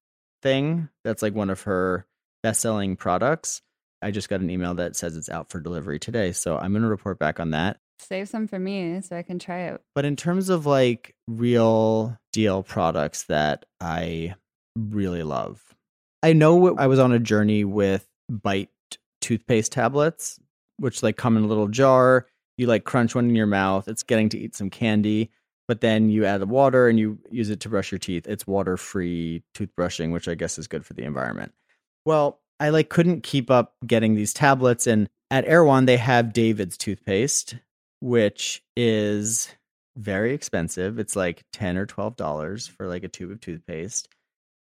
thing. 0.41 0.89
That's 1.03 1.21
like 1.21 1.35
one 1.35 1.51
of 1.51 1.61
her 1.61 2.07
best 2.41 2.61
selling 2.61 2.95
products. 2.95 3.61
I 4.01 4.09
just 4.09 4.27
got 4.27 4.41
an 4.41 4.49
email 4.49 4.73
that 4.73 4.95
says 4.95 5.15
it's 5.15 5.29
out 5.29 5.51
for 5.51 5.59
delivery 5.59 5.99
today. 5.99 6.31
So 6.31 6.57
I'm 6.57 6.71
going 6.71 6.81
to 6.81 6.89
report 6.89 7.19
back 7.19 7.39
on 7.39 7.51
that. 7.51 7.77
Save 7.99 8.27
some 8.27 8.47
for 8.47 8.57
me 8.57 9.01
so 9.01 9.15
I 9.15 9.21
can 9.21 9.37
try 9.37 9.65
it. 9.65 9.81
But 9.93 10.03
in 10.03 10.15
terms 10.15 10.49
of 10.49 10.65
like 10.65 11.13
real 11.27 12.17
deal 12.33 12.63
products 12.63 13.25
that 13.25 13.65
I 13.79 14.33
really 14.75 15.21
love, 15.21 15.61
I 16.23 16.33
know 16.33 16.75
I 16.75 16.87
was 16.87 16.97
on 16.97 17.11
a 17.11 17.19
journey 17.19 17.63
with 17.65 18.03
Bite 18.29 18.71
toothpaste 19.21 19.73
tablets, 19.73 20.39
which 20.77 21.03
like 21.03 21.17
come 21.17 21.37
in 21.37 21.43
a 21.43 21.47
little 21.47 21.67
jar. 21.67 22.25
You 22.59 22.67
like 22.67 22.83
crunch 22.83 23.15
one 23.15 23.29
in 23.29 23.35
your 23.35 23.47
mouth. 23.47 23.87
It's 23.87 24.03
getting 24.03 24.27
to 24.29 24.37
eat 24.37 24.53
some 24.55 24.69
candy, 24.69 25.31
but 25.67 25.79
then 25.79 26.09
you 26.09 26.25
add 26.25 26.41
the 26.41 26.45
water 26.45 26.89
and 26.89 26.99
you 26.99 27.17
use 27.31 27.49
it 27.49 27.61
to 27.61 27.69
brush 27.69 27.91
your 27.91 27.99
teeth. 27.99 28.27
It's 28.27 28.45
water 28.45 28.75
free 28.75 29.43
toothbrushing, 29.55 30.11
which 30.11 30.27
I 30.27 30.35
guess 30.35 30.59
is 30.59 30.67
good 30.67 30.85
for 30.85 30.93
the 30.93 31.03
environment. 31.03 31.53
Well, 32.05 32.41
I 32.59 32.69
like 32.69 32.89
couldn't 32.89 33.23
keep 33.23 33.49
up 33.49 33.75
getting 33.87 34.15
these 34.15 34.33
tablets 34.33 34.87
and 34.87 35.07
at 35.31 35.45
Erewhon 35.45 35.85
they 35.85 35.95
have 35.95 36.33
David's 36.33 36.77
toothpaste 36.77 37.55
which 38.01 38.63
is 38.75 39.49
very 39.97 40.33
expensive. 40.33 40.99
It's 40.99 41.15
like 41.15 41.43
10 41.53 41.77
or 41.77 41.85
12 41.85 42.15
dollars 42.15 42.67
for 42.67 42.87
like 42.87 43.03
a 43.03 43.09
tube 43.09 43.31
of 43.31 43.41
toothpaste. 43.41 44.07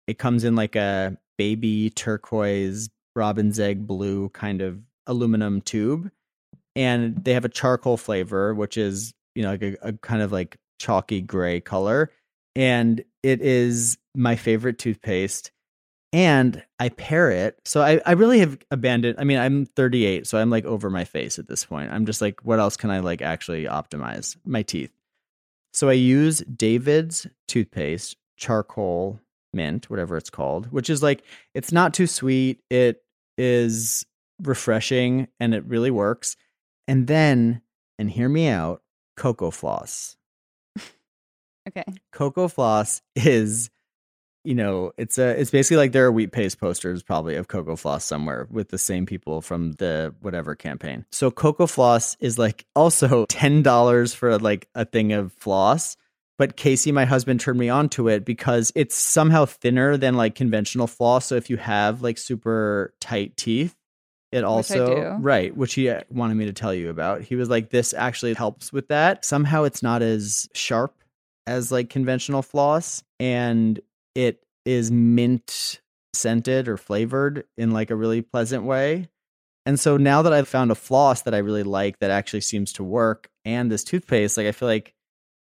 It 0.07 0.19
comes 0.19 0.45
in 0.45 0.57
like 0.57 0.77
a 0.77 1.17
baby 1.39 1.91
turquoise 1.91 2.91
robin's 3.17 3.59
egg 3.59 3.87
blue 3.87 4.29
kind 4.29 4.63
of 4.63 4.81
aluminum 5.07 5.61
tube 5.61 6.11
and 6.77 7.25
they 7.25 7.35
have 7.35 7.45
a 7.45 7.49
charcoal 7.49 7.97
flavor 7.97 8.55
which 8.55 8.77
is, 8.77 9.13
you 9.35 9.43
know, 9.43 9.51
like 9.51 9.63
a, 9.63 9.77
a 9.83 9.93
kind 9.95 10.23
of 10.23 10.33
like 10.33 10.57
chalky 10.79 11.21
gray 11.21 11.61
color 11.61 12.11
and 12.57 13.05
it 13.23 13.41
is 13.41 13.99
my 14.15 14.37
favorite 14.37 14.79
toothpaste 14.79 15.51
and 16.13 16.63
I 16.79 16.89
pair 16.89 17.31
it. 17.31 17.59
So 17.65 17.83
I, 17.83 18.01
I 18.05 18.13
really 18.13 18.41
have 18.41 18.59
abandoned. 18.71 19.17
I 19.19 19.25
mean, 19.25 19.39
I'm 19.39 19.65
38, 19.65 20.27
so 20.27 20.39
I'm 20.39 20.51
like 20.51 20.65
over 20.65 20.91
my 20.91 21.05
face 21.05 21.39
at 21.39 21.47
this 21.47 21.65
point. 21.65 21.93
I'm 21.93 22.05
just 22.05 22.21
like, 22.21 22.41
what 22.43 22.59
else 22.59 22.77
can 22.77 22.91
I 22.91 22.99
like 23.01 23.23
actually 23.23 23.65
optimize? 23.65 24.37
My 24.45 24.63
teeth. 24.63 24.91
So 25.73 25.89
I 25.89 25.93
use 25.93 26.41
David's 26.41 27.27
toothpaste, 27.47 28.17
charcoal 28.37 29.21
mint, 29.53 29.89
whatever 29.89 30.17
it's 30.17 30.31
called, 30.31 30.67
which 30.73 30.91
is 30.91 31.03
like, 31.03 31.23
it's 31.55 31.73
not 31.73 31.95
too 31.95 32.09
sweet. 32.09 32.61
It 32.71 33.03
is 33.39 34.05
refreshing 34.43 35.29
and 35.39 35.55
it 35.55 35.65
really 35.65 35.91
works. 35.91 36.37
And 36.91 37.07
then, 37.07 37.63
and 38.01 38.11
hear 38.11 38.29
me 38.29 38.49
out, 38.49 38.83
Cocofloss. 39.17 40.17
Okay. 41.69 41.85
Cocofloss 42.13 43.01
is, 43.15 43.71
you 44.43 44.57
know, 44.57 44.91
it's 44.99 45.17
a 45.17 45.41
it's 45.41 45.53
basically 45.53 45.77
like 45.77 45.93
there 45.93 46.07
are 46.07 46.11
wheat 46.11 46.33
paste 46.33 46.59
posters 46.59 47.05
probably 47.05 47.37
of 47.37 47.47
Cocofloss 47.47 48.01
somewhere 48.03 48.49
with 48.51 48.71
the 48.71 48.79
same 48.79 49.07
people 49.07 49.41
from 49.41 49.75
the 49.75 50.13
whatever 50.21 50.57
campaign. 50.57 51.07
So 51.13 51.31
Cocofloss 51.31 52.17
is 52.19 52.39
like 52.39 52.67
also 52.75 53.25
ten 53.29 53.63
dollars 53.63 54.13
for 54.13 54.37
like 54.41 54.67
a 54.75 54.85
thing 54.85 55.13
of 55.13 55.33
floss. 55.35 55.97
But 56.39 56.57
Casey, 56.57 56.91
my 56.91 57.05
husband, 57.05 57.39
turned 57.39 57.61
me 57.61 57.69
on 57.69 57.89
to 57.91 58.09
it 58.09 58.25
because 58.25 58.73
it's 58.75 58.97
somehow 58.97 59.45
thinner 59.45 59.97
than 59.97 60.17
like 60.17 60.35
conventional 60.35 60.89
floss. 60.89 61.27
So 61.27 61.37
if 61.37 61.51
you 61.51 61.57
have 61.59 62.03
like 62.03 62.19
super 62.19 62.95
tight 63.01 63.37
teeth, 63.37 63.77
it 64.33 64.45
also 64.45 65.19
right, 65.21 65.57
which 65.57 65.75
he 65.75 65.89
uh, 65.89 66.03
wanted 66.11 66.37
me 66.37 66.47
to 66.47 66.53
tell 66.53 66.73
you 66.73 66.91
about. 66.91 67.23
He 67.23 67.35
was 67.35 67.49
like, 67.49 67.71
"This 67.71 67.93
actually 67.93 68.35
helps 68.35 68.73
with 68.73 68.89
that." 68.89 69.25
Somehow, 69.25 69.65
it's 69.65 69.83
not 69.83 70.03
as 70.03 70.49
sharp 70.55 70.95
as 71.47 71.73
like 71.73 71.91
conventional 71.91 72.43
floss, 72.43 73.03
and 73.19 73.81
it 74.15 74.43
is 74.65 74.91
mint 74.91 75.81
scented 76.15 76.69
or 76.69 76.77
flavored 76.77 77.45
in 77.57 77.71
like 77.71 77.91
a 77.91 77.97
really 77.97 78.23
pleasant 78.23 78.65
way. 78.65 79.09
And 79.67 79.79
so 79.79 79.97
now 79.97 80.23
that 80.23 80.33
I've 80.33 80.49
found 80.49 80.71
a 80.71 80.77
floss 80.77 81.23
that 81.23 81.35
I 81.35 81.39
really 81.39 81.63
like 81.63 81.99
that 81.99 82.11
actually 82.11 82.41
seems 82.41 82.73
to 82.75 82.85
work, 82.85 83.29
and 83.45 83.71
this 83.71 83.85
toothpaste, 83.85 84.37
like 84.37 84.47
I 84.47 84.53
feel 84.53 84.69
like 84.69 84.95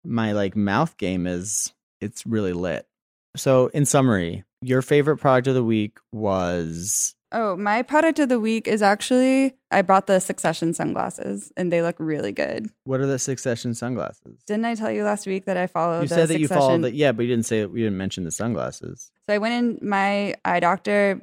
my 0.04 0.32
like 0.32 0.56
mouth 0.56 0.98
game 0.98 1.28
is 1.28 1.72
it's 2.00 2.26
really 2.26 2.54
lit. 2.54 2.88
So 3.36 3.68
in 3.68 3.86
summary, 3.86 4.44
your 4.62 4.82
favorite 4.82 5.18
product 5.18 5.48
of 5.48 5.56
the 5.56 5.64
week 5.64 5.98
was 6.12 7.16
Oh, 7.34 7.56
my 7.56 7.82
product 7.82 8.20
of 8.20 8.30
the 8.30 8.40
week 8.40 8.68
is 8.68 8.82
actually 8.82 9.56
I 9.72 9.82
bought 9.82 10.08
the 10.08 10.20
Succession 10.20 10.74
sunglasses 10.74 11.52
and 11.56 11.72
they 11.72 11.82
look 11.82 11.96
really 11.98 12.32
good. 12.32 12.70
what 12.84 13.00
are 13.00 13.06
the 13.06 13.20
Succession 13.20 13.74
sunglasses? 13.74 14.44
Didn't 14.46 14.66
I 14.66 14.76
tell 14.76 14.92
you 14.92 15.04
last 15.04 15.26
week 15.26 15.46
that 15.46 15.58
I 15.58 15.68
followed 15.68 16.02
you 16.02 16.08
the 16.10 16.16
said 16.16 16.28
that 16.30 16.40
you 16.40 16.48
followed 16.48 16.82
the 16.82 16.94
yeah, 16.94 17.12
but 17.12 17.24
you 17.24 17.30
didn't 17.30 17.46
say 17.46 17.60
you 17.60 17.68
didn't 17.68 17.98
mention 17.98 18.26
the 18.26 18.32
sunglasses. 18.32 19.12
So 19.26 19.34
I 19.34 19.38
went 19.38 19.54
in 19.82 19.88
my 19.88 20.36
eye 20.44 20.60
doctor 20.60 21.22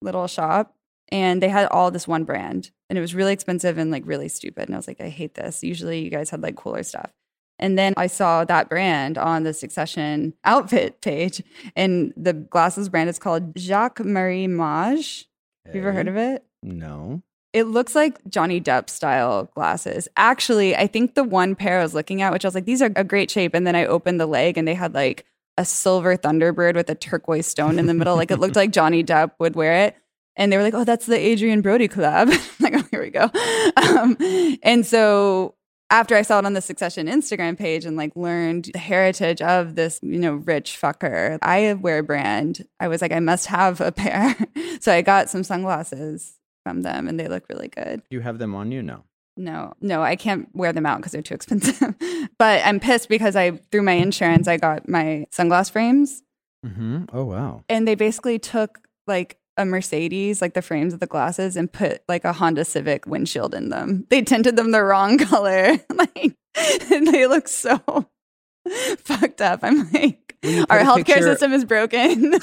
little 0.00 0.26
shop 0.28 0.74
and 1.10 1.42
they 1.42 1.48
had 1.48 1.66
all 1.68 1.90
this 1.90 2.06
one 2.06 2.24
brand 2.24 2.70
and 2.88 2.96
it 2.96 3.00
was 3.00 3.14
really 3.14 3.32
expensive 3.32 3.78
and 3.78 3.90
like 3.90 4.04
really 4.06 4.28
stupid. 4.28 4.68
And 4.68 4.74
I 4.74 4.78
was 4.78 4.86
like, 4.88 5.00
I 5.00 5.08
hate 5.08 5.34
this. 5.34 5.64
Usually 5.64 6.00
you 6.02 6.10
guys 6.10 6.30
had 6.30 6.42
like 6.42 6.56
cooler 6.56 6.82
stuff. 6.82 7.10
And 7.58 7.78
then 7.78 7.94
I 7.96 8.06
saw 8.06 8.44
that 8.44 8.68
brand 8.68 9.16
on 9.18 9.44
the 9.44 9.54
Succession 9.54 10.34
outfit 10.44 11.00
page 11.00 11.42
and 11.74 12.12
the 12.16 12.32
glasses 12.32 12.88
brand 12.88 13.08
is 13.08 13.18
called 13.18 13.58
Jacques 13.58 14.00
Marie 14.00 14.46
Mage. 14.46 15.26
Have 15.64 15.74
you 15.74 15.80
ever 15.80 15.92
heard 15.92 16.08
of 16.08 16.16
it? 16.16 16.44
No. 16.62 17.22
It 17.52 17.64
looks 17.64 17.94
like 17.94 18.18
Johnny 18.28 18.60
Depp 18.60 18.90
style 18.90 19.44
glasses. 19.54 20.08
Actually, 20.16 20.76
I 20.76 20.86
think 20.86 21.14
the 21.14 21.24
one 21.24 21.54
pair 21.54 21.80
I 21.80 21.82
was 21.82 21.94
looking 21.94 22.20
at, 22.20 22.32
which 22.32 22.44
I 22.44 22.48
was 22.48 22.54
like, 22.54 22.66
these 22.66 22.82
are 22.82 22.92
a 22.94 23.04
great 23.04 23.30
shape. 23.30 23.54
And 23.54 23.66
then 23.66 23.74
I 23.74 23.86
opened 23.86 24.20
the 24.20 24.26
leg 24.26 24.58
and 24.58 24.68
they 24.68 24.74
had 24.74 24.92
like 24.92 25.24
a 25.56 25.64
silver 25.64 26.16
Thunderbird 26.16 26.74
with 26.74 26.90
a 26.90 26.94
turquoise 26.94 27.46
stone 27.46 27.78
in 27.78 27.86
the 27.86 27.94
middle. 27.94 28.16
like 28.16 28.30
it 28.30 28.38
looked 28.38 28.56
like 28.56 28.72
Johnny 28.72 29.02
Depp 29.02 29.32
would 29.38 29.56
wear 29.56 29.86
it. 29.86 29.96
And 30.36 30.52
they 30.52 30.58
were 30.58 30.62
like, 30.62 30.74
oh, 30.74 30.84
that's 30.84 31.06
the 31.06 31.32
Adrien 31.32 31.62
Brody 31.62 31.88
collab. 31.88 32.28
like, 32.60 32.74
oh, 32.74 32.84
here 32.90 33.02
we 33.02 33.10
go. 33.10 33.30
Um, 33.76 34.16
and 34.62 34.84
so 34.86 35.54
after 35.90 36.14
I 36.16 36.22
saw 36.22 36.38
it 36.38 36.44
on 36.46 36.52
the 36.54 36.60
Succession 36.60 37.06
Instagram 37.06 37.56
page 37.56 37.84
and 37.84 37.96
like 37.96 38.14
learned 38.16 38.70
the 38.72 38.78
heritage 38.78 39.40
of 39.40 39.74
this, 39.76 40.00
you 40.02 40.18
know, 40.18 40.34
rich 40.34 40.78
fucker, 40.80 41.38
I 41.42 41.74
wear 41.74 41.98
a 41.98 42.02
brand. 42.02 42.66
I 42.80 42.88
was 42.88 43.00
like, 43.02 43.12
I 43.12 43.20
must 43.20 43.46
have 43.46 43.80
a 43.80 43.92
pair. 44.02 44.34
so 44.80 44.92
I 44.92 45.02
got 45.02 45.30
some 45.30 45.44
sunglasses 45.44 46.34
from 46.64 46.82
them 46.82 47.06
and 47.08 47.18
they 47.20 47.28
look 47.28 47.44
really 47.48 47.68
good. 47.68 48.02
Do 48.10 48.16
you 48.16 48.20
have 48.22 48.38
them 48.38 48.54
on 48.54 48.72
you? 48.72 48.82
No. 48.82 49.04
No, 49.38 49.74
no, 49.82 50.02
I 50.02 50.16
can't 50.16 50.48
wear 50.54 50.72
them 50.72 50.86
out 50.86 50.96
because 50.96 51.12
they're 51.12 51.20
too 51.20 51.34
expensive. 51.34 51.94
but 52.38 52.62
I'm 52.64 52.80
pissed 52.80 53.10
because 53.10 53.36
I, 53.36 53.50
through 53.70 53.82
my 53.82 53.92
insurance, 53.92 54.48
I 54.48 54.56
got 54.56 54.88
my 54.88 55.26
sunglass 55.32 55.70
frames 55.70 56.22
Mm-hmm. 56.64 57.04
Oh 57.12 57.24
wow. 57.26 57.62
and 57.68 57.86
they 57.86 57.94
basically 57.94 58.38
took 58.40 58.80
like 59.06 59.38
a 59.56 59.64
Mercedes, 59.64 60.40
like 60.42 60.54
the 60.54 60.62
frames 60.62 60.92
of 60.94 61.00
the 61.00 61.06
glasses, 61.06 61.56
and 61.56 61.72
put 61.72 62.02
like 62.08 62.24
a 62.24 62.32
Honda 62.32 62.64
Civic 62.64 63.06
windshield 63.06 63.54
in 63.54 63.68
them. 63.70 64.06
They 64.10 64.22
tinted 64.22 64.56
them 64.56 64.70
the 64.70 64.82
wrong 64.82 65.18
color. 65.32 65.78
like 65.94 66.34
they 66.88 67.26
look 67.26 67.48
so 67.48 67.78
fucked 68.98 69.40
up. 69.40 69.60
I'm 69.62 69.90
like, 69.92 70.36
Will 70.42 70.50
you 70.50 70.60
put 70.66 70.70
our 70.70 70.78
healthcare 70.80 71.04
picture- 71.06 71.22
system 71.22 71.52
is 71.52 71.64
broken. 71.64 72.34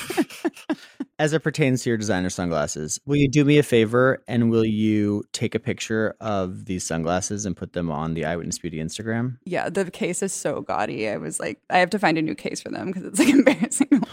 As 1.19 1.31
it 1.31 1.41
pertains 1.41 1.83
to 1.83 1.89
your 1.91 1.97
designer 1.97 2.29
sunglasses, 2.31 2.99
will 3.05 3.15
you 3.17 3.29
do 3.29 3.45
me 3.45 3.59
a 3.59 3.63
favor 3.63 4.23
and 4.27 4.49
will 4.49 4.65
you 4.65 5.23
take 5.31 5.53
a 5.53 5.59
picture 5.59 6.15
of 6.19 6.65
these 6.65 6.83
sunglasses 6.83 7.45
and 7.45 7.55
put 7.55 7.73
them 7.73 7.91
on 7.91 8.15
the 8.15 8.25
Eyewitness 8.25 8.57
Beauty 8.57 8.77
Instagram? 8.79 9.37
yeah, 9.45 9.69
the 9.69 9.89
case 9.91 10.23
is 10.23 10.33
so 10.33 10.61
gaudy. 10.61 11.07
I 11.07 11.17
was 11.17 11.39
like, 11.39 11.59
I 11.69 11.77
have 11.77 11.91
to 11.91 11.99
find 11.99 12.17
a 12.17 12.21
new 12.21 12.33
case 12.35 12.61
for 12.61 12.69
them 12.69 12.87
because 12.87 13.03
it's 13.03 13.19
like 13.19 13.29
embarrassing. 13.29 14.03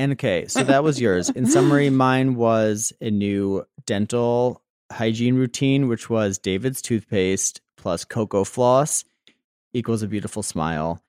And 0.00 0.12
okay, 0.12 0.46
so 0.46 0.64
that 0.64 0.82
was 0.82 0.98
yours. 0.98 1.28
In 1.28 1.44
summary, 1.44 1.90
mine 2.06 2.34
was 2.34 2.90
a 3.02 3.10
new 3.10 3.66
dental 3.84 4.62
hygiene 4.90 5.34
routine, 5.34 5.88
which 5.88 6.08
was 6.08 6.38
David's 6.38 6.80
toothpaste 6.80 7.60
plus 7.76 8.06
Cocofloss 8.06 9.04
equals 9.74 10.02
a 10.02 10.08
beautiful 10.08 10.42
smile. 10.42 11.02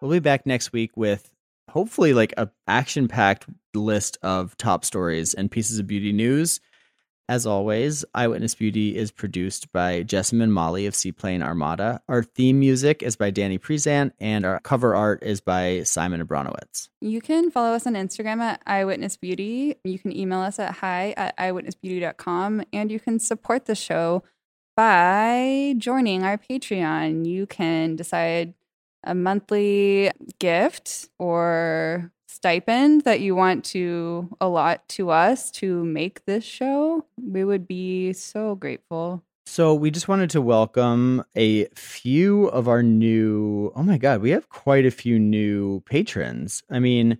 We'll 0.00 0.12
be 0.12 0.20
back 0.20 0.46
next 0.46 0.72
week 0.72 0.96
with 0.96 1.32
hopefully 1.68 2.14
like 2.14 2.34
a 2.36 2.48
action-packed 2.68 3.46
list 3.74 4.18
of 4.22 4.56
top 4.56 4.84
stories 4.84 5.34
and 5.34 5.50
pieces 5.50 5.80
of 5.80 5.88
beauty 5.88 6.12
news. 6.12 6.60
As 7.30 7.46
always, 7.46 8.04
Eyewitness 8.12 8.56
Beauty 8.56 8.96
is 8.96 9.12
produced 9.12 9.70
by 9.70 10.02
Jessamine 10.02 10.50
Molly 10.50 10.86
of 10.86 10.96
Seaplane 10.96 11.44
Armada. 11.44 12.02
Our 12.08 12.24
theme 12.24 12.58
music 12.58 13.04
is 13.04 13.14
by 13.14 13.30
Danny 13.30 13.56
Prezant, 13.56 14.10
and 14.18 14.44
our 14.44 14.58
cover 14.58 14.96
art 14.96 15.22
is 15.22 15.40
by 15.40 15.84
Simon 15.84 16.26
Abronowitz. 16.26 16.88
You 17.00 17.20
can 17.20 17.52
follow 17.52 17.72
us 17.72 17.86
on 17.86 17.94
Instagram 17.94 18.40
at 18.40 18.60
Eyewitness 18.66 19.16
Beauty. 19.16 19.76
You 19.84 19.96
can 20.00 20.10
email 20.10 20.40
us 20.40 20.58
at 20.58 20.78
hi 20.78 21.14
at 21.16 21.38
eyewitnessbeauty.com. 21.38 22.64
And 22.72 22.90
you 22.90 22.98
can 22.98 23.20
support 23.20 23.66
the 23.66 23.76
show 23.76 24.24
by 24.76 25.76
joining 25.78 26.24
our 26.24 26.36
Patreon. 26.36 27.26
You 27.26 27.46
can 27.46 27.94
decide 27.94 28.54
a 29.04 29.14
monthly 29.14 30.10
gift 30.40 31.08
or 31.20 32.10
stipend 32.40 33.02
that 33.02 33.20
you 33.20 33.34
want 33.34 33.66
to 33.66 34.34
allot 34.40 34.88
to 34.88 35.10
us 35.10 35.50
to 35.50 35.84
make 35.84 36.24
this 36.24 36.42
show. 36.42 37.04
We 37.22 37.44
would 37.44 37.68
be 37.68 38.14
so 38.14 38.54
grateful. 38.54 39.22
So 39.44 39.74
we 39.74 39.90
just 39.90 40.08
wanted 40.08 40.30
to 40.30 40.40
welcome 40.40 41.22
a 41.36 41.66
few 41.74 42.46
of 42.46 42.66
our 42.66 42.82
new. 42.82 43.72
Oh 43.76 43.82
my 43.82 43.98
god, 43.98 44.22
we 44.22 44.30
have 44.30 44.48
quite 44.48 44.86
a 44.86 44.90
few 44.90 45.18
new 45.18 45.80
patrons. 45.80 46.62
I 46.70 46.78
mean, 46.78 47.18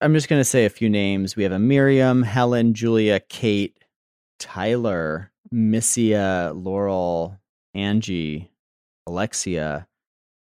I'm 0.00 0.12
just 0.12 0.28
going 0.28 0.40
to 0.40 0.44
say 0.44 0.64
a 0.64 0.70
few 0.70 0.90
names. 0.90 1.36
We 1.36 1.44
have 1.44 1.52
a 1.52 1.58
Miriam, 1.60 2.24
Helen, 2.24 2.74
Julia, 2.74 3.20
Kate, 3.20 3.78
Tyler, 4.40 5.30
Missia, 5.54 6.52
Laurel, 6.52 7.38
Angie, 7.74 8.50
Alexia. 9.06 9.86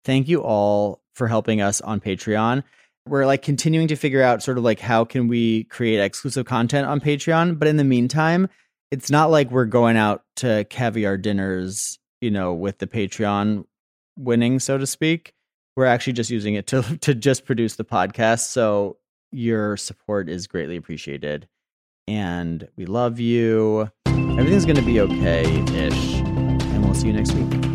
Thank 0.06 0.28
you 0.28 0.44
all 0.44 1.02
for 1.16 1.28
helping 1.28 1.62
us 1.62 1.82
on 1.82 2.00
Patreon. 2.00 2.64
We're 3.08 3.26
like 3.26 3.42
continuing 3.42 3.90
to 3.90 3.96
figure 3.96 4.24
out 4.24 4.42
sort 4.42 4.58
of 4.58 4.64
like 4.64 4.80
how 4.80 5.04
can 5.04 5.28
we 5.28 5.66
create 5.66 6.00
exclusive 6.00 6.46
content 6.46 6.88
on 6.88 7.02
Patreon, 7.02 7.60
but 7.60 7.68
in 7.68 7.78
the 7.78 7.84
meantime, 7.84 8.48
it's 8.92 9.10
not 9.10 9.30
like 9.30 9.52
we're 9.52 9.66
going 9.66 9.98
out 9.98 10.24
to 10.38 10.66
caviar 10.70 11.18
dinners, 11.18 12.00
you 12.22 12.32
know, 12.32 12.54
with 12.54 12.78
the 12.78 12.88
Patreon 12.88 13.66
winning, 14.18 14.60
so 14.60 14.78
to 14.78 14.88
speak. 14.88 15.34
We're 15.76 15.86
actually 15.86 16.14
just 16.14 16.30
using 16.30 16.54
it 16.54 16.68
to 16.68 16.82
to 17.02 17.14
just 17.14 17.46
produce 17.46 17.76
the 17.76 17.86
podcast. 17.86 18.48
So 18.48 18.98
your 19.32 19.76
support 19.78 20.30
is 20.30 20.48
greatly 20.48 20.78
appreciated. 20.78 21.48
And 22.08 22.68
we 22.78 22.86
love 22.86 23.20
you. 23.20 23.90
Everything's 24.06 24.66
gonna 24.66 24.82
be 24.82 25.00
okay 25.02 25.44
ish. 25.74 26.16
And 26.16 26.86
we'll 26.86 26.94
see 26.94 27.08
you 27.08 27.14
next 27.14 27.34
week. 27.34 27.73